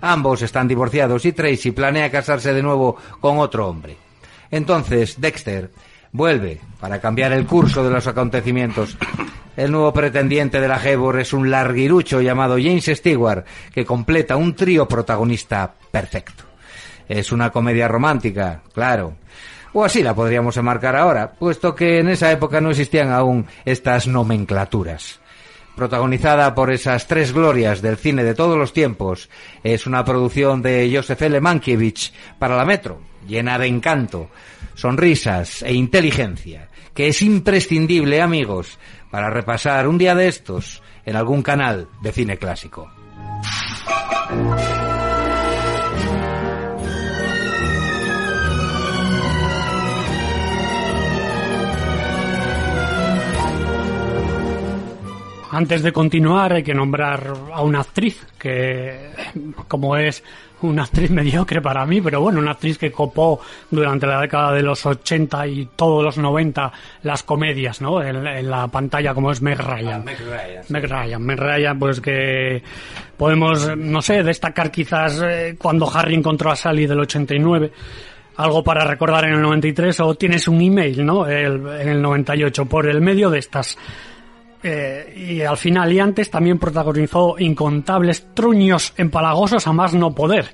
Ambos 0.00 0.42
están 0.42 0.68
divorciados 0.68 1.24
y 1.24 1.32
Tracy 1.32 1.72
planea 1.72 2.10
casarse 2.10 2.52
de 2.52 2.62
nuevo 2.62 2.96
con 3.20 3.38
otro 3.38 3.68
hombre. 3.68 3.96
Entonces 4.50 5.20
Dexter 5.20 5.70
vuelve 6.12 6.60
para 6.80 7.00
cambiar 7.00 7.32
el 7.32 7.46
curso 7.46 7.82
de 7.82 7.90
los 7.90 8.06
acontecimientos. 8.06 8.96
El 9.56 9.72
nuevo 9.72 9.92
pretendiente 9.92 10.60
de 10.60 10.68
la 10.68 10.82
Hebor 10.82 11.18
es 11.18 11.32
un 11.32 11.50
larguirucho 11.50 12.20
llamado 12.20 12.56
James 12.56 12.84
Stewart, 12.84 13.44
que 13.72 13.86
completa 13.86 14.36
un 14.36 14.54
trío 14.54 14.86
protagonista 14.86 15.72
perfecto. 15.90 16.44
Es 17.08 17.32
una 17.32 17.50
comedia 17.50 17.88
romántica, 17.88 18.62
claro. 18.74 19.16
O 19.78 19.84
así 19.84 20.02
la 20.02 20.14
podríamos 20.14 20.56
enmarcar 20.56 20.96
ahora, 20.96 21.32
puesto 21.32 21.74
que 21.74 21.98
en 21.98 22.08
esa 22.08 22.32
época 22.32 22.62
no 22.62 22.70
existían 22.70 23.12
aún 23.12 23.44
estas 23.66 24.06
nomenclaturas. 24.06 25.20
Protagonizada 25.76 26.54
por 26.54 26.72
esas 26.72 27.06
tres 27.06 27.34
glorias 27.34 27.82
del 27.82 27.98
cine 27.98 28.24
de 28.24 28.34
todos 28.34 28.56
los 28.56 28.72
tiempos, 28.72 29.28
es 29.62 29.86
una 29.86 30.02
producción 30.02 30.62
de 30.62 30.90
Joseph 30.90 31.20
L. 31.20 31.42
Mankiewicz 31.42 32.14
para 32.38 32.56
la 32.56 32.64
Metro, 32.64 33.02
llena 33.28 33.58
de 33.58 33.66
encanto, 33.66 34.30
sonrisas 34.74 35.60
e 35.60 35.74
inteligencia, 35.74 36.70
que 36.94 37.08
es 37.08 37.20
imprescindible, 37.20 38.22
amigos, 38.22 38.78
para 39.10 39.28
repasar 39.28 39.88
un 39.88 39.98
día 39.98 40.14
de 40.14 40.28
estos 40.28 40.82
en 41.04 41.16
algún 41.16 41.42
canal 41.42 41.90
de 42.00 42.12
cine 42.12 42.38
clásico. 42.38 42.90
Antes 55.50 55.82
de 55.82 55.92
continuar 55.92 56.52
hay 56.52 56.62
que 56.62 56.74
nombrar 56.74 57.32
a 57.52 57.62
una 57.62 57.80
actriz 57.80 58.26
que, 58.38 59.10
como 59.68 59.96
es 59.96 60.22
una 60.62 60.84
actriz 60.84 61.10
mediocre 61.12 61.60
para 61.60 61.84
mí, 61.86 62.00
pero 62.00 62.20
bueno, 62.20 62.40
una 62.40 62.52
actriz 62.52 62.78
que 62.78 62.90
copó 62.90 63.40
durante 63.70 64.06
la 64.06 64.20
década 64.20 64.52
de 64.52 64.62
los 64.62 64.84
80 64.84 65.46
y 65.46 65.68
todos 65.76 66.02
los 66.02 66.18
90 66.18 66.72
las 67.02 67.22
comedias, 67.22 67.80
¿no? 67.80 68.02
En, 68.02 68.48
la 68.50 68.66
pantalla 68.68 69.14
como 69.14 69.30
es 69.30 69.40
Meg 69.42 69.58
Ryan. 69.60 70.04
Meg 70.04 70.18
Ryan, 70.18 70.64
sí. 70.64 70.72
Meg 70.72 70.84
Ryan, 70.84 71.22
Meg 71.22 71.38
Ryan, 71.38 71.78
pues 71.78 72.00
que 72.00 72.62
podemos, 73.16 73.76
no 73.76 74.02
sé, 74.02 74.22
destacar 74.22 74.70
quizás 74.70 75.22
eh, 75.24 75.56
cuando 75.58 75.88
Harry 75.94 76.14
encontró 76.14 76.50
a 76.50 76.56
Sally 76.56 76.86
del 76.86 77.00
89 77.00 77.70
algo 78.38 78.62
para 78.62 78.84
recordar 78.84 79.24
en 79.24 79.32
el 79.34 79.40
93 79.40 79.98
o 80.00 80.14
tienes 80.14 80.46
un 80.48 80.60
email, 80.60 81.06
¿no? 81.06 81.26
El- 81.26 81.66
en 81.80 81.88
el 81.88 82.02
98 82.02 82.66
por 82.66 82.86
el 82.86 83.00
medio 83.00 83.30
de 83.30 83.38
estas 83.38 83.78
eh, 84.66 85.14
y 85.16 85.42
al 85.42 85.56
final 85.56 85.92
y 85.92 86.00
antes 86.00 86.30
también 86.30 86.58
protagonizó 86.58 87.36
incontables 87.38 88.26
truños 88.34 88.92
empalagosos 88.96 89.66
a 89.66 89.72
más 89.72 89.94
no 89.94 90.14
poder, 90.14 90.46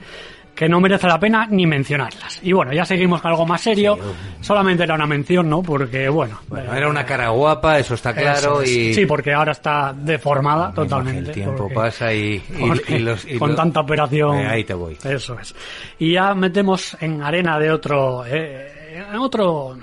que 0.55 0.69
no 0.69 0.81
merece 0.81 1.07
la 1.07 1.19
pena 1.19 1.47
ni 1.51 1.67
mencionarlas. 1.67 2.39
Y 2.43 2.53
bueno, 2.53 2.73
ya 2.75 2.85
seguimos 2.85 3.23
con 3.23 3.31
algo 3.31 3.47
más 3.47 3.63
serio. 3.63 3.99
Solamente 4.43 4.83
era 4.83 4.95
una 4.95 5.07
mención, 5.07 5.49
¿no? 5.49 5.63
Porque 5.63 6.09
bueno, 6.11 6.41
Bueno, 6.49 6.75
eh, 6.75 6.77
era 6.77 6.89
una 6.91 7.07
cara 7.07 7.31
guapa, 7.31 7.79
eso 7.79 7.95
está 7.95 8.13
claro, 8.15 8.61
eso 8.61 8.63
y 8.63 8.93
sí, 8.93 9.07
porque 9.07 9.33
ahora 9.33 9.53
está 9.53 9.95
deformada 9.97 10.71
totalmente. 10.73 11.31
el 11.31 11.33
tiempo 11.35 11.57
porque- 11.57 11.75
pasa 11.75 12.13
y, 12.13 12.43
y- 12.89 12.99
los... 12.99 13.25
y 13.25 13.37
con 13.39 13.49
los- 13.49 13.57
tanta 13.57 13.81
operación. 13.81 14.39
Eh, 14.41 14.47
ahí 14.47 14.65
te 14.65 14.75
voy. 14.75 14.97
Eso 15.05 15.39
es. 15.39 15.55
Y 15.99 16.13
ya 16.13 16.35
metemos 16.35 16.97
en 17.01 17.23
arena 17.23 17.59
de 17.59 17.71
otro, 17.71 18.25
eh, 18.27 19.01
en 19.11 19.17
otro, 19.17 19.79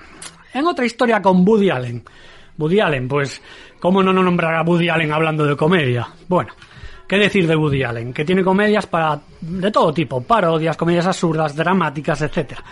en 0.53 0.65
otra 0.67 0.85
historia 0.85 1.19
con 1.19 1.45
Woody 1.47 1.71
Allen. 1.71 2.03
Woody 2.59 2.79
Allen, 2.79 3.07
pues, 3.07 3.41
¿cómo 3.79 4.03
no 4.03 4.11
nombrar 4.13 4.55
a 4.55 4.61
Woody 4.63 4.89
Allen 4.89 5.11
hablando 5.11 5.45
de 5.45 5.55
comedia? 5.55 6.07
Bueno, 6.27 6.53
¿qué 7.07 7.17
decir 7.17 7.47
de 7.47 7.55
Woody 7.55 7.83
Allen? 7.83 8.13
Que 8.13 8.25
tiene 8.25 8.43
comedias 8.43 8.85
para, 8.87 9.19
de 9.41 9.71
todo 9.71 9.93
tipo, 9.93 10.21
parodias, 10.21 10.77
comedias 10.77 11.07
absurdas, 11.07 11.55
dramáticas, 11.55 12.21
etcétera. 12.21 12.63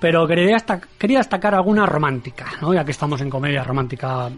Pero 0.00 0.28
quería, 0.28 0.56
destac- 0.56 0.86
quería 0.96 1.18
destacar 1.18 1.54
alguna 1.56 1.84
romántica, 1.84 2.46
¿no? 2.60 2.72
Ya 2.72 2.84
que 2.84 2.92
estamos 2.92 3.20
en 3.20 3.28
comedia 3.28 3.64
romántica. 3.64 4.30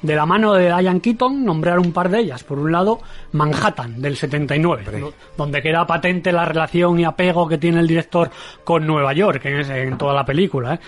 De 0.00 0.14
la 0.14 0.26
mano 0.26 0.52
de 0.54 0.66
Diane 0.66 1.00
Keaton, 1.00 1.44
nombrar 1.44 1.78
un 1.80 1.92
par 1.92 2.08
de 2.08 2.20
ellas. 2.20 2.44
Por 2.44 2.58
un 2.58 2.70
lado, 2.70 3.00
Manhattan, 3.32 4.00
del 4.00 4.16
79, 4.16 4.84
do- 5.00 5.14
donde 5.36 5.60
queda 5.62 5.84
patente 5.86 6.30
la 6.30 6.44
relación 6.44 7.00
y 7.00 7.04
apego 7.04 7.48
que 7.48 7.58
tiene 7.58 7.80
el 7.80 7.86
director 7.88 8.30
con 8.62 8.86
Nueva 8.86 9.12
York 9.12 9.44
en, 9.46 9.60
ese- 9.60 9.82
en 9.82 9.98
toda 9.98 10.12
la 10.14 10.24
película. 10.24 10.74
¿eh? 10.74 10.78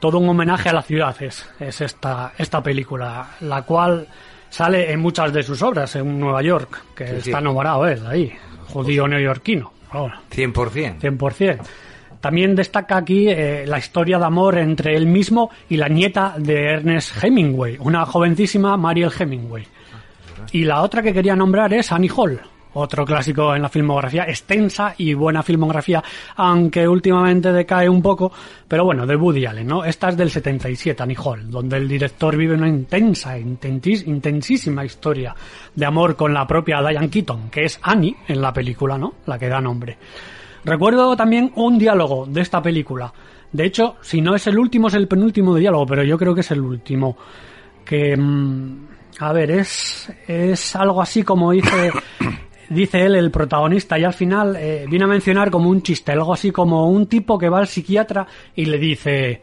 Todo 0.00 0.18
un 0.18 0.28
homenaje 0.28 0.68
a 0.68 0.72
la 0.74 0.82
ciudad 0.82 1.14
es, 1.22 1.48
es 1.58 1.80
esta, 1.80 2.32
esta 2.36 2.62
película, 2.62 3.28
la 3.40 3.62
cual 3.62 4.06
sale 4.50 4.92
en 4.92 5.00
muchas 5.00 5.32
de 5.32 5.42
sus 5.42 5.60
obras 5.62 5.96
en 5.96 6.20
Nueva 6.20 6.42
York, 6.42 6.82
que 6.94 7.06
Sí, 7.06 7.12
sí. 7.22 7.30
está 7.30 7.38
enamorado 7.38 7.86
él 7.86 8.06
ahí, 8.06 8.32
judío 8.68 9.08
neoyorquino. 9.08 9.72
Ahora. 9.90 10.20
100%. 10.30 11.00
100%. 11.00 11.58
También 12.20 12.54
destaca 12.56 12.96
aquí 12.96 13.28
eh, 13.28 13.64
la 13.66 13.78
historia 13.78 14.18
de 14.18 14.24
amor 14.24 14.58
entre 14.58 14.96
él 14.96 15.06
mismo 15.06 15.50
y 15.68 15.76
la 15.76 15.88
nieta 15.88 16.34
de 16.36 16.72
Ernest 16.72 17.22
Hemingway, 17.22 17.76
una 17.78 18.04
jovencísima 18.04 18.76
Mariel 18.76 19.12
Hemingway. 19.16 19.66
Y 20.52 20.64
la 20.64 20.82
otra 20.82 21.02
que 21.02 21.12
quería 21.12 21.36
nombrar 21.36 21.72
es 21.72 21.92
Annie 21.92 22.10
Hall, 22.14 22.40
otro 22.78 23.04
clásico 23.04 23.54
en 23.54 23.62
la 23.62 23.68
filmografía, 23.68 24.24
extensa 24.24 24.94
y 24.98 25.14
buena 25.14 25.42
filmografía, 25.42 26.02
aunque 26.36 26.86
últimamente 26.86 27.52
decae 27.52 27.88
un 27.88 28.02
poco, 28.02 28.30
pero 28.68 28.84
bueno, 28.84 29.06
de 29.06 29.16
Woody 29.16 29.46
Allen, 29.46 29.66
¿no? 29.66 29.84
Esta 29.84 30.08
es 30.10 30.16
del 30.16 30.30
77, 30.30 31.02
Annie 31.02 31.16
Hall, 31.22 31.50
donde 31.50 31.76
el 31.76 31.88
director 31.88 32.36
vive 32.36 32.54
una 32.54 32.68
intensa, 32.68 33.38
intentis- 33.38 34.06
intensísima 34.06 34.84
historia 34.84 35.34
de 35.74 35.86
amor 35.86 36.16
con 36.16 36.32
la 36.34 36.46
propia 36.46 36.80
Diane 36.80 37.08
Keaton, 37.10 37.50
que 37.50 37.64
es 37.64 37.78
Annie 37.82 38.16
en 38.28 38.40
la 38.42 38.52
película, 38.52 38.98
¿no? 38.98 39.14
La 39.26 39.38
que 39.38 39.48
da 39.48 39.60
nombre. 39.60 39.96
Recuerdo 40.64 41.16
también 41.16 41.52
un 41.54 41.78
diálogo 41.78 42.26
de 42.26 42.40
esta 42.40 42.60
película. 42.60 43.12
De 43.52 43.64
hecho, 43.64 43.96
si 44.02 44.20
no 44.20 44.34
es 44.34 44.46
el 44.48 44.58
último, 44.58 44.88
es 44.88 44.94
el 44.94 45.06
penúltimo 45.08 45.54
diálogo, 45.54 45.86
pero 45.86 46.02
yo 46.02 46.18
creo 46.18 46.34
que 46.34 46.40
es 46.40 46.50
el 46.50 46.60
último. 46.60 47.16
Que, 47.84 48.16
mm, 48.16 48.86
a 49.20 49.32
ver, 49.32 49.50
es, 49.52 50.12
es 50.26 50.74
algo 50.76 51.00
así 51.00 51.22
como 51.22 51.52
dice, 51.52 51.92
dice 52.68 53.04
él, 53.04 53.14
el 53.14 53.30
protagonista, 53.30 53.98
y 53.98 54.04
al 54.04 54.14
final 54.14 54.56
eh, 54.56 54.86
viene 54.88 55.04
a 55.04 55.08
mencionar 55.08 55.50
como 55.50 55.70
un 55.70 55.82
chiste, 55.82 56.12
algo 56.12 56.32
así 56.32 56.50
como 56.50 56.88
un 56.88 57.06
tipo 57.06 57.38
que 57.38 57.48
va 57.48 57.58
al 57.58 57.66
psiquiatra 57.66 58.26
y 58.54 58.64
le 58.66 58.78
dice, 58.78 59.42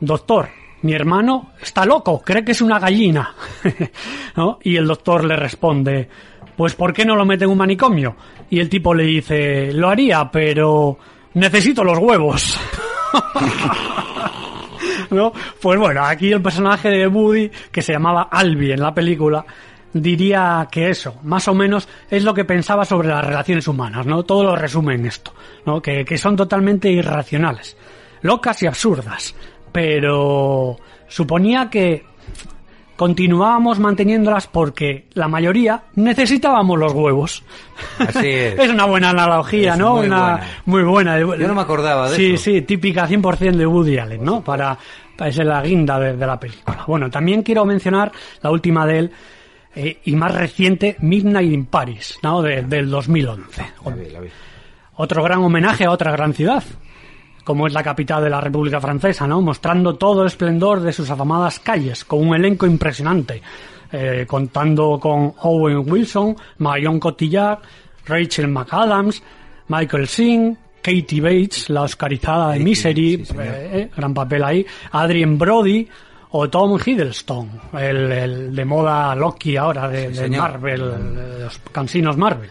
doctor, 0.00 0.48
mi 0.82 0.92
hermano 0.92 1.52
está 1.60 1.84
loco, 1.84 2.22
cree 2.22 2.44
que 2.44 2.52
es 2.52 2.60
una 2.60 2.78
gallina. 2.78 3.34
¿No? 4.36 4.58
Y 4.62 4.76
el 4.76 4.86
doctor 4.86 5.24
le 5.24 5.36
responde, 5.36 6.08
pues 6.56 6.74
¿por 6.74 6.92
qué 6.92 7.04
no 7.04 7.16
lo 7.16 7.24
mete 7.24 7.44
en 7.44 7.50
un 7.50 7.58
manicomio? 7.58 8.16
Y 8.50 8.60
el 8.60 8.68
tipo 8.68 8.94
le 8.94 9.04
dice, 9.04 9.72
lo 9.72 9.88
haría, 9.88 10.30
pero 10.30 10.98
necesito 11.34 11.82
los 11.84 11.98
huevos. 11.98 12.58
¿No? 15.10 15.32
Pues 15.60 15.78
bueno, 15.78 16.04
aquí 16.04 16.32
el 16.32 16.42
personaje 16.42 16.88
de 16.88 17.06
Woody, 17.06 17.50
que 17.70 17.82
se 17.82 17.92
llamaba 17.92 18.28
Albi 18.30 18.72
en 18.72 18.80
la 18.80 18.92
película, 18.92 19.44
diría 20.02 20.68
que 20.70 20.90
eso, 20.90 21.16
más 21.22 21.46
o 21.48 21.54
menos, 21.54 21.88
es 22.10 22.24
lo 22.24 22.34
que 22.34 22.44
pensaba 22.44 22.84
sobre 22.84 23.08
las 23.08 23.24
relaciones 23.24 23.66
humanas, 23.68 24.06
¿no? 24.06 24.22
Todo 24.22 24.44
lo 24.44 24.56
resume 24.56 24.94
en 24.94 25.06
esto, 25.06 25.32
¿no? 25.64 25.80
Que, 25.80 26.04
que 26.04 26.18
son 26.18 26.36
totalmente 26.36 26.90
irracionales, 26.90 27.76
locas 28.22 28.62
y 28.62 28.66
absurdas, 28.66 29.34
pero 29.72 30.76
suponía 31.08 31.68
que 31.70 32.04
continuábamos 32.96 33.78
manteniéndolas 33.78 34.46
porque 34.46 35.06
la 35.12 35.28
mayoría 35.28 35.82
necesitábamos 35.96 36.78
los 36.78 36.92
huevos. 36.92 37.44
Así 37.98 38.26
es. 38.30 38.58
es 38.58 38.70
una 38.70 38.86
buena 38.86 39.10
analogía, 39.10 39.72
Es 39.74 39.78
¿no? 39.78 39.96
muy 39.96 40.06
una 40.06 40.20
buena. 40.30 40.46
muy 40.64 40.82
buena. 40.82 41.18
Yo 41.20 41.48
no 41.48 41.54
me 41.54 41.60
acordaba 41.60 42.10
de 42.10 42.16
sí, 42.16 42.32
eso. 42.34 42.44
Sí, 42.44 42.62
típica 42.62 43.06
100% 43.06 43.56
de 43.56 43.66
Woody 43.66 43.98
Allen, 43.98 44.24
¿no? 44.24 44.42
Para, 44.42 44.78
para 45.16 45.30
ser 45.30 45.44
la 45.46 45.60
guinda 45.62 45.98
de, 46.00 46.16
de 46.16 46.26
la 46.26 46.40
película. 46.40 46.84
Bueno, 46.86 47.10
también 47.10 47.42
quiero 47.42 47.64
mencionar 47.66 48.10
la 48.40 48.50
última 48.50 48.86
de 48.86 48.98
él 48.98 49.12
eh, 49.76 49.98
y 50.04 50.16
más 50.16 50.34
reciente, 50.34 50.96
Midnight 51.00 51.52
in 51.52 51.66
Paris, 51.66 52.18
¿no? 52.22 52.42
De- 52.42 52.62
del 52.62 52.90
2011. 52.90 53.62
La 53.84 53.94
vi, 53.94 54.10
la 54.10 54.20
vi. 54.20 54.28
Otro 54.96 55.22
gran 55.22 55.40
homenaje 55.40 55.84
a 55.84 55.90
otra 55.90 56.10
gran 56.12 56.32
ciudad, 56.32 56.64
como 57.44 57.66
es 57.66 57.72
la 57.74 57.82
capital 57.82 58.24
de 58.24 58.30
la 58.30 58.40
República 58.40 58.80
Francesa, 58.80 59.26
¿no? 59.26 59.40
Mostrando 59.42 59.94
todo 59.96 60.22
el 60.22 60.28
esplendor 60.28 60.80
de 60.80 60.92
sus 60.92 61.10
afamadas 61.10 61.60
calles, 61.60 62.04
con 62.04 62.26
un 62.26 62.34
elenco 62.34 62.66
impresionante, 62.66 63.42
eh, 63.92 64.24
contando 64.26 64.98
con 64.98 65.34
Owen 65.42 65.84
Wilson, 65.90 66.34
Marion 66.58 66.98
Cotillard, 66.98 67.58
Rachel 68.06 68.48
McAdams, 68.48 69.22
Michael 69.68 70.08
Singh, 70.08 70.56
Katie 70.82 71.20
Bates, 71.20 71.68
la 71.68 71.82
oscarizada 71.82 72.52
de 72.52 72.60
Misery, 72.60 73.24
sí, 73.24 73.34
eh, 73.38 73.70
eh, 73.72 73.90
gran 73.96 74.14
papel 74.14 74.42
ahí, 74.44 74.66
Adrien 74.92 75.36
Brody 75.36 75.86
o 76.38 76.50
Tom 76.50 76.78
Hiddleston, 76.78 77.48
el, 77.78 78.12
el 78.12 78.54
de 78.54 78.64
moda 78.66 79.14
Loki 79.14 79.56
ahora 79.56 79.88
de. 79.88 80.28
Marvel, 80.28 81.14
de 81.14 81.44
los 81.44 81.58
cansinos 81.72 82.16
Marvel. 82.16 82.50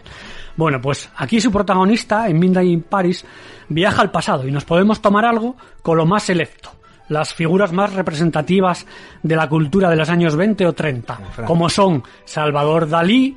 Bueno, 0.56 0.80
pues 0.80 1.08
aquí 1.16 1.40
su 1.40 1.52
protagonista, 1.52 2.28
en 2.28 2.38
Midnight 2.38 2.68
in 2.68 2.82
Paris, 2.82 3.24
viaja 3.68 4.02
al 4.02 4.10
pasado 4.10 4.48
y 4.48 4.50
nos 4.50 4.64
podemos 4.64 5.00
tomar 5.00 5.24
algo 5.24 5.56
con 5.82 5.98
lo 5.98 6.04
más 6.04 6.24
selecto. 6.24 6.70
Las 7.08 7.32
figuras 7.32 7.72
más 7.72 7.92
representativas 7.92 8.86
de 9.22 9.36
la 9.36 9.48
cultura 9.48 9.88
de 9.88 9.96
los 9.96 10.08
años 10.08 10.34
20 10.34 10.66
o 10.66 10.72
30, 10.72 11.20
como 11.46 11.68
son 11.68 12.02
Salvador 12.24 12.88
Dalí, 12.88 13.36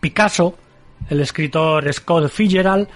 Picasso, 0.00 0.54
el 1.08 1.20
escritor 1.20 1.90
Scott 1.94 2.28
Fitzgerald, 2.28 2.88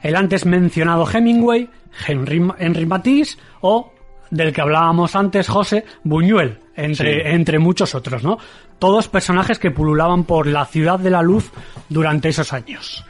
el 0.00 0.14
antes 0.14 0.46
mencionado 0.46 1.08
Hemingway, 1.10 1.68
Henry, 2.06 2.46
Henry 2.58 2.86
Matisse 2.86 3.36
o 3.62 3.93
del 4.30 4.52
que 4.52 4.60
hablábamos 4.60 5.16
antes, 5.16 5.48
José 5.48 5.84
Buñuel, 6.02 6.58
entre, 6.76 7.34
entre 7.34 7.58
muchos 7.58 7.94
otros, 7.94 8.22
¿no? 8.22 8.38
Todos 8.78 9.08
personajes 9.08 9.58
que 9.58 9.70
pululaban 9.70 10.24
por 10.24 10.46
la 10.46 10.64
ciudad 10.66 10.98
de 10.98 11.10
la 11.10 11.22
luz 11.22 11.50
durante 11.88 12.28
esos 12.28 12.52
años. 12.52 13.04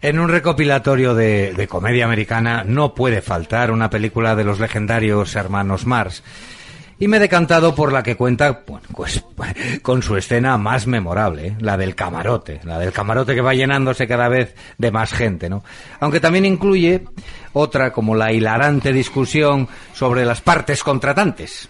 En 0.00 0.20
un 0.20 0.28
recopilatorio 0.28 1.14
de, 1.14 1.52
de 1.54 1.66
comedia 1.66 2.04
americana 2.04 2.62
no 2.64 2.94
puede 2.94 3.20
faltar 3.20 3.72
una 3.72 3.90
película 3.90 4.36
de 4.36 4.44
los 4.44 4.60
legendarios 4.60 5.34
hermanos 5.34 5.86
Mars. 5.86 6.22
Y 7.00 7.06
me 7.06 7.18
he 7.18 7.20
decantado 7.20 7.74
por 7.74 7.92
la 7.92 8.02
que 8.02 8.16
cuenta 8.16 8.62
bueno, 8.66 8.86
pues, 8.94 9.24
con 9.82 10.02
su 10.02 10.16
escena 10.16 10.58
más 10.58 10.86
memorable, 10.86 11.48
¿eh? 11.48 11.56
la 11.60 11.76
del 11.76 11.94
camarote, 11.94 12.60
la 12.64 12.78
del 12.78 12.92
camarote 12.92 13.34
que 13.34 13.40
va 13.40 13.54
llenándose 13.54 14.08
cada 14.08 14.28
vez 14.28 14.54
de 14.78 14.90
más 14.90 15.12
gente, 15.12 15.48
¿no? 15.48 15.62
Aunque 16.00 16.20
también 16.20 16.44
incluye 16.44 17.04
otra 17.58 17.92
como 17.92 18.14
la 18.14 18.32
hilarante 18.32 18.92
discusión 18.92 19.68
sobre 19.92 20.24
las 20.24 20.40
partes 20.40 20.84
contratantes. 20.84 21.68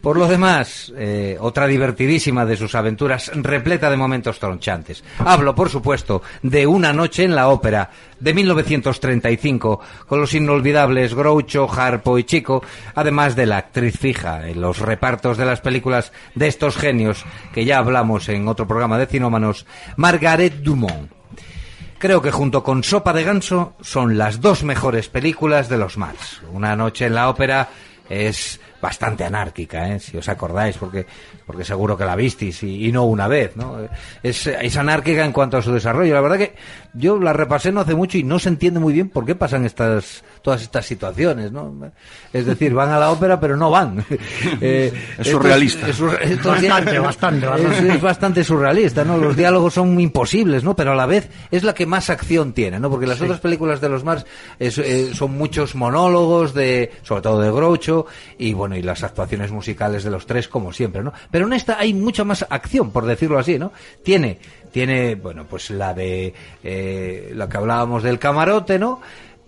Por 0.00 0.16
lo 0.16 0.28
demás, 0.28 0.92
eh, 0.96 1.36
otra 1.40 1.66
divertidísima 1.66 2.46
de 2.46 2.56
sus 2.56 2.74
aventuras, 2.74 3.32
repleta 3.34 3.90
de 3.90 3.96
momentos 3.96 4.38
tronchantes. 4.38 5.02
Hablo, 5.18 5.54
por 5.54 5.68
supuesto, 5.68 6.22
de 6.42 6.66
Una 6.66 6.92
noche 6.92 7.24
en 7.24 7.34
la 7.34 7.48
ópera 7.48 7.90
de 8.20 8.34
1935, 8.34 9.80
con 10.06 10.20
los 10.20 10.32
inolvidables 10.34 11.14
Groucho, 11.14 11.68
Harpo 11.70 12.18
y 12.18 12.24
Chico, 12.24 12.62
además 12.94 13.34
de 13.34 13.46
la 13.46 13.58
actriz 13.58 13.98
fija 13.98 14.48
en 14.48 14.60
los 14.60 14.78
repartos 14.78 15.36
de 15.36 15.44
las 15.44 15.60
películas 15.60 16.12
de 16.34 16.46
estos 16.46 16.76
genios 16.76 17.24
que 17.52 17.64
ya 17.64 17.78
hablamos 17.78 18.28
en 18.28 18.46
otro 18.48 18.66
programa 18.66 18.98
de 18.98 19.06
Cinómanos, 19.06 19.66
Margaret 19.96 20.54
Dumont. 20.62 21.15
Creo 21.98 22.20
que 22.20 22.30
junto 22.30 22.62
con 22.62 22.84
Sopa 22.84 23.14
de 23.14 23.24
Ganso 23.24 23.74
son 23.80 24.18
las 24.18 24.42
dos 24.42 24.62
mejores 24.62 25.08
películas 25.08 25.70
de 25.70 25.78
los 25.78 25.96
Mars. 25.96 26.42
Una 26.52 26.76
noche 26.76 27.06
en 27.06 27.14
la 27.14 27.30
ópera 27.30 27.70
es 28.08 28.60
bastante 28.82 29.24
anárquica, 29.24 29.88
¿eh? 29.88 29.98
si 29.98 30.16
os 30.16 30.28
acordáis, 30.28 30.76
porque, 30.76 31.06
porque 31.46 31.64
seguro 31.64 31.96
que 31.96 32.04
la 32.04 32.16
visteis 32.16 32.62
y, 32.64 32.86
y 32.88 32.92
no 32.92 33.04
una 33.04 33.28
vez, 33.28 33.56
¿no? 33.56 33.76
Es, 34.22 34.46
es 34.48 34.76
anárquica 34.76 35.24
en 35.24 35.32
cuanto 35.32 35.56
a 35.56 35.62
su 35.62 35.72
desarrollo. 35.72 36.12
La 36.12 36.20
verdad 36.20 36.38
que 36.38 36.54
yo 36.92 37.18
la 37.20 37.32
repasé 37.32 37.70
no 37.72 37.80
hace 37.80 37.94
mucho 37.94 38.18
y 38.18 38.24
no 38.24 38.38
se 38.38 38.48
entiende 38.48 38.80
muy 38.80 38.92
bien 38.92 39.08
por 39.08 39.24
qué 39.24 39.34
pasan 39.36 39.64
estas, 39.64 40.24
todas 40.42 40.62
estas 40.62 40.84
situaciones, 40.86 41.52
¿no? 41.52 41.72
Es 42.32 42.46
decir, 42.46 42.74
van 42.74 42.90
a 42.90 42.98
la 42.98 43.10
ópera 43.10 43.38
pero 43.38 43.56
no 43.56 43.70
van. 43.70 44.04
Eh, 44.60 44.92
Es 45.18 45.28
surrealista. 45.28 45.88
es- 45.88 46.00
Bastante, 46.00 46.98
bastante, 46.98 47.46
es- 47.46 47.50
bastante. 47.52 47.92
es 47.94 48.00
bastante 48.00 48.44
surrealista, 48.44 49.04
¿no? 49.04 49.16
Los 49.18 49.36
diálogos 49.36 49.74
son 49.74 50.00
imposibles, 50.00 50.64
¿no? 50.64 50.74
Pero 50.74 50.92
a 50.92 50.96
la 50.96 51.06
vez 51.06 51.28
es 51.50 51.62
la 51.62 51.74
que 51.74 51.86
más 51.86 52.10
acción 52.10 52.52
tiene, 52.52 52.80
¿no? 52.80 52.90
Porque 52.90 53.06
las 53.06 53.20
otras 53.20 53.40
películas 53.40 53.80
de 53.80 53.88
los 53.88 54.02
Mars 54.04 54.24
es, 54.58 54.78
eh, 54.78 55.14
son 55.14 55.36
muchos 55.36 55.74
monólogos 55.74 56.54
de, 56.54 56.90
sobre 57.02 57.22
todo 57.22 57.40
de 57.40 57.50
Groucho, 57.52 58.06
y 58.38 58.52
bueno, 58.52 58.76
y 58.76 58.82
las 58.82 59.02
actuaciones 59.02 59.50
musicales 59.52 60.02
de 60.04 60.10
los 60.10 60.26
tres, 60.26 60.48
como 60.48 60.72
siempre, 60.72 61.02
¿no? 61.02 61.12
Pero 61.30 61.35
en 61.44 61.52
esta 61.52 61.78
hay 61.78 61.92
mucha 61.92 62.24
más 62.24 62.46
acción, 62.48 62.90
por 62.90 63.04
decirlo 63.04 63.38
así, 63.38 63.58
¿no? 63.58 63.72
Tiene, 64.02 64.38
tiene, 64.72 65.14
bueno, 65.14 65.46
pues 65.48 65.70
la 65.70 65.92
de, 65.92 66.32
eh, 66.64 67.32
la 67.34 67.48
que 67.48 67.56
hablábamos 67.58 68.02
del 68.02 68.18
camarote, 68.18 68.78
¿no? 68.78 69.00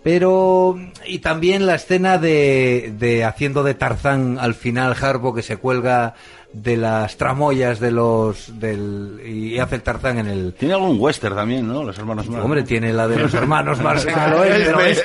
Pero, 0.03 0.77
y 1.07 1.19
también 1.19 1.65
la 1.65 1.75
escena 1.75 2.17
de, 2.17 2.93
de 2.97 3.25
haciendo 3.25 3.63
de 3.63 3.73
Tarzán 3.73 4.37
al 4.39 4.53
final 4.53 4.95
Harpo 5.01 5.33
que 5.33 5.41
se 5.41 5.57
cuelga 5.57 6.13
de 6.51 6.77
las 6.77 7.15
tramoyas 7.15 7.79
de 7.79 7.91
los, 7.91 8.59
del, 8.59 9.21
y 9.23 9.59
hace 9.59 9.75
el 9.75 9.83
Tarzán 9.83 10.17
en 10.19 10.27
el, 10.27 10.53
Tiene 10.53 10.73
algún 10.73 10.97
western 10.99 11.35
también, 11.35 11.67
¿no? 11.67 11.83
Los 11.83 11.97
hermanos 11.99 12.27
Marx. 12.27 12.43
Hombre, 12.43 12.63
tiene 12.63 12.91
la 12.91 13.07
de 13.07 13.17
los 13.19 13.33
hermanos 13.33 13.77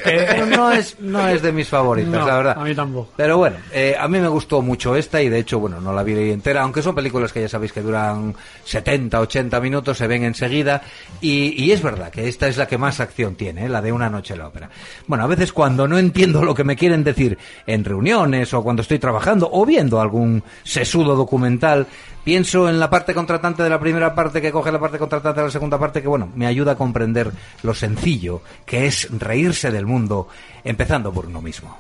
pero 0.05 0.47
no 0.47 0.71
es, 0.73 0.99
no 1.01 1.29
es 1.29 1.43
de 1.43 1.53
mis 1.53 1.69
favoritas, 1.69 2.11
No, 2.13 2.27
la 2.27 2.37
verdad. 2.37 2.59
a 2.59 2.65
mí 2.65 2.75
tampoco. 2.75 3.11
Pero 3.17 3.37
bueno, 3.37 3.57
eh, 3.73 3.95
a 3.99 4.09
mí 4.09 4.21
me 4.21 4.29
gustó 4.29 4.63
mucho 4.63 4.97
esta 4.97 5.21
y 5.21 5.29
de 5.29 5.39
hecho, 5.39 5.59
bueno, 5.59 5.81
no 5.81 5.93
la 5.93 6.03
vi 6.03 6.15
entera, 6.31 6.63
aunque 6.63 6.81
son 6.81 6.95
películas 6.95 7.33
que 7.33 7.43
ya 7.43 7.49
sabéis 7.49 7.73
que 7.73 7.83
duran 7.83 8.35
70, 8.65 9.21
80 9.21 9.61
minutos, 9.61 9.99
se 9.99 10.07
ven 10.07 10.25
enseguida 10.25 10.83
y, 11.21 11.63
y 11.63 11.73
es 11.73 11.83
verdad 11.83 12.11
que 12.11 12.27
esta 12.27 12.49
es 12.49 12.57
la 12.57 12.67
que 12.67 12.79
más 12.79 13.01
acción 13.01 13.35
tiene, 13.35 13.67
eh, 13.67 13.69
la 13.69 13.83
de 13.83 13.93
una 13.93 14.09
noche 14.09 14.33
en 14.33 14.41
la 14.41 14.49
ópera. 14.49 14.71
Bueno, 15.07 15.25
a 15.25 15.27
veces 15.27 15.53
cuando 15.53 15.87
no 15.87 15.99
entiendo 15.99 16.43
lo 16.43 16.55
que 16.55 16.65
me 16.65 16.77
quieren 16.77 17.05
decir 17.05 17.37
en 17.67 17.85
reuniones 17.85 18.55
o 18.55 18.63
cuando 18.63 18.81
estoy 18.83 18.99
trabajando 18.99 19.49
o 19.53 19.67
viendo 19.67 20.01
algún 20.01 20.43
sesudo 20.63 21.15
documental, 21.35 21.89
pienso 22.23 22.69
en 22.69 22.79
la 22.79 22.89
parte 22.89 23.13
contratante 23.13 23.65
de 23.65 23.69
la 23.69 23.81
primera 23.81 24.15
parte 24.15 24.41
que 24.41 24.53
coge 24.53 24.71
la 24.71 24.79
parte 24.79 24.99
contratante 24.99 25.41
de 25.41 25.47
la 25.47 25.51
segunda 25.51 25.81
parte 25.81 26.01
que, 26.01 26.07
bueno, 26.07 26.29
me 26.37 26.47
ayuda 26.47 26.73
a 26.73 26.77
comprender 26.77 27.33
lo 27.65 27.75
sencillo 27.75 28.41
que 28.65 28.87
es 28.87 29.09
reírse 29.11 29.73
del 29.73 29.85
mundo, 29.85 30.29
empezando 30.63 31.13
por 31.13 31.27
uno 31.27 31.43
mismo. 31.43 31.77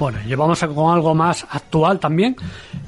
Bueno, 0.00 0.18
llevamos 0.26 0.58
con 0.60 0.94
algo 0.94 1.14
más 1.14 1.46
actual 1.50 2.00
también 2.00 2.34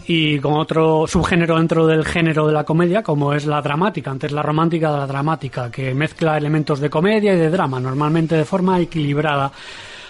y 0.07 0.39
con 0.39 0.55
otro 0.55 1.07
subgénero 1.07 1.59
dentro 1.59 1.87
del 1.87 2.07
género 2.07 2.47
de 2.47 2.55
la 2.55 2.65
comedia, 2.65 3.03
como 3.03 3.35
es 3.35 3.45
la 3.45 3.61
dramática, 3.61 4.11
antes 4.11 4.33
la 4.33 4.41
romántica 4.41 4.91
la 4.91 5.07
dramática, 5.07 5.71
que 5.71 5.93
mezcla 5.93 6.39
elementos 6.39 6.81
de 6.81 6.89
comedia 6.89 7.35
y 7.35 7.37
de 7.37 7.51
drama, 7.51 7.79
normalmente 7.81 8.35
de 8.35 8.47
forma 8.47 8.81
equilibrada, 8.81 9.53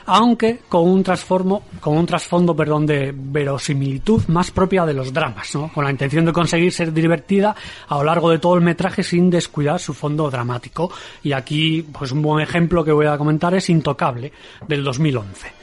aunque 0.07 0.61
con 0.68 0.88
un 0.88 1.03
transformo, 1.03 1.64
con 1.80 1.98
un 1.98 2.07
trasfondo, 2.07 2.55
perdón, 2.55 2.86
de 2.86 3.12
verosimilitud 3.12 4.22
más 4.28 4.53
propia 4.53 4.86
de 4.86 4.94
los 4.94 5.12
dramas, 5.12 5.57
¿no? 5.57 5.72
Con 5.72 5.82
la 5.82 5.90
intención 5.90 6.24
de 6.24 6.32
conseguir 6.32 6.70
ser 6.70 6.92
divertida 6.92 7.53
a 7.88 7.96
lo 7.96 8.05
largo 8.05 8.30
de 8.30 8.38
todo 8.38 8.55
el 8.55 8.61
metraje 8.61 9.03
sin 9.03 9.28
descuidar 9.28 9.80
su 9.80 9.92
fondo 9.92 10.30
dramático. 10.30 10.88
Y 11.24 11.32
aquí, 11.32 11.82
pues 11.82 12.12
un 12.12 12.22
buen 12.22 12.44
ejemplo 12.44 12.84
que 12.84 12.92
voy 12.92 13.07
a 13.07 13.18
comentar 13.18 13.53
es 13.55 13.68
Intocable, 13.70 14.32
del 14.68 14.84
2011 14.84 15.62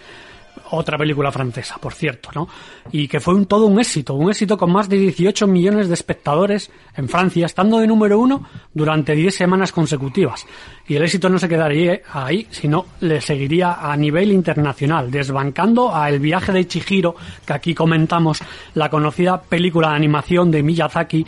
otra 0.72 0.98
película 0.98 1.32
francesa, 1.32 1.78
por 1.78 1.94
cierto, 1.94 2.30
¿no? 2.34 2.48
Y 2.92 3.08
que 3.08 3.20
fue 3.20 3.34
un 3.34 3.46
todo 3.46 3.66
un 3.66 3.80
éxito, 3.80 4.14
un 4.14 4.30
éxito 4.30 4.58
con 4.58 4.72
más 4.72 4.90
de 4.90 4.98
18 4.98 5.48
millones 5.48 5.88
de 5.88 5.94
espectadores 5.94 6.72
en 6.96 7.10
Francia, 7.10 7.46
estando 7.46 7.80
de 7.80 7.88
número 7.88 8.20
uno 8.20 8.44
durante 8.74 9.16
10 9.16 9.34
semanas 9.34 9.72
consecutivas. 9.72 10.46
Y 10.88 10.96
el 10.96 11.04
éxito 11.04 11.30
no 11.30 11.40
se 11.40 11.50
quedaría 11.50 12.02
ahí, 12.12 12.48
sino 12.50 12.86
le 13.02 13.22
seguiría 13.22 13.74
a 13.74 13.96
nivel 13.96 14.32
internacional, 14.32 15.12
desbancando 15.12 15.96
a 15.96 16.10
El 16.10 16.20
viaje 16.20 16.52
de 16.52 16.68
Chihiro, 16.68 17.16
que 17.46 17.54
aquí 17.54 17.74
comentamos, 17.74 18.42
la 18.74 18.90
conocida 18.90 19.42
película 19.42 19.90
de 19.90 19.96
animación 19.96 20.52
de 20.52 20.64
Miyazaki, 20.64 21.26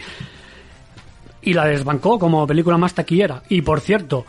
y 1.44 1.54
la 1.54 1.66
desbancó 1.66 2.20
como 2.20 2.46
película 2.46 2.78
más 2.78 2.94
taquillera. 2.94 3.44
Y 3.50 3.62
por 3.62 3.80
cierto, 3.80 4.26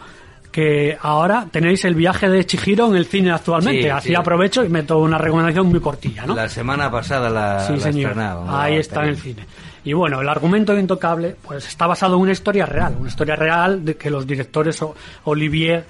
que 0.53 0.97
ahora 1.01 1.47
tenéis 1.51 1.85
el 1.87 1.95
viaje 1.97 2.29
de 2.29 2.45
Chihiro 2.47 2.87
en 2.89 2.97
el 2.97 3.07
cine 3.07 3.33
actualmente. 3.33 3.83
Sí, 3.85 3.89
Así 3.89 4.09
sí. 4.11 4.15
aprovecho 4.15 4.63
y 4.65 4.69
meto 4.69 4.99
una 4.99 5.19
recomendación 5.19 5.67
muy 5.67 5.81
cortilla, 5.81 6.27
¿no? 6.27 6.35
La 6.37 6.49
semana 6.49 6.91
pasada 6.91 7.29
la, 7.31 7.61
sí, 7.67 7.73
la 7.73 7.79
señor. 7.81 8.15
Ahí 8.49 8.77
está 8.77 9.03
en 9.03 9.09
el 9.09 9.17
cine. 9.17 9.47
Y 9.85 9.95
bueno, 9.95 10.21
el 10.21 10.29
argumento 10.29 10.75
de 10.75 10.81
Intocable 10.81 11.35
pues 11.43 11.67
está 11.67 11.87
basado 11.89 12.15
en 12.17 12.21
una 12.23 12.33
historia 12.33 12.67
real, 12.67 12.95
una 13.01 13.09
historia 13.09 13.35
real 13.35 13.85
de 13.85 13.97
que 13.97 14.11
los 14.11 14.25
directores 14.27 14.81
Olivier 15.25 15.85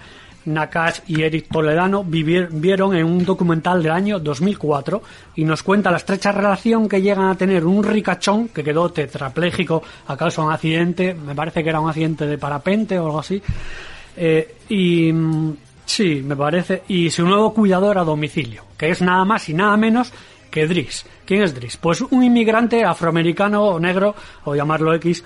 Nakash 0.45 1.01
y 1.07 1.23
Eric 1.23 1.49
Toledano 1.53 2.03
vivier- 2.05 2.49
vieron 2.51 2.97
en 2.97 3.05
un 3.05 3.25
documental 3.25 3.83
del 3.83 3.93
año 3.93 4.19
2004 4.19 5.03
y 5.37 5.45
nos 5.45 5.63
cuenta 5.63 5.91
la 5.91 5.99
estrecha 5.99 6.33
relación 6.33 6.89
que 6.89 7.01
llegan 7.03 7.27
a 7.29 7.37
tener 7.37 7.65
un 7.65 7.85
ricachón 7.85 8.49
que 8.49 8.65
quedó 8.65 8.91
tetrapléjico 8.91 9.83
a 10.09 10.17
causa 10.17 10.43
de 10.43 10.49
un 10.49 10.53
accidente, 10.55 11.15
me 11.15 11.35
parece 11.35 11.63
que 11.63 11.69
era 11.69 11.79
un 11.81 11.89
accidente 11.89 12.27
de 12.27 12.39
parapente 12.39 12.99
o 12.99 13.07
algo 13.07 13.21
así, 13.21 13.41
eh, 14.17 14.57
y 14.69 15.13
mm, 15.13 15.57
sí, 15.85 16.23
me 16.25 16.37
parece, 16.37 16.83
y 16.89 17.11
su 17.11 17.25
nuevo 17.25 17.53
cuidador 17.53 17.99
a 17.99 18.05
domicilio, 18.05 18.65
que 18.77 18.91
es 18.91 19.03
nada 19.03 19.25
más 19.25 19.49
y 19.49 19.55
nada 19.55 19.77
menos 19.77 20.13
que 20.51 20.67
Driss. 20.67 21.07
¿Quién 21.25 21.43
es 21.43 21.55
Driss? 21.55 21.77
Pues 21.77 22.01
un 22.03 22.23
inmigrante 22.23 22.85
afroamericano 22.85 23.65
o 23.65 23.81
negro, 23.81 24.15
o 24.45 24.55
llamarlo 24.55 24.95
X, 24.95 25.25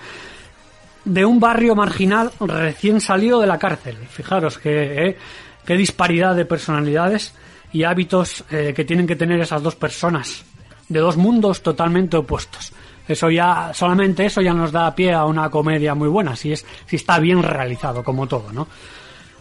de 1.04 1.24
un 1.24 1.38
barrio 1.38 1.74
marginal 1.74 2.30
recién 2.40 3.00
salido 3.00 3.40
de 3.40 3.46
la 3.46 3.58
cárcel. 3.58 3.96
Fijaros 4.08 4.58
que, 4.58 5.08
eh, 5.08 5.16
qué 5.64 5.76
disparidad 5.76 6.34
de 6.34 6.44
personalidades 6.44 7.34
y 7.72 7.84
hábitos 7.84 8.44
eh, 8.50 8.72
que 8.74 8.84
tienen 8.84 9.06
que 9.06 9.16
tener 9.16 9.40
esas 9.40 9.62
dos 9.62 9.76
personas, 9.76 10.44
de 10.88 11.00
dos 11.00 11.16
mundos 11.16 11.62
totalmente 11.62 12.16
opuestos. 12.16 12.72
Eso 13.08 13.30
ya, 13.30 13.72
solamente 13.72 14.26
eso 14.26 14.40
ya 14.40 14.52
nos 14.52 14.72
da 14.72 14.94
pie 14.94 15.12
a 15.12 15.24
una 15.24 15.48
comedia 15.48 15.94
muy 15.94 16.08
buena, 16.08 16.34
si 16.34 16.52
es, 16.52 16.66
si 16.86 16.96
está 16.96 17.18
bien 17.18 17.42
realizado, 17.42 18.02
como 18.02 18.26
todo, 18.26 18.52
¿no? 18.52 18.66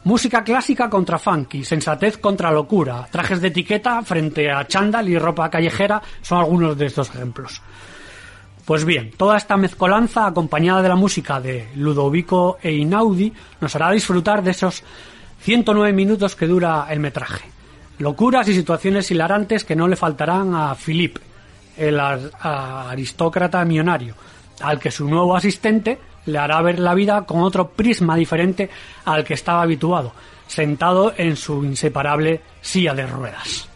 Música 0.03 0.43
clásica 0.43 0.88
contra 0.88 1.18
funky, 1.18 1.66
sensatez 1.66 2.20
contra 2.20 2.51
locura, 2.51 3.07
trajes 3.09 3.41
de 3.41 3.47
etiqueta 3.47 4.03
frente 4.03 4.51
a 4.51 4.68
chándal 4.68 5.09
y 5.09 5.18
ropa 5.18 5.49
callejera 5.49 5.99
son 6.22 6.38
algunos 6.38 6.78
de 6.78 6.86
estos 6.86 7.09
ejemplos. 7.09 7.59
Pues 8.66 8.86
bien, 8.86 9.11
toda 9.18 9.38
esta 9.38 9.57
mezcolanza 9.57 10.28
acompañada 10.28 10.84
de 10.84 10.89
la 10.89 10.95
música 10.95 11.39
de 11.39 11.70
Ludovico 11.76 12.57
e 12.61 12.72
Inaudi 12.74 13.34
nos 13.61 13.76
hará 13.76 13.91
disfrutar 13.91 14.43
de 14.43 14.51
esos 14.51 14.84
109 15.39 15.91
minutos 15.93 16.36
que 16.36 16.45
dura 16.47 16.86
el 16.89 16.99
metraje. 16.99 17.45
Locuras 17.97 18.47
y 18.47 18.53
situaciones 18.53 19.09
hilarantes 19.09 19.63
que 19.63 19.76
no 19.76 19.88
le 19.88 19.95
faltarán 19.95 20.53
a 20.53 20.76
Philippe, 20.76 21.22
el 21.78 21.99
aristócrata 21.99 23.63
millonario, 23.65 24.15
al 24.61 24.80
que 24.80 24.91
su 24.91 25.07
nuevo 25.07 25.36
asistente 25.36 25.99
le 26.26 26.38
hará 26.38 26.61
ver 26.61 26.80
la 26.80 26.93
vida 26.93 27.23
con 27.23 27.41
otro 27.41 27.69
prisma 27.69 28.15
diferente 28.15 28.69
al 29.05 29.23
que 29.23 29.36
estaba 29.36 29.61
habituado, 29.61 30.13
sentado 30.47 31.13
en 31.17 31.36
su 31.36 31.63
inseparable 31.63 32.41
silla 32.61 32.93
de 32.93 33.05
ruedas. 33.05 33.69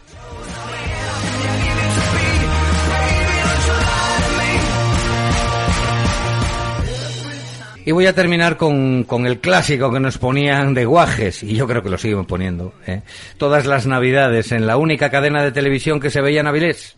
Y 7.82 7.92
voy 7.92 8.06
a 8.06 8.14
terminar 8.14 8.56
con, 8.56 9.04
con 9.04 9.26
el 9.26 9.40
clásico 9.40 9.90
que 9.90 10.00
nos 10.00 10.18
ponían 10.18 10.74
de 10.74 10.84
guajes, 10.84 11.42
y 11.42 11.56
yo 11.56 11.66
creo 11.66 11.82
que 11.82 11.88
lo 11.88 11.96
siguen 11.96 12.26
poniendo, 12.26 12.74
¿eh? 12.86 13.02
todas 13.38 13.64
las 13.64 13.86
navidades 13.86 14.52
en 14.52 14.66
la 14.66 14.76
única 14.76 15.10
cadena 15.10 15.42
de 15.42 15.50
televisión 15.50 15.98
que 15.98 16.10
se 16.10 16.20
veía 16.20 16.40
en 16.40 16.46
Avilés. 16.46 16.96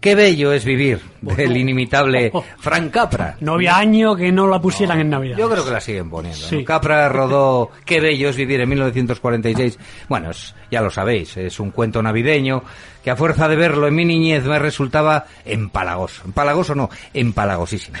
Qué 0.00 0.14
bello 0.14 0.52
es 0.52 0.64
vivir, 0.64 1.00
del 1.20 1.56
inimitable 1.56 2.30
Frank 2.58 2.90
Capra. 2.92 3.36
No 3.40 3.54
había 3.54 3.76
año 3.76 4.14
que 4.14 4.30
no 4.30 4.46
la 4.46 4.60
pusieran 4.60 5.00
en 5.00 5.10
Navidad. 5.10 5.36
Yo 5.38 5.48
creo 5.50 5.64
que 5.64 5.70
la 5.70 5.80
siguen 5.80 6.08
poniendo. 6.10 6.38
¿no? 6.40 6.46
Sí. 6.48 6.64
Capra 6.64 7.08
rodó 7.08 7.70
Qué 7.84 8.00
bello 8.00 8.28
es 8.28 8.36
vivir 8.36 8.60
en 8.60 8.68
1946. 8.68 9.78
Bueno, 10.08 10.30
es- 10.30 10.54
ya 10.70 10.80
lo 10.80 10.90
sabéis, 10.90 11.36
es 11.36 11.58
un 11.60 11.70
cuento 11.70 12.02
navideño 12.02 12.62
que 13.02 13.10
a 13.10 13.16
fuerza 13.16 13.48
de 13.48 13.56
verlo 13.56 13.86
en 13.86 13.94
mi 13.94 14.04
niñez 14.04 14.44
me 14.44 14.58
resultaba 14.58 15.26
empalagoso. 15.44 16.22
Empalagoso 16.24 16.74
no, 16.74 16.90
empalagosísimo. 17.14 17.96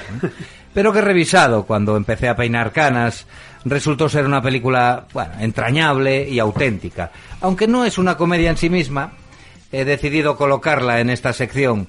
Pero 0.74 0.92
que 0.92 1.00
revisado 1.00 1.64
cuando 1.64 1.96
empecé 1.96 2.28
a 2.28 2.36
peinar 2.36 2.72
canas, 2.72 3.26
resultó 3.64 4.08
ser 4.08 4.26
una 4.26 4.42
película, 4.42 5.06
bueno, 5.12 5.32
entrañable 5.40 6.28
y 6.28 6.38
auténtica. 6.38 7.10
Aunque 7.40 7.66
no 7.66 7.84
es 7.84 7.98
una 7.98 8.16
comedia 8.16 8.50
en 8.50 8.56
sí 8.56 8.68
misma, 8.68 9.12
he 9.72 9.84
decidido 9.84 10.36
colocarla 10.36 11.00
en 11.00 11.10
esta 11.10 11.32
sección, 11.32 11.88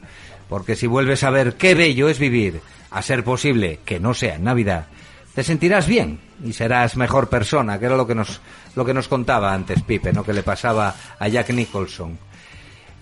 porque 0.49 0.75
si 0.75 0.87
vuelves 0.87 1.23
a 1.23 1.29
ver 1.29 1.55
qué 1.55 1.75
bello 1.75 2.09
es 2.09 2.19
vivir, 2.19 2.61
a 2.91 3.01
ser 3.01 3.23
posible 3.23 3.79
que 3.85 3.99
no 3.99 4.13
sea 4.13 4.35
en 4.35 4.43
Navidad, 4.43 4.87
te 5.35 5.43
sentirás 5.43 5.87
bien 5.87 6.19
y 6.43 6.53
serás 6.53 6.97
mejor 6.97 7.29
persona, 7.29 7.79
que 7.79 7.85
era 7.85 7.95
lo 7.95 8.07
que 8.07 8.15
nos, 8.15 8.41
lo 8.75 8.85
que 8.85 8.93
nos 8.93 9.07
contaba 9.07 9.53
antes 9.53 9.83
Pipe, 9.83 10.13
¿no? 10.13 10.23
que 10.23 10.33
le 10.33 10.43
pasaba 10.43 10.95
a 11.19 11.27
Jack 11.27 11.51
Nicholson. 11.51 12.17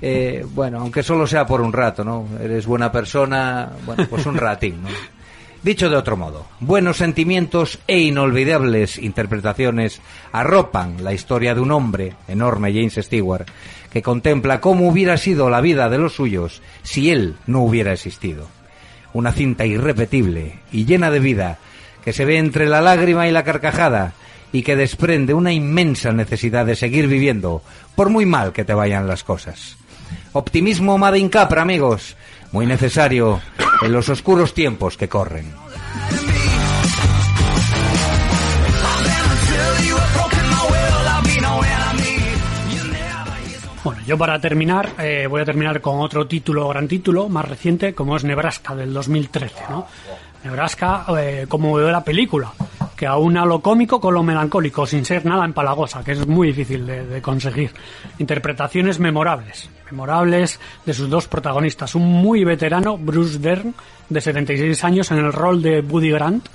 Eh, 0.02 0.46
bueno, 0.54 0.80
aunque 0.82 1.04
solo 1.04 1.26
sea 1.26 1.46
por 1.46 1.62
un 1.62 1.72
rato, 1.72 2.04
¿no? 2.04 2.28
Eres 2.42 2.66
buena 2.66 2.92
persona, 2.92 3.72
bueno, 3.86 4.06
pues 4.10 4.26
un 4.26 4.36
ratín, 4.36 4.84
¿no? 4.84 4.90
Dicho 5.64 5.90
de 5.90 5.96
otro 5.96 6.16
modo, 6.16 6.46
buenos 6.60 6.98
sentimientos 6.98 7.80
e 7.88 8.00
inolvidables 8.00 9.00
interpretaciones 9.00 10.00
arropan 10.32 11.04
la 11.04 11.14
historia 11.14 11.56
de 11.56 11.62
un 11.62 11.72
hombre, 11.72 12.14
enorme 12.28 12.72
James 12.72 13.00
Stewart, 13.02 13.48
que 13.96 14.02
contempla 14.02 14.60
cómo 14.60 14.90
hubiera 14.90 15.16
sido 15.16 15.50
la 15.50 15.62
vida 15.62 15.88
de 15.88 15.98
los 15.98 16.16
suyos 16.16 16.62
si 16.84 17.12
él 17.12 17.38
no 17.48 17.62
hubiera 17.62 17.94
existido. 17.94 18.46
Una 19.14 19.32
cinta 19.32 19.66
irrepetible 19.66 20.60
y 20.70 20.84
llena 20.84 21.10
de 21.12 21.20
vida 21.20 21.60
que 22.04 22.12
se 22.12 22.26
ve 22.26 22.38
entre 22.38 22.68
la 22.68 22.82
lágrima 22.82 23.26
y 23.30 23.32
la 23.32 23.46
carcajada 23.46 24.12
y 24.52 24.64
que 24.64 24.76
desprende 24.76 25.34
una 25.34 25.54
inmensa 25.54 26.12
necesidad 26.12 26.66
de 26.66 26.76
seguir 26.76 27.08
viviendo, 27.08 27.62
por 27.96 28.10
muy 28.10 28.26
mal 28.26 28.52
que 28.52 28.66
te 28.66 28.74
vayan 28.74 29.08
las 29.08 29.24
cosas. 29.24 29.78
Optimismo 30.34 30.98
Made 30.98 31.30
Capra, 31.30 31.62
amigos, 31.62 32.18
muy 32.52 32.66
necesario 32.66 33.40
en 33.82 33.94
los 33.94 34.10
oscuros 34.10 34.54
tiempos 34.54 34.98
que 34.98 35.08
corren. 35.08 35.54
Yo 44.06 44.18
para 44.18 44.40
terminar, 44.40 44.94
eh, 45.00 45.28
voy 45.28 45.42
a 45.42 45.46
terminar 45.46 45.82
con 45.82 46.00
otro 46.00 46.28
título, 46.28 46.68
gran 46.70 46.88
título, 46.88 47.28
más 47.28 47.48
reciente, 47.48 47.94
como 47.94 48.16
es 48.16 48.24
Nebraska, 48.24 48.76
del 48.76 48.94
2013, 48.94 49.64
¿no? 49.70 49.88
Nebraska, 50.44 51.06
eh, 51.20 51.46
como 51.50 51.74
veo 51.74 51.90
la 51.90 52.04
película, 52.04 52.52
que 52.96 53.08
aúna 53.08 53.46
lo 53.46 53.62
cómico 53.62 54.00
con 54.00 54.14
lo 54.14 54.22
melancólico, 54.22 54.86
sin 54.86 55.06
ser 55.06 55.26
nada 55.26 55.44
empalagosa, 55.44 56.04
que 56.04 56.12
es 56.12 56.28
muy 56.28 56.50
difícil 56.50 56.86
de, 56.86 57.06
de 57.08 57.22
conseguir. 57.22 57.72
Interpretaciones 58.20 59.00
memorables, 59.00 59.72
memorables 59.90 60.60
de 60.86 60.94
sus 60.94 61.10
dos 61.10 61.28
protagonistas. 61.28 61.96
Un 61.96 62.06
muy 62.06 62.44
veterano, 62.44 62.98
Bruce 63.00 63.40
Dern, 63.40 63.74
de 64.08 64.22
76 64.22 64.84
años, 64.84 65.10
en 65.10 65.18
el 65.18 65.34
rol 65.34 65.64
de 65.64 65.82
Woody 65.82 66.12
Grant, 66.12 66.48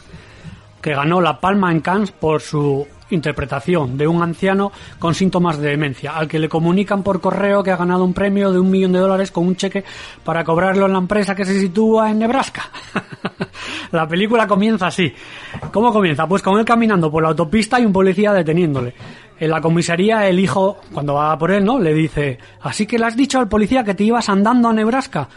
que 0.80 0.94
ganó 0.94 1.20
la 1.20 1.40
Palma 1.40 1.72
en 1.72 1.80
Cannes 1.80 2.12
por 2.12 2.40
su 2.40 2.86
interpretación 3.10 3.96
de 3.96 4.06
un 4.06 4.22
anciano 4.22 4.72
con 4.98 5.14
síntomas 5.14 5.58
de 5.58 5.70
demencia, 5.70 6.16
al 6.16 6.28
que 6.28 6.38
le 6.38 6.48
comunican 6.48 7.02
por 7.02 7.20
correo 7.20 7.62
que 7.62 7.70
ha 7.70 7.76
ganado 7.76 8.04
un 8.04 8.14
premio 8.14 8.52
de 8.52 8.58
un 8.58 8.70
millón 8.70 8.92
de 8.92 8.98
dólares 8.98 9.30
con 9.30 9.46
un 9.46 9.56
cheque 9.56 9.84
para 10.24 10.44
cobrarlo 10.44 10.86
en 10.86 10.92
la 10.92 10.98
empresa 10.98 11.34
que 11.34 11.44
se 11.44 11.58
sitúa 11.58 12.10
en 12.10 12.18
Nebraska. 12.18 12.70
la 13.92 14.06
película 14.06 14.46
comienza 14.46 14.86
así. 14.86 15.12
¿Cómo 15.72 15.92
comienza? 15.92 16.26
Pues 16.26 16.42
con 16.42 16.58
él 16.58 16.64
caminando 16.64 17.10
por 17.10 17.22
la 17.22 17.30
autopista 17.30 17.80
y 17.80 17.84
un 17.84 17.92
policía 17.92 18.32
deteniéndole. 18.32 18.94
En 19.38 19.50
la 19.50 19.60
comisaría 19.60 20.28
el 20.28 20.38
hijo, 20.38 20.80
cuando 20.92 21.14
va 21.14 21.36
por 21.38 21.50
él, 21.50 21.64
¿no? 21.64 21.78
Le 21.78 21.94
dice, 21.94 22.38
así 22.60 22.86
que 22.86 22.98
le 22.98 23.06
has 23.06 23.16
dicho 23.16 23.38
al 23.38 23.48
policía 23.48 23.84
que 23.84 23.94
te 23.94 24.04
ibas 24.04 24.28
andando 24.28 24.68
a 24.68 24.72
Nebraska. 24.72 25.28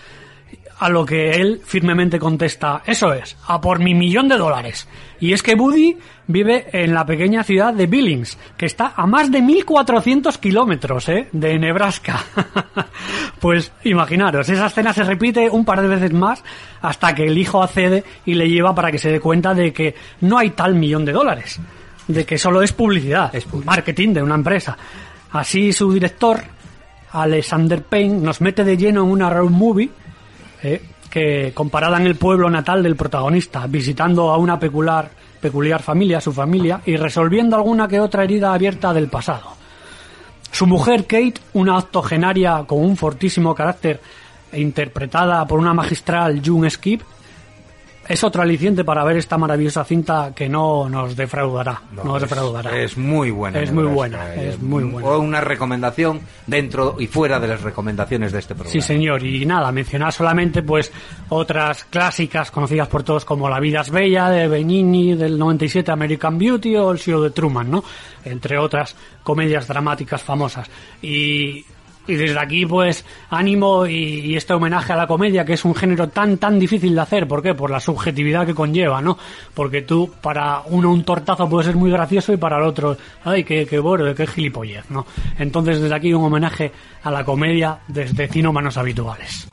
A 0.84 0.90
lo 0.90 1.06
que 1.06 1.32
él 1.32 1.62
firmemente 1.64 2.20
contesta, 2.20 2.84
eso 2.86 3.14
es, 3.14 3.38
a 3.48 3.62
por 3.62 3.80
mi 3.80 3.94
millón 3.94 4.28
de 4.28 4.36
dólares. 4.36 4.86
Y 5.22 5.32
es 5.32 5.42
que 5.42 5.56
Buddy 5.56 5.96
vive 6.28 6.68
en 6.74 6.94
la 6.94 7.06
pequeña 7.06 7.42
ciudad 7.46 7.74
de 7.74 7.88
Billings, 7.88 8.38
que 8.58 8.66
está 8.66 8.92
a 8.94 9.08
más 9.08 9.32
de 9.32 9.42
1400 9.42 10.38
kilómetros 10.40 11.08
¿eh? 11.08 11.30
de 11.32 11.58
Nebraska. 11.58 12.22
pues 13.40 13.72
imaginaros, 13.86 14.50
esa 14.50 14.66
escena 14.66 14.92
se 14.92 15.06
repite 15.06 15.50
un 15.50 15.64
par 15.64 15.82
de 15.82 15.88
veces 15.88 16.12
más 16.12 16.44
hasta 16.82 17.16
que 17.16 17.28
el 17.28 17.38
hijo 17.38 17.64
accede 17.64 18.04
y 18.26 18.34
le 18.34 18.50
lleva 18.50 18.76
para 18.76 18.92
que 18.92 19.00
se 19.00 19.10
dé 19.10 19.22
cuenta 19.22 19.54
de 19.54 19.72
que 19.72 19.96
no 20.20 20.38
hay 20.38 20.50
tal 20.50 20.76
millón 20.76 21.06
de 21.06 21.14
dólares, 21.14 21.62
de 22.10 22.26
que 22.26 22.38
solo 22.38 22.62
es 22.62 22.74
publicidad, 22.74 23.34
es 23.34 23.48
marketing 23.54 24.16
de 24.16 24.22
una 24.22 24.36
empresa. 24.36 24.78
Así 25.32 25.72
su 25.72 25.94
director, 25.94 26.44
Alexander 27.14 27.82
Payne, 27.82 28.20
nos 28.20 28.42
mete 28.42 28.66
de 28.66 28.76
lleno 28.76 29.04
en 29.04 29.12
una 29.12 29.30
road 29.30 29.50
movie 29.50 30.03
eh, 30.64 30.82
que 31.10 31.52
comparada 31.54 31.98
en 31.98 32.08
el 32.08 32.16
pueblo 32.16 32.50
natal 32.50 32.82
del 32.82 32.96
protagonista, 32.96 33.68
visitando 33.68 34.32
a 34.32 34.38
una 34.38 34.58
peculiar, 34.58 35.12
peculiar 35.40 35.82
familia, 35.84 36.20
su 36.20 36.32
familia, 36.34 36.82
y 36.86 36.96
resolviendo 36.96 37.56
alguna 37.56 37.88
que 37.88 38.00
otra 38.00 38.24
herida 38.24 38.54
abierta 38.54 38.94
del 38.94 39.10
pasado. 39.10 39.52
Su 40.52 40.66
mujer, 40.66 41.06
Kate, 41.06 41.36
una 41.54 41.78
octogenaria 41.78 42.64
con 42.66 42.80
un 42.80 42.98
fortísimo 42.98 43.54
carácter, 43.54 44.00
interpretada 44.54 45.46
por 45.46 45.60
una 45.60 45.74
magistral 45.74 46.42
June 46.44 46.70
Skip, 46.70 47.02
es 48.08 48.24
otro 48.24 48.42
aliciente 48.42 48.84
para 48.84 49.04
ver 49.04 49.18
esta 49.18 49.38
maravillosa 49.38 49.84
cinta 49.84 50.34
que 50.36 50.50
no 50.50 50.90
nos 50.90 51.16
defraudará. 51.16 51.82
No, 51.92 52.04
nos 52.04 52.18
es, 52.18 52.30
defraudará. 52.30 52.78
es 52.78 52.98
muy 52.98 53.32
buena. 53.32 53.60
Es 53.60 53.72
muy 53.72 53.86
buena, 53.86 54.34
es 54.36 54.62
muy 54.62 54.84
buena. 54.84 55.08
O 55.08 55.20
una 55.20 55.42
recomendación 55.42 56.22
dentro 56.46 56.98
y 57.00 57.08
fuera 57.08 57.40
de 57.40 57.48
las 57.48 57.62
recomendaciones 57.62 58.32
de 58.32 58.40
este 58.40 58.56
programa. 58.56 58.72
Sí, 58.72 58.82
señor. 58.82 59.24
Y 59.24 59.46
nada, 59.46 59.72
mencionar 59.72 60.12
solamente 60.12 60.64
pues 60.64 60.92
otras 61.30 61.86
clásicas 61.86 62.52
conocidas 62.52 62.88
por 62.88 63.04
todos 63.04 63.24
como 63.26 63.50
La 63.50 63.60
vida 63.60 63.82
es 63.82 63.90
bella 63.90 64.30
de 64.30 64.48
Benigni 64.48 65.16
del 65.16 65.38
97, 65.38 65.92
American 65.92 66.38
Beauty 66.38 66.76
o 66.76 66.92
El 66.92 67.00
cielo 67.00 67.22
de 67.22 67.32
Truman, 67.32 67.72
¿no? 67.72 67.84
Entre 68.26 68.58
otras 68.58 68.96
comedias 69.24 69.68
dramáticas 69.68 70.22
famosas. 70.22 70.70
Y, 71.02 71.66
y 72.08 72.16
desde 72.16 72.40
aquí 72.40 72.66
pues 72.66 73.06
ánimo 73.30 73.86
y, 73.86 74.36
este 74.36 74.54
homenaje 74.54 74.94
a 74.94 74.96
la 74.96 75.08
comedia 75.08 75.46
que 75.46 75.54
es 75.54 75.66
un 75.66 75.76
género 75.76 76.10
tan 76.10 76.38
tan 76.38 76.60
difícil 76.60 76.96
de 76.96 77.02
hacer. 77.02 77.28
¿Por 77.28 77.42
qué? 77.42 77.54
Por 77.54 77.70
la 77.70 77.80
subjetividad 77.80 78.46
que 78.46 78.54
conlleva, 78.54 79.02
¿no? 79.02 79.18
Porque 79.54 79.82
tú 79.84 80.12
para 80.22 80.62
uno 80.68 80.92
un 80.92 81.04
tortazo 81.04 81.50
puede 81.50 81.66
ser 81.66 81.76
muy 81.76 81.92
gracioso 81.92 82.34
y 82.34 82.38
para 82.38 82.58
el 82.58 82.64
otro, 82.64 82.98
ay, 83.24 83.44
qué, 83.44 83.66
qué 83.66 83.80
borde, 83.80 84.16
qué 84.16 84.28
gilipollez, 84.28 84.90
¿no? 84.90 85.06
Entonces 85.38 85.82
desde 85.82 85.96
aquí 85.96 86.14
un 86.14 86.26
homenaje 86.26 86.72
a 87.04 87.12
la 87.12 87.24
comedia 87.24 87.80
desde 87.88 88.28
cinómanos 88.28 88.78
habituales. 88.78 89.48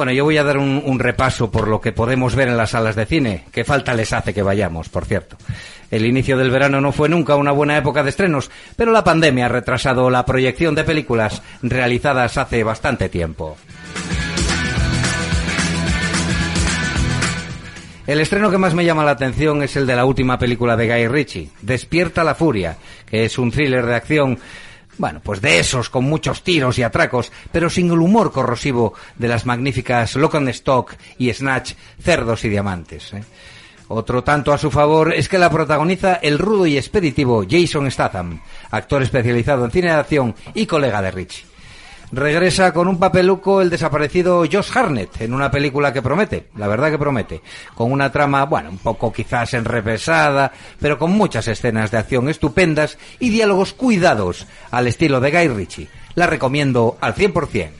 Bueno, 0.00 0.12
yo 0.12 0.24
voy 0.24 0.38
a 0.38 0.44
dar 0.44 0.56
un, 0.56 0.98
repaso 0.98 1.50
por 1.50 1.68
lo 1.68 1.82
que 1.82 1.92
podemos 1.92 2.34
ver 2.34 2.48
en 2.48 2.56
las 2.56 2.70
salas 2.70 2.96
de 2.96 3.04
cine, 3.04 3.44
que 3.52 3.64
falta 3.64 3.92
les 3.92 4.14
hace 4.14 4.32
que 4.32 4.42
vayamos, 4.42 4.88
por 4.88 5.04
cierto. 5.04 5.36
El 5.90 6.06
inicio 6.06 6.38
del 6.38 6.50
verano 6.50 6.80
no 6.80 6.90
fue 6.90 7.10
nunca 7.10 7.36
una 7.36 7.52
buena 7.52 7.76
época 7.76 8.02
de 8.02 8.08
estrenos, 8.08 8.50
pero 8.76 8.92
la 8.92 9.04
pandemia 9.04 9.44
ha 9.44 9.48
retrasado 9.50 10.08
la 10.08 10.24
proyección 10.24 10.74
de 10.74 10.84
películas 10.84 11.42
realizadas 11.60 12.38
hace 12.38 12.64
bastante 12.64 13.10
tiempo. 13.10 13.58
El 18.06 18.22
estreno 18.22 18.50
que 18.50 18.56
más 18.56 18.72
me 18.72 18.86
llama 18.86 19.04
la 19.04 19.10
atención 19.10 19.62
es 19.62 19.76
el 19.76 19.86
de 19.86 19.96
la 19.96 20.06
última 20.06 20.38
película 20.38 20.78
de 20.78 20.88
Guy 20.88 21.08
Ritchie, 21.08 21.50
Despierta 21.60 22.24
la 22.24 22.34
Furia, 22.34 22.78
que 23.04 23.26
es 23.26 23.36
un 23.36 23.50
thriller 23.50 23.84
de 23.84 23.96
acción, 23.96 24.38
bueno, 25.00 25.20
pues 25.24 25.40
de 25.40 25.58
esos, 25.58 25.88
con 25.88 26.04
muchos 26.04 26.44
tiros 26.44 26.78
y 26.78 26.82
atracos, 26.82 27.32
pero 27.50 27.70
sin 27.70 27.86
el 27.86 28.00
humor 28.00 28.30
corrosivo 28.32 28.92
de 29.16 29.28
las 29.28 29.46
magníficas 29.46 30.14
Lock 30.14 30.34
Stock 30.48 30.94
y 31.16 31.32
Snatch, 31.32 31.72
Cerdos 31.98 32.44
y 32.44 32.50
Diamantes. 32.50 33.14
¿eh? 33.14 33.24
Otro 33.88 34.22
tanto 34.22 34.52
a 34.52 34.58
su 34.58 34.70
favor 34.70 35.14
es 35.14 35.26
que 35.30 35.38
la 35.38 35.48
protagoniza 35.48 36.16
el 36.16 36.38
rudo 36.38 36.66
y 36.66 36.76
expeditivo 36.76 37.46
Jason 37.48 37.90
Statham, 37.90 38.42
actor 38.70 39.02
especializado 39.02 39.64
en 39.64 39.70
cine 39.70 39.88
de 39.88 39.94
acción 39.94 40.34
y 40.52 40.66
colega 40.66 41.00
de 41.00 41.10
Ritchie. 41.10 41.49
Regresa 42.12 42.72
con 42.72 42.88
un 42.88 42.98
papeluco 42.98 43.62
el 43.62 43.70
desaparecido 43.70 44.40
Josh 44.40 44.70
Harnett 44.74 45.20
en 45.20 45.32
una 45.32 45.50
película 45.50 45.92
que 45.92 46.02
promete, 46.02 46.48
la 46.56 46.66
verdad 46.66 46.90
que 46.90 46.98
promete, 46.98 47.40
con 47.76 47.92
una 47.92 48.10
trama, 48.10 48.44
bueno, 48.46 48.70
un 48.70 48.78
poco 48.78 49.12
quizás 49.12 49.54
enrevesada, 49.54 50.52
pero 50.80 50.98
con 50.98 51.12
muchas 51.12 51.46
escenas 51.46 51.92
de 51.92 51.98
acción 51.98 52.28
estupendas 52.28 52.98
y 53.20 53.30
diálogos 53.30 53.72
cuidados 53.74 54.48
al 54.72 54.88
estilo 54.88 55.20
de 55.20 55.30
Guy 55.30 55.48
Ritchie. 55.48 55.88
La 56.16 56.26
recomiendo 56.26 56.98
al 57.00 57.14
100%. 57.14 57.70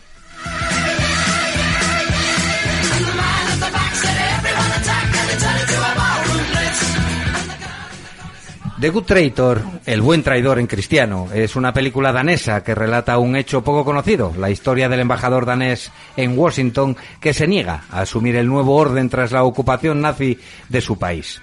The 8.81 8.89
Good 8.89 9.05
Traitor, 9.05 9.63
El 9.85 10.01
buen 10.01 10.23
traidor 10.23 10.59
en 10.59 10.67
cristiano, 10.67 11.29
es 11.35 11.55
una 11.55 11.75
película 11.75 12.13
danesa 12.13 12.65
que 12.65 12.75
relata 12.75 13.19
un 13.19 13.37
hecho 13.37 13.63
poco 13.63 13.85
conocido, 13.85 14.33
la 14.39 14.49
historia 14.49 14.89
del 14.89 15.01
embajador 15.01 15.45
danés 15.45 15.93
en 16.17 16.39
Washington 16.39 16.97
que 17.21 17.35
se 17.35 17.47
niega 17.47 17.85
a 17.91 18.01
asumir 18.01 18.37
el 18.37 18.47
nuevo 18.47 18.77
orden 18.77 19.11
tras 19.11 19.33
la 19.33 19.45
ocupación 19.45 20.01
nazi 20.01 20.39
de 20.71 20.81
su 20.81 20.99
país. 20.99 21.43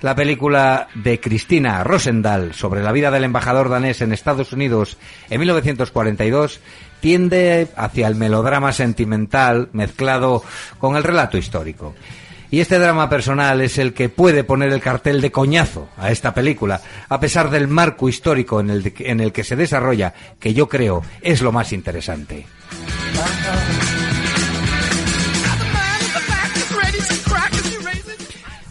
La 0.00 0.14
película 0.14 0.88
de 0.94 1.20
Cristina 1.20 1.84
Rosendahl 1.84 2.54
sobre 2.54 2.82
la 2.82 2.92
vida 2.92 3.10
del 3.10 3.24
embajador 3.24 3.68
danés 3.68 4.00
en 4.00 4.14
Estados 4.14 4.54
Unidos 4.54 4.96
en 5.28 5.38
1942 5.40 6.60
tiende 7.00 7.68
hacia 7.76 8.06
el 8.06 8.14
melodrama 8.14 8.72
sentimental 8.72 9.68
mezclado 9.74 10.42
con 10.78 10.96
el 10.96 11.04
relato 11.04 11.36
histórico. 11.36 11.94
Y 12.50 12.60
este 12.60 12.78
drama 12.78 13.08
personal 13.08 13.60
es 13.60 13.78
el 13.78 13.92
que 13.92 14.08
puede 14.08 14.42
poner 14.42 14.72
el 14.72 14.80
cartel 14.80 15.20
de 15.20 15.30
coñazo 15.30 15.88
a 15.96 16.10
esta 16.10 16.34
película, 16.34 16.80
a 17.08 17.20
pesar 17.20 17.50
del 17.50 17.68
marco 17.68 18.08
histórico 18.08 18.60
en 18.60 18.70
el, 18.70 18.92
en 18.98 19.20
el 19.20 19.32
que 19.32 19.44
se 19.44 19.54
desarrolla, 19.54 20.12
que 20.38 20.52
yo 20.52 20.68
creo 20.68 21.02
es 21.20 21.42
lo 21.42 21.52
más 21.52 21.72
interesante. 21.72 22.46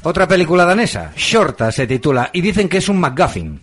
Otra 0.04 0.28
película 0.28 0.66
danesa, 0.66 1.12
Shorta 1.16 1.72
se 1.72 1.86
titula, 1.86 2.30
y 2.34 2.42
dicen 2.42 2.70
que 2.70 2.78
es 2.78 2.88
un 2.88 3.00
MacGuffin, 3.00 3.62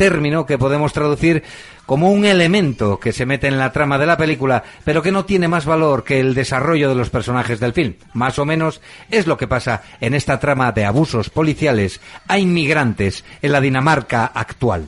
término 0.00 0.46
que 0.46 0.56
podemos 0.56 0.94
traducir 0.94 1.42
como 1.84 2.10
un 2.10 2.24
elemento 2.24 2.98
que 2.98 3.12
se 3.12 3.26
mete 3.26 3.48
en 3.48 3.58
la 3.58 3.70
trama 3.70 3.98
de 3.98 4.06
la 4.06 4.16
película, 4.16 4.64
pero 4.82 5.02
que 5.02 5.12
no 5.12 5.26
tiene 5.26 5.46
más 5.46 5.66
valor 5.66 6.04
que 6.04 6.20
el 6.20 6.32
desarrollo 6.32 6.88
de 6.88 6.94
los 6.94 7.10
personajes 7.10 7.60
del 7.60 7.74
film. 7.74 7.96
Más 8.14 8.38
o 8.38 8.46
menos 8.46 8.80
es 9.10 9.26
lo 9.26 9.36
que 9.36 9.46
pasa 9.46 9.82
en 10.00 10.14
esta 10.14 10.40
trama 10.40 10.72
de 10.72 10.86
abusos 10.86 11.28
policiales 11.28 12.00
a 12.28 12.38
inmigrantes 12.38 13.26
en 13.42 13.52
la 13.52 13.60
Dinamarca 13.60 14.24
actual. 14.24 14.86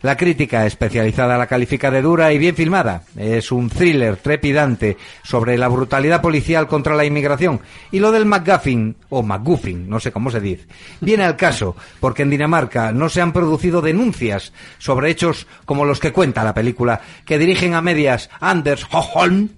La 0.00 0.16
crítica 0.16 0.64
especializada 0.64 1.36
la 1.36 1.48
califica 1.48 1.90
de 1.90 2.02
dura 2.02 2.32
y 2.32 2.38
bien 2.38 2.54
filmada. 2.54 3.02
Es 3.16 3.50
un 3.50 3.68
thriller 3.68 4.16
trepidante 4.16 4.96
sobre 5.24 5.58
la 5.58 5.66
brutalidad 5.66 6.22
policial 6.22 6.68
contra 6.68 6.94
la 6.94 7.04
inmigración. 7.04 7.60
Y 7.90 7.98
lo 7.98 8.12
del 8.12 8.24
McGuffin, 8.24 8.94
o 9.08 9.22
McGuffin, 9.24 9.88
no 9.88 9.98
sé 9.98 10.12
cómo 10.12 10.30
se 10.30 10.40
dice, 10.40 10.66
viene 11.00 11.24
al 11.24 11.36
caso, 11.36 11.74
porque 11.98 12.22
en 12.22 12.30
Dinamarca 12.30 12.92
no 12.92 13.08
se 13.08 13.20
han 13.20 13.32
producido 13.32 13.82
denuncias 13.82 14.52
sobre 14.78 15.10
hechos 15.10 15.48
como 15.64 15.84
los 15.84 15.98
que 15.98 16.12
cuenta 16.12 16.44
la 16.44 16.54
película, 16.54 17.00
que 17.24 17.38
dirigen 17.38 17.74
a 17.74 17.82
medias 17.82 18.30
Anders 18.40 18.86
Hoholm 18.92 19.50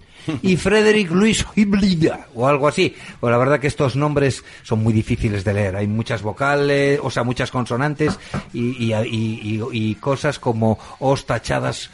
y 0.43 0.57
Frederick 0.57 1.11
Luis 1.11 1.45
Hiblida, 1.57 2.27
o 2.35 2.47
algo 2.47 2.68
así. 2.68 2.95
Pues 3.18 3.31
la 3.31 3.39
verdad 3.39 3.61
que 3.61 3.66
estos 3.66 3.97
nombres 3.97 4.45
son 4.62 4.83
muy 4.83 4.93
difíciles 4.93 5.45
de 5.45 5.55
leer. 5.55 5.77
Hay 5.77 5.87
muchas 5.87 6.23
vocales, 6.23 7.01
o 7.03 7.11
sea, 7.11 7.23
muchas 7.25 7.51
consonantes 7.51 8.18
y, 8.53 8.93
y- 8.95 9.62
y- 9.73 9.95
cosas 9.97 10.39
como 10.39 10.79
os 10.99 11.27
tachadas 11.27 11.91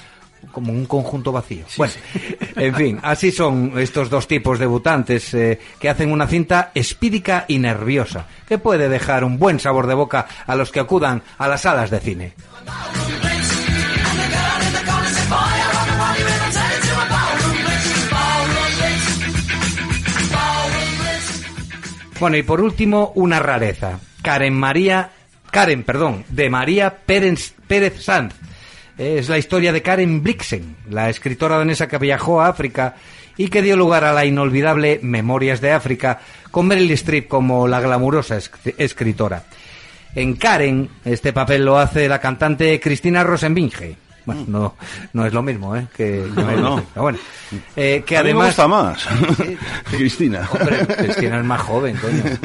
como 0.53 0.73
un 0.73 0.87
conjunto 0.87 1.33
vacío. 1.33 1.65
bueno, 1.77 1.93
en 2.57 2.75
fin, 2.75 2.99
así 3.03 3.33
son 3.33 3.73
estos 3.79 4.09
dos 4.11 4.29
tipos 4.29 4.59
debutantes 4.59 5.35
eh, 5.35 5.59
que 5.81 5.89
hacen 5.89 6.13
una 6.13 6.27
cinta 6.29 6.71
espídica 6.75 7.47
y 7.49 7.59
nerviosa, 7.59 8.27
que 8.47 8.59
puede 8.59 8.89
dejar 8.89 9.25
un 9.25 9.39
buen 9.39 9.59
sabor 9.59 9.87
de 9.89 9.95
boca 9.95 10.27
a 10.47 10.55
los 10.55 10.71
que 10.71 10.79
acudan 10.81 11.23
a 11.39 11.49
las 11.49 11.63
salas 11.63 11.91
de 11.91 11.99
cine. 12.01 12.35
Bueno, 22.21 22.37
y 22.37 22.43
por 22.43 22.61
último, 22.61 23.13
una 23.15 23.39
rareza. 23.41 24.01
Karen 24.23 24.55
María, 24.55 25.11
Karen, 25.51 25.83
perdón, 25.85 26.25
de 26.29 26.49
María 26.51 26.97
Pérez, 27.05 27.53
Pérez 27.67 28.03
Sanz. 28.03 28.35
Es 28.99 29.29
la 29.29 29.37
historia 29.39 29.73
de 29.73 29.83
Karen 29.83 30.23
Blixen, 30.23 30.77
la 30.89 31.11
escritora 31.11 31.59
danesa 31.59 31.87
que 31.87 31.99
viajó 31.99 32.41
a 32.41 32.49
África 32.49 32.95
y 33.37 33.49
que 33.49 33.61
dio 33.61 33.77
lugar 33.77 34.05
a 34.05 34.15
la 34.15 34.25
inolvidable 34.25 34.99
Memorias 35.03 35.61
de 35.61 35.73
África, 35.73 36.21
con 36.51 36.67
Meryl 36.67 36.91
Streep 36.93 37.29
como 37.29 37.69
la 37.69 37.81
glamurosa 37.81 38.39
esc- 38.39 38.75
escritora. 38.79 39.45
En 40.15 40.37
Karen, 40.37 40.89
este 41.05 41.35
papel 41.35 41.67
lo 41.67 41.79
hace 41.79 42.09
la 42.09 42.19
cantante 42.19 42.81
Cristina 42.81 43.23
Rosenbinge. 43.23 43.97
Bueno, 44.27 44.45
no, 44.49 44.75
no 45.13 45.25
es 45.25 45.33
lo 45.33 45.43
mismo, 45.43 45.75
¿eh? 45.77 45.87
Que, 45.97 46.27
No, 46.35 46.43
no. 46.57 46.83
Pero 46.93 47.03
bueno, 47.03 47.19
eh, 47.77 48.03
que 48.05 48.17
A 48.19 48.23
mí 48.23 48.27
me 48.27 48.31
además... 48.33 48.47
gusta 48.49 48.69
más. 48.69 49.09
Cristina. 49.91 50.49
Hombre, 50.53 50.87
Cristina 50.87 51.39
es 51.39 51.45
más 51.45 51.61
joven, 51.63 51.97
coño. 51.97 52.23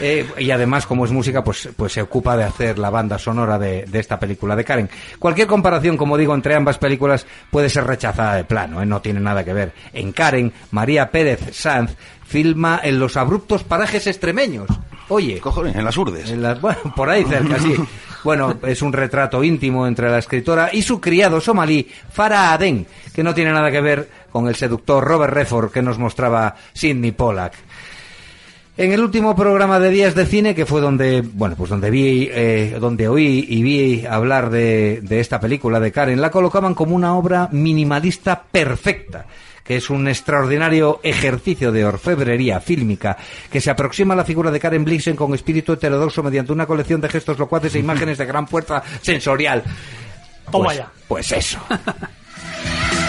Eh, 0.00 0.26
y 0.38 0.50
además, 0.50 0.84
como 0.86 1.04
es 1.04 1.12
música, 1.12 1.44
pues, 1.44 1.68
pues 1.76 1.92
se 1.92 2.02
ocupa 2.02 2.36
de 2.36 2.42
hacer 2.42 2.76
la 2.78 2.90
banda 2.90 3.18
sonora 3.18 3.56
de, 3.56 3.84
de 3.84 4.00
esta 4.00 4.18
película 4.18 4.56
de 4.56 4.64
Karen. 4.64 4.90
Cualquier 5.18 5.46
comparación, 5.46 5.96
como 5.96 6.16
digo, 6.16 6.34
entre 6.34 6.56
ambas 6.56 6.78
películas 6.78 7.24
puede 7.50 7.68
ser 7.68 7.84
rechazada 7.84 8.34
de 8.34 8.42
plano, 8.44 8.82
¿eh? 8.82 8.86
no 8.86 9.00
tiene 9.00 9.20
nada 9.20 9.44
que 9.44 9.52
ver. 9.52 9.72
En 9.92 10.10
Karen, 10.10 10.52
María 10.72 11.10
Pérez 11.10 11.54
Sanz 11.54 11.94
filma 12.24 12.80
en 12.82 12.98
los 12.98 13.16
abruptos 13.16 13.62
parajes 13.62 14.06
extremeños. 14.06 14.66
Oye, 15.12 15.38
Cojones, 15.40 15.76
en 15.76 15.84
las 15.84 15.96
urdes. 15.96 16.30
en 16.30 16.40
las- 16.42 16.60
bueno, 16.60 16.78
por 16.96 17.08
ahí 17.10 17.24
cerca, 17.24 17.58
sí. 17.58 17.74
Bueno, 18.24 18.56
es 18.68 18.80
un 18.82 18.92
retrato 18.92 19.42
íntimo 19.42 19.84
entre 19.84 20.08
la 20.08 20.18
escritora 20.18 20.70
y 20.72 20.80
su 20.82 21.00
criado 21.00 21.40
somalí, 21.40 21.88
Farah 22.12 22.52
Aden, 22.52 22.86
que 23.12 23.24
no 23.24 23.34
tiene 23.34 23.50
nada 23.52 23.68
que 23.72 23.80
ver 23.80 24.08
con 24.30 24.46
el 24.46 24.54
seductor 24.54 25.02
Robert 25.04 25.34
Redford 25.34 25.72
que 25.72 25.82
nos 25.82 25.98
mostraba 25.98 26.54
Sidney 26.72 27.10
Pollack. 27.10 27.54
En 28.76 28.92
el 28.92 29.00
último 29.00 29.34
programa 29.36 29.80
de 29.80 29.90
Días 29.90 30.14
de 30.14 30.24
Cine, 30.24 30.54
que 30.54 30.64
fue 30.66 30.80
donde, 30.80 31.20
bueno, 31.20 31.56
pues 31.56 31.68
donde 31.68 31.90
vi, 31.90 32.28
eh, 32.32 32.76
donde 32.80 33.08
oí 33.08 33.44
y 33.48 33.60
vi 33.62 34.06
hablar 34.06 34.48
de, 34.50 35.00
de 35.02 35.18
esta 35.18 35.40
película 35.40 35.78
de 35.80 35.90
Karen, 35.92 36.20
la 36.20 36.30
colocaban 36.30 36.74
como 36.74 36.94
una 36.94 37.14
obra 37.16 37.48
minimalista 37.50 38.40
perfecta, 38.40 39.26
que 39.64 39.76
es 39.76 39.90
un 39.90 40.08
extraordinario 40.08 41.00
ejercicio 41.02 41.72
de 41.72 41.84
orfebrería 41.84 42.60
fílmica 42.60 43.16
que 43.50 43.60
se 43.60 43.70
aproxima 43.70 44.14
a 44.14 44.16
la 44.16 44.24
figura 44.24 44.50
de 44.50 44.60
Karen 44.60 44.84
Blixen 44.84 45.16
con 45.16 45.34
espíritu 45.34 45.72
heterodoxo 45.74 46.22
mediante 46.22 46.52
una 46.52 46.66
colección 46.66 47.00
de 47.00 47.08
gestos 47.08 47.38
locuaces 47.38 47.74
e 47.74 47.78
imágenes 47.78 48.18
de 48.18 48.26
gran 48.26 48.48
fuerza 48.48 48.82
sensorial. 49.00 49.62
Toma 50.50 50.64
Pues- 50.66 50.76
ya. 50.76 50.90
Pues 51.08 51.32
eso. 51.32 51.58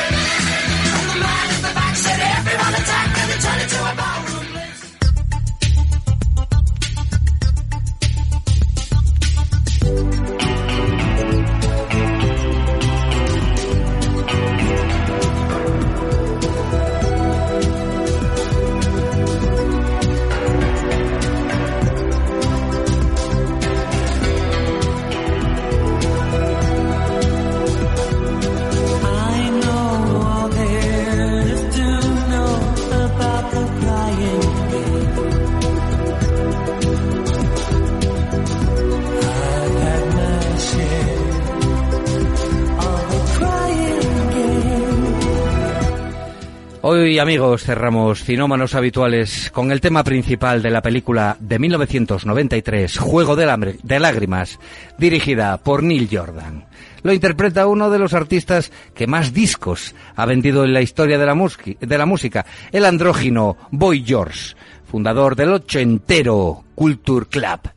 Hoy, 46.95 47.17
amigos, 47.17 47.63
cerramos 47.63 48.23
Cinómanos 48.23 48.75
Habituales 48.75 49.49
con 49.49 49.71
el 49.71 49.81
tema 49.81 50.03
principal 50.03 50.61
de 50.61 50.69
la 50.69 50.83
película 50.83 51.35
de 51.39 51.57
1993, 51.57 52.99
Juego 52.99 53.35
de, 53.35 53.99
Lágrimas, 53.99 54.59
dirigida 54.99 55.57
por 55.57 55.81
Neil 55.81 56.07
Jordan. 56.11 56.65
Lo 57.01 57.11
interpreta 57.11 57.65
uno 57.65 57.89
de 57.89 57.97
los 57.97 58.13
artistas 58.13 58.71
que 58.93 59.07
más 59.07 59.33
discos 59.33 59.95
ha 60.15 60.27
vendido 60.27 60.65
en 60.65 60.73
la 60.73 60.81
historia 60.81 61.17
de 61.17 61.25
la, 61.25 62.05
música, 62.05 62.45
el 62.71 62.85
andrógino 62.85 63.57
Boy 63.71 64.03
George, 64.05 64.55
fundador 64.85 65.35
del 65.35 65.53
ochentero 65.53 66.63
Culture 66.75 67.25
Club. 67.25 67.71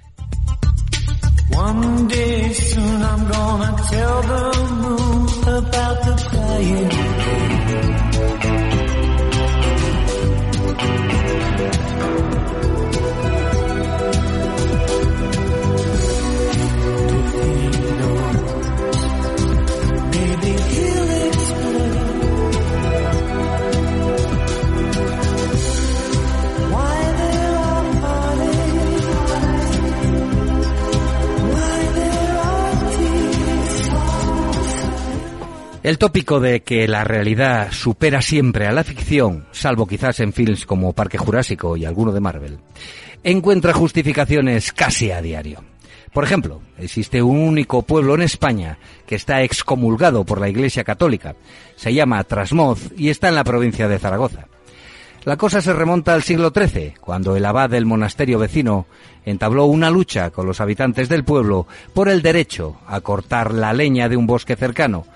Thank 10.87 11.21
you. 11.21 11.26
El 35.87 35.99
tópico 35.99 36.41
de 36.41 36.65
que 36.65 36.89
la 36.89 37.05
realidad 37.05 37.71
supera 37.71 38.21
siempre 38.21 38.67
a 38.67 38.73
la 38.73 38.83
ficción, 38.83 39.47
salvo 39.53 39.87
quizás 39.87 40.19
en 40.19 40.33
films 40.33 40.67
como 40.67 40.93
Parque 40.95 41.17
Jurásico 41.17 41.77
y 41.77 41.85
alguno 41.85 42.11
de 42.11 42.19
Marvel, 42.19 42.59
encuentra 43.23 43.73
justificaciones 43.73 44.73
casi 44.73 45.13
a 45.13 45.23
diario. 45.23 45.63
Por 46.13 46.25
ejemplo, 46.25 46.61
existe 46.77 47.23
un 47.23 47.39
único 47.39 47.83
pueblo 47.83 48.17
en 48.17 48.23
España 48.23 48.79
que 49.07 49.15
está 49.15 49.45
excomulgado 49.45 50.25
por 50.25 50.41
la 50.41 50.49
Iglesia 50.49 50.83
Católica. 50.83 51.37
Se 51.77 51.95
llama 51.95 52.25
Trasmoz 52.25 52.91
y 52.97 53.11
está 53.11 53.29
en 53.29 53.37
la 53.37 53.45
provincia 53.45 53.87
de 53.87 54.01
Zaragoza. 54.01 54.49
La 55.23 55.37
cosa 55.37 55.61
se 55.61 55.73
remonta 55.73 56.15
al 56.15 56.25
siglo 56.25 56.53
XIII, 56.53 56.95
cuando 57.01 57.37
el 57.37 57.45
abad 57.45 57.71
del 57.71 57.87
monasterio 57.87 58.41
vecino 58.41 58.87
entabló 59.25 59.67
una 59.67 59.91
lucha 59.91 60.31
con 60.31 60.49
los 60.49 60.61
habitantes 60.61 61.09
del 61.09 61.23
pueblo 61.23 61.69
por 61.95 62.09
el 62.09 62.23
derecho 62.23 62.77
a 62.89 63.01
cortar 63.03 63.55
la 63.55 63.73
leña 63.73 64.09
de 64.09 64.17
un 64.17 64.27
bosque 64.27 64.57
cercano, 64.57 65.07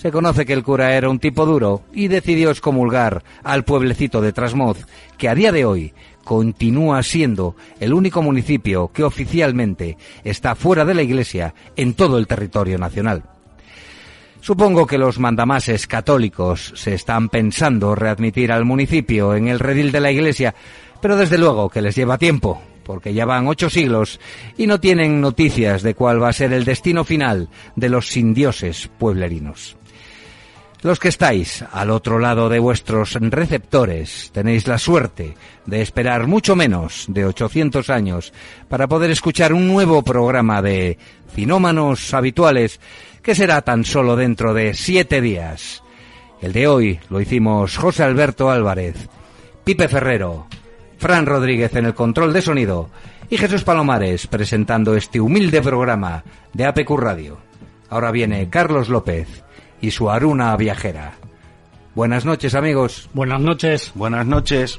se 0.00 0.12
conoce 0.12 0.46
que 0.46 0.52
el 0.52 0.62
cura 0.62 0.94
era 0.94 1.10
un 1.10 1.18
tipo 1.18 1.44
duro 1.44 1.82
y 1.92 2.06
decidió 2.06 2.50
excomulgar 2.50 3.24
al 3.42 3.64
pueblecito 3.64 4.20
de 4.20 4.32
Trasmoz, 4.32 4.86
que 5.16 5.28
a 5.28 5.34
día 5.34 5.50
de 5.50 5.64
hoy 5.64 5.92
continúa 6.22 7.02
siendo 7.02 7.56
el 7.80 7.92
único 7.92 8.22
municipio 8.22 8.92
que 8.94 9.02
oficialmente 9.02 9.98
está 10.22 10.54
fuera 10.54 10.84
de 10.84 10.94
la 10.94 11.02
Iglesia 11.02 11.52
en 11.74 11.94
todo 11.94 12.18
el 12.18 12.28
territorio 12.28 12.78
nacional. 12.78 13.24
Supongo 14.40 14.86
que 14.86 14.98
los 14.98 15.18
mandamases 15.18 15.88
católicos 15.88 16.74
se 16.76 16.94
están 16.94 17.28
pensando 17.28 17.96
readmitir 17.96 18.52
al 18.52 18.64
municipio 18.64 19.34
en 19.34 19.48
el 19.48 19.58
redil 19.58 19.90
de 19.90 20.00
la 20.00 20.12
Iglesia, 20.12 20.54
pero 21.02 21.16
desde 21.16 21.38
luego 21.38 21.70
que 21.70 21.82
les 21.82 21.96
lleva 21.96 22.18
tiempo, 22.18 22.62
porque 22.84 23.14
ya 23.14 23.24
van 23.24 23.48
ocho 23.48 23.68
siglos 23.68 24.20
y 24.56 24.68
no 24.68 24.78
tienen 24.78 25.20
noticias 25.20 25.82
de 25.82 25.94
cuál 25.94 26.22
va 26.22 26.28
a 26.28 26.32
ser 26.32 26.52
el 26.52 26.64
destino 26.64 27.02
final 27.02 27.48
de 27.74 27.88
los 27.88 28.06
sin 28.06 28.32
dioses 28.32 28.88
pueblerinos. 28.98 29.77
Los 30.80 31.00
que 31.00 31.08
estáis 31.08 31.64
al 31.72 31.90
otro 31.90 32.20
lado 32.20 32.48
de 32.48 32.60
vuestros 32.60 33.14
receptores 33.14 34.30
tenéis 34.32 34.68
la 34.68 34.78
suerte 34.78 35.34
de 35.66 35.82
esperar 35.82 36.28
mucho 36.28 36.54
menos 36.54 37.06
de 37.08 37.24
800 37.24 37.90
años 37.90 38.32
para 38.68 38.86
poder 38.86 39.10
escuchar 39.10 39.52
un 39.52 39.66
nuevo 39.66 40.02
programa 40.02 40.62
de 40.62 40.96
Cinómanos 41.34 42.14
Habituales 42.14 42.78
que 43.22 43.34
será 43.34 43.62
tan 43.62 43.84
solo 43.84 44.14
dentro 44.14 44.54
de 44.54 44.72
siete 44.74 45.20
días. 45.20 45.82
El 46.40 46.52
de 46.52 46.68
hoy 46.68 47.00
lo 47.10 47.20
hicimos 47.20 47.76
José 47.76 48.04
Alberto 48.04 48.48
Álvarez, 48.48 49.08
Pipe 49.64 49.88
Ferrero, 49.88 50.46
Fran 50.98 51.26
Rodríguez 51.26 51.74
en 51.74 51.86
el 51.86 51.94
control 51.94 52.32
de 52.32 52.42
sonido 52.42 52.88
y 53.28 53.36
Jesús 53.36 53.64
Palomares 53.64 54.28
presentando 54.28 54.94
este 54.94 55.20
humilde 55.20 55.60
programa 55.60 56.22
de 56.54 56.66
APQ 56.66 56.90
Radio. 56.98 57.38
Ahora 57.90 58.12
viene 58.12 58.48
Carlos 58.48 58.88
López 58.88 59.42
y 59.80 59.90
su 59.90 60.10
Aruna 60.10 60.56
viajera. 60.56 61.14
Buenas 61.94 62.24
noches, 62.24 62.54
amigos. 62.54 63.08
Buenas 63.12 63.40
noches. 63.40 63.92
Buenas 63.94 64.26
noches. 64.26 64.78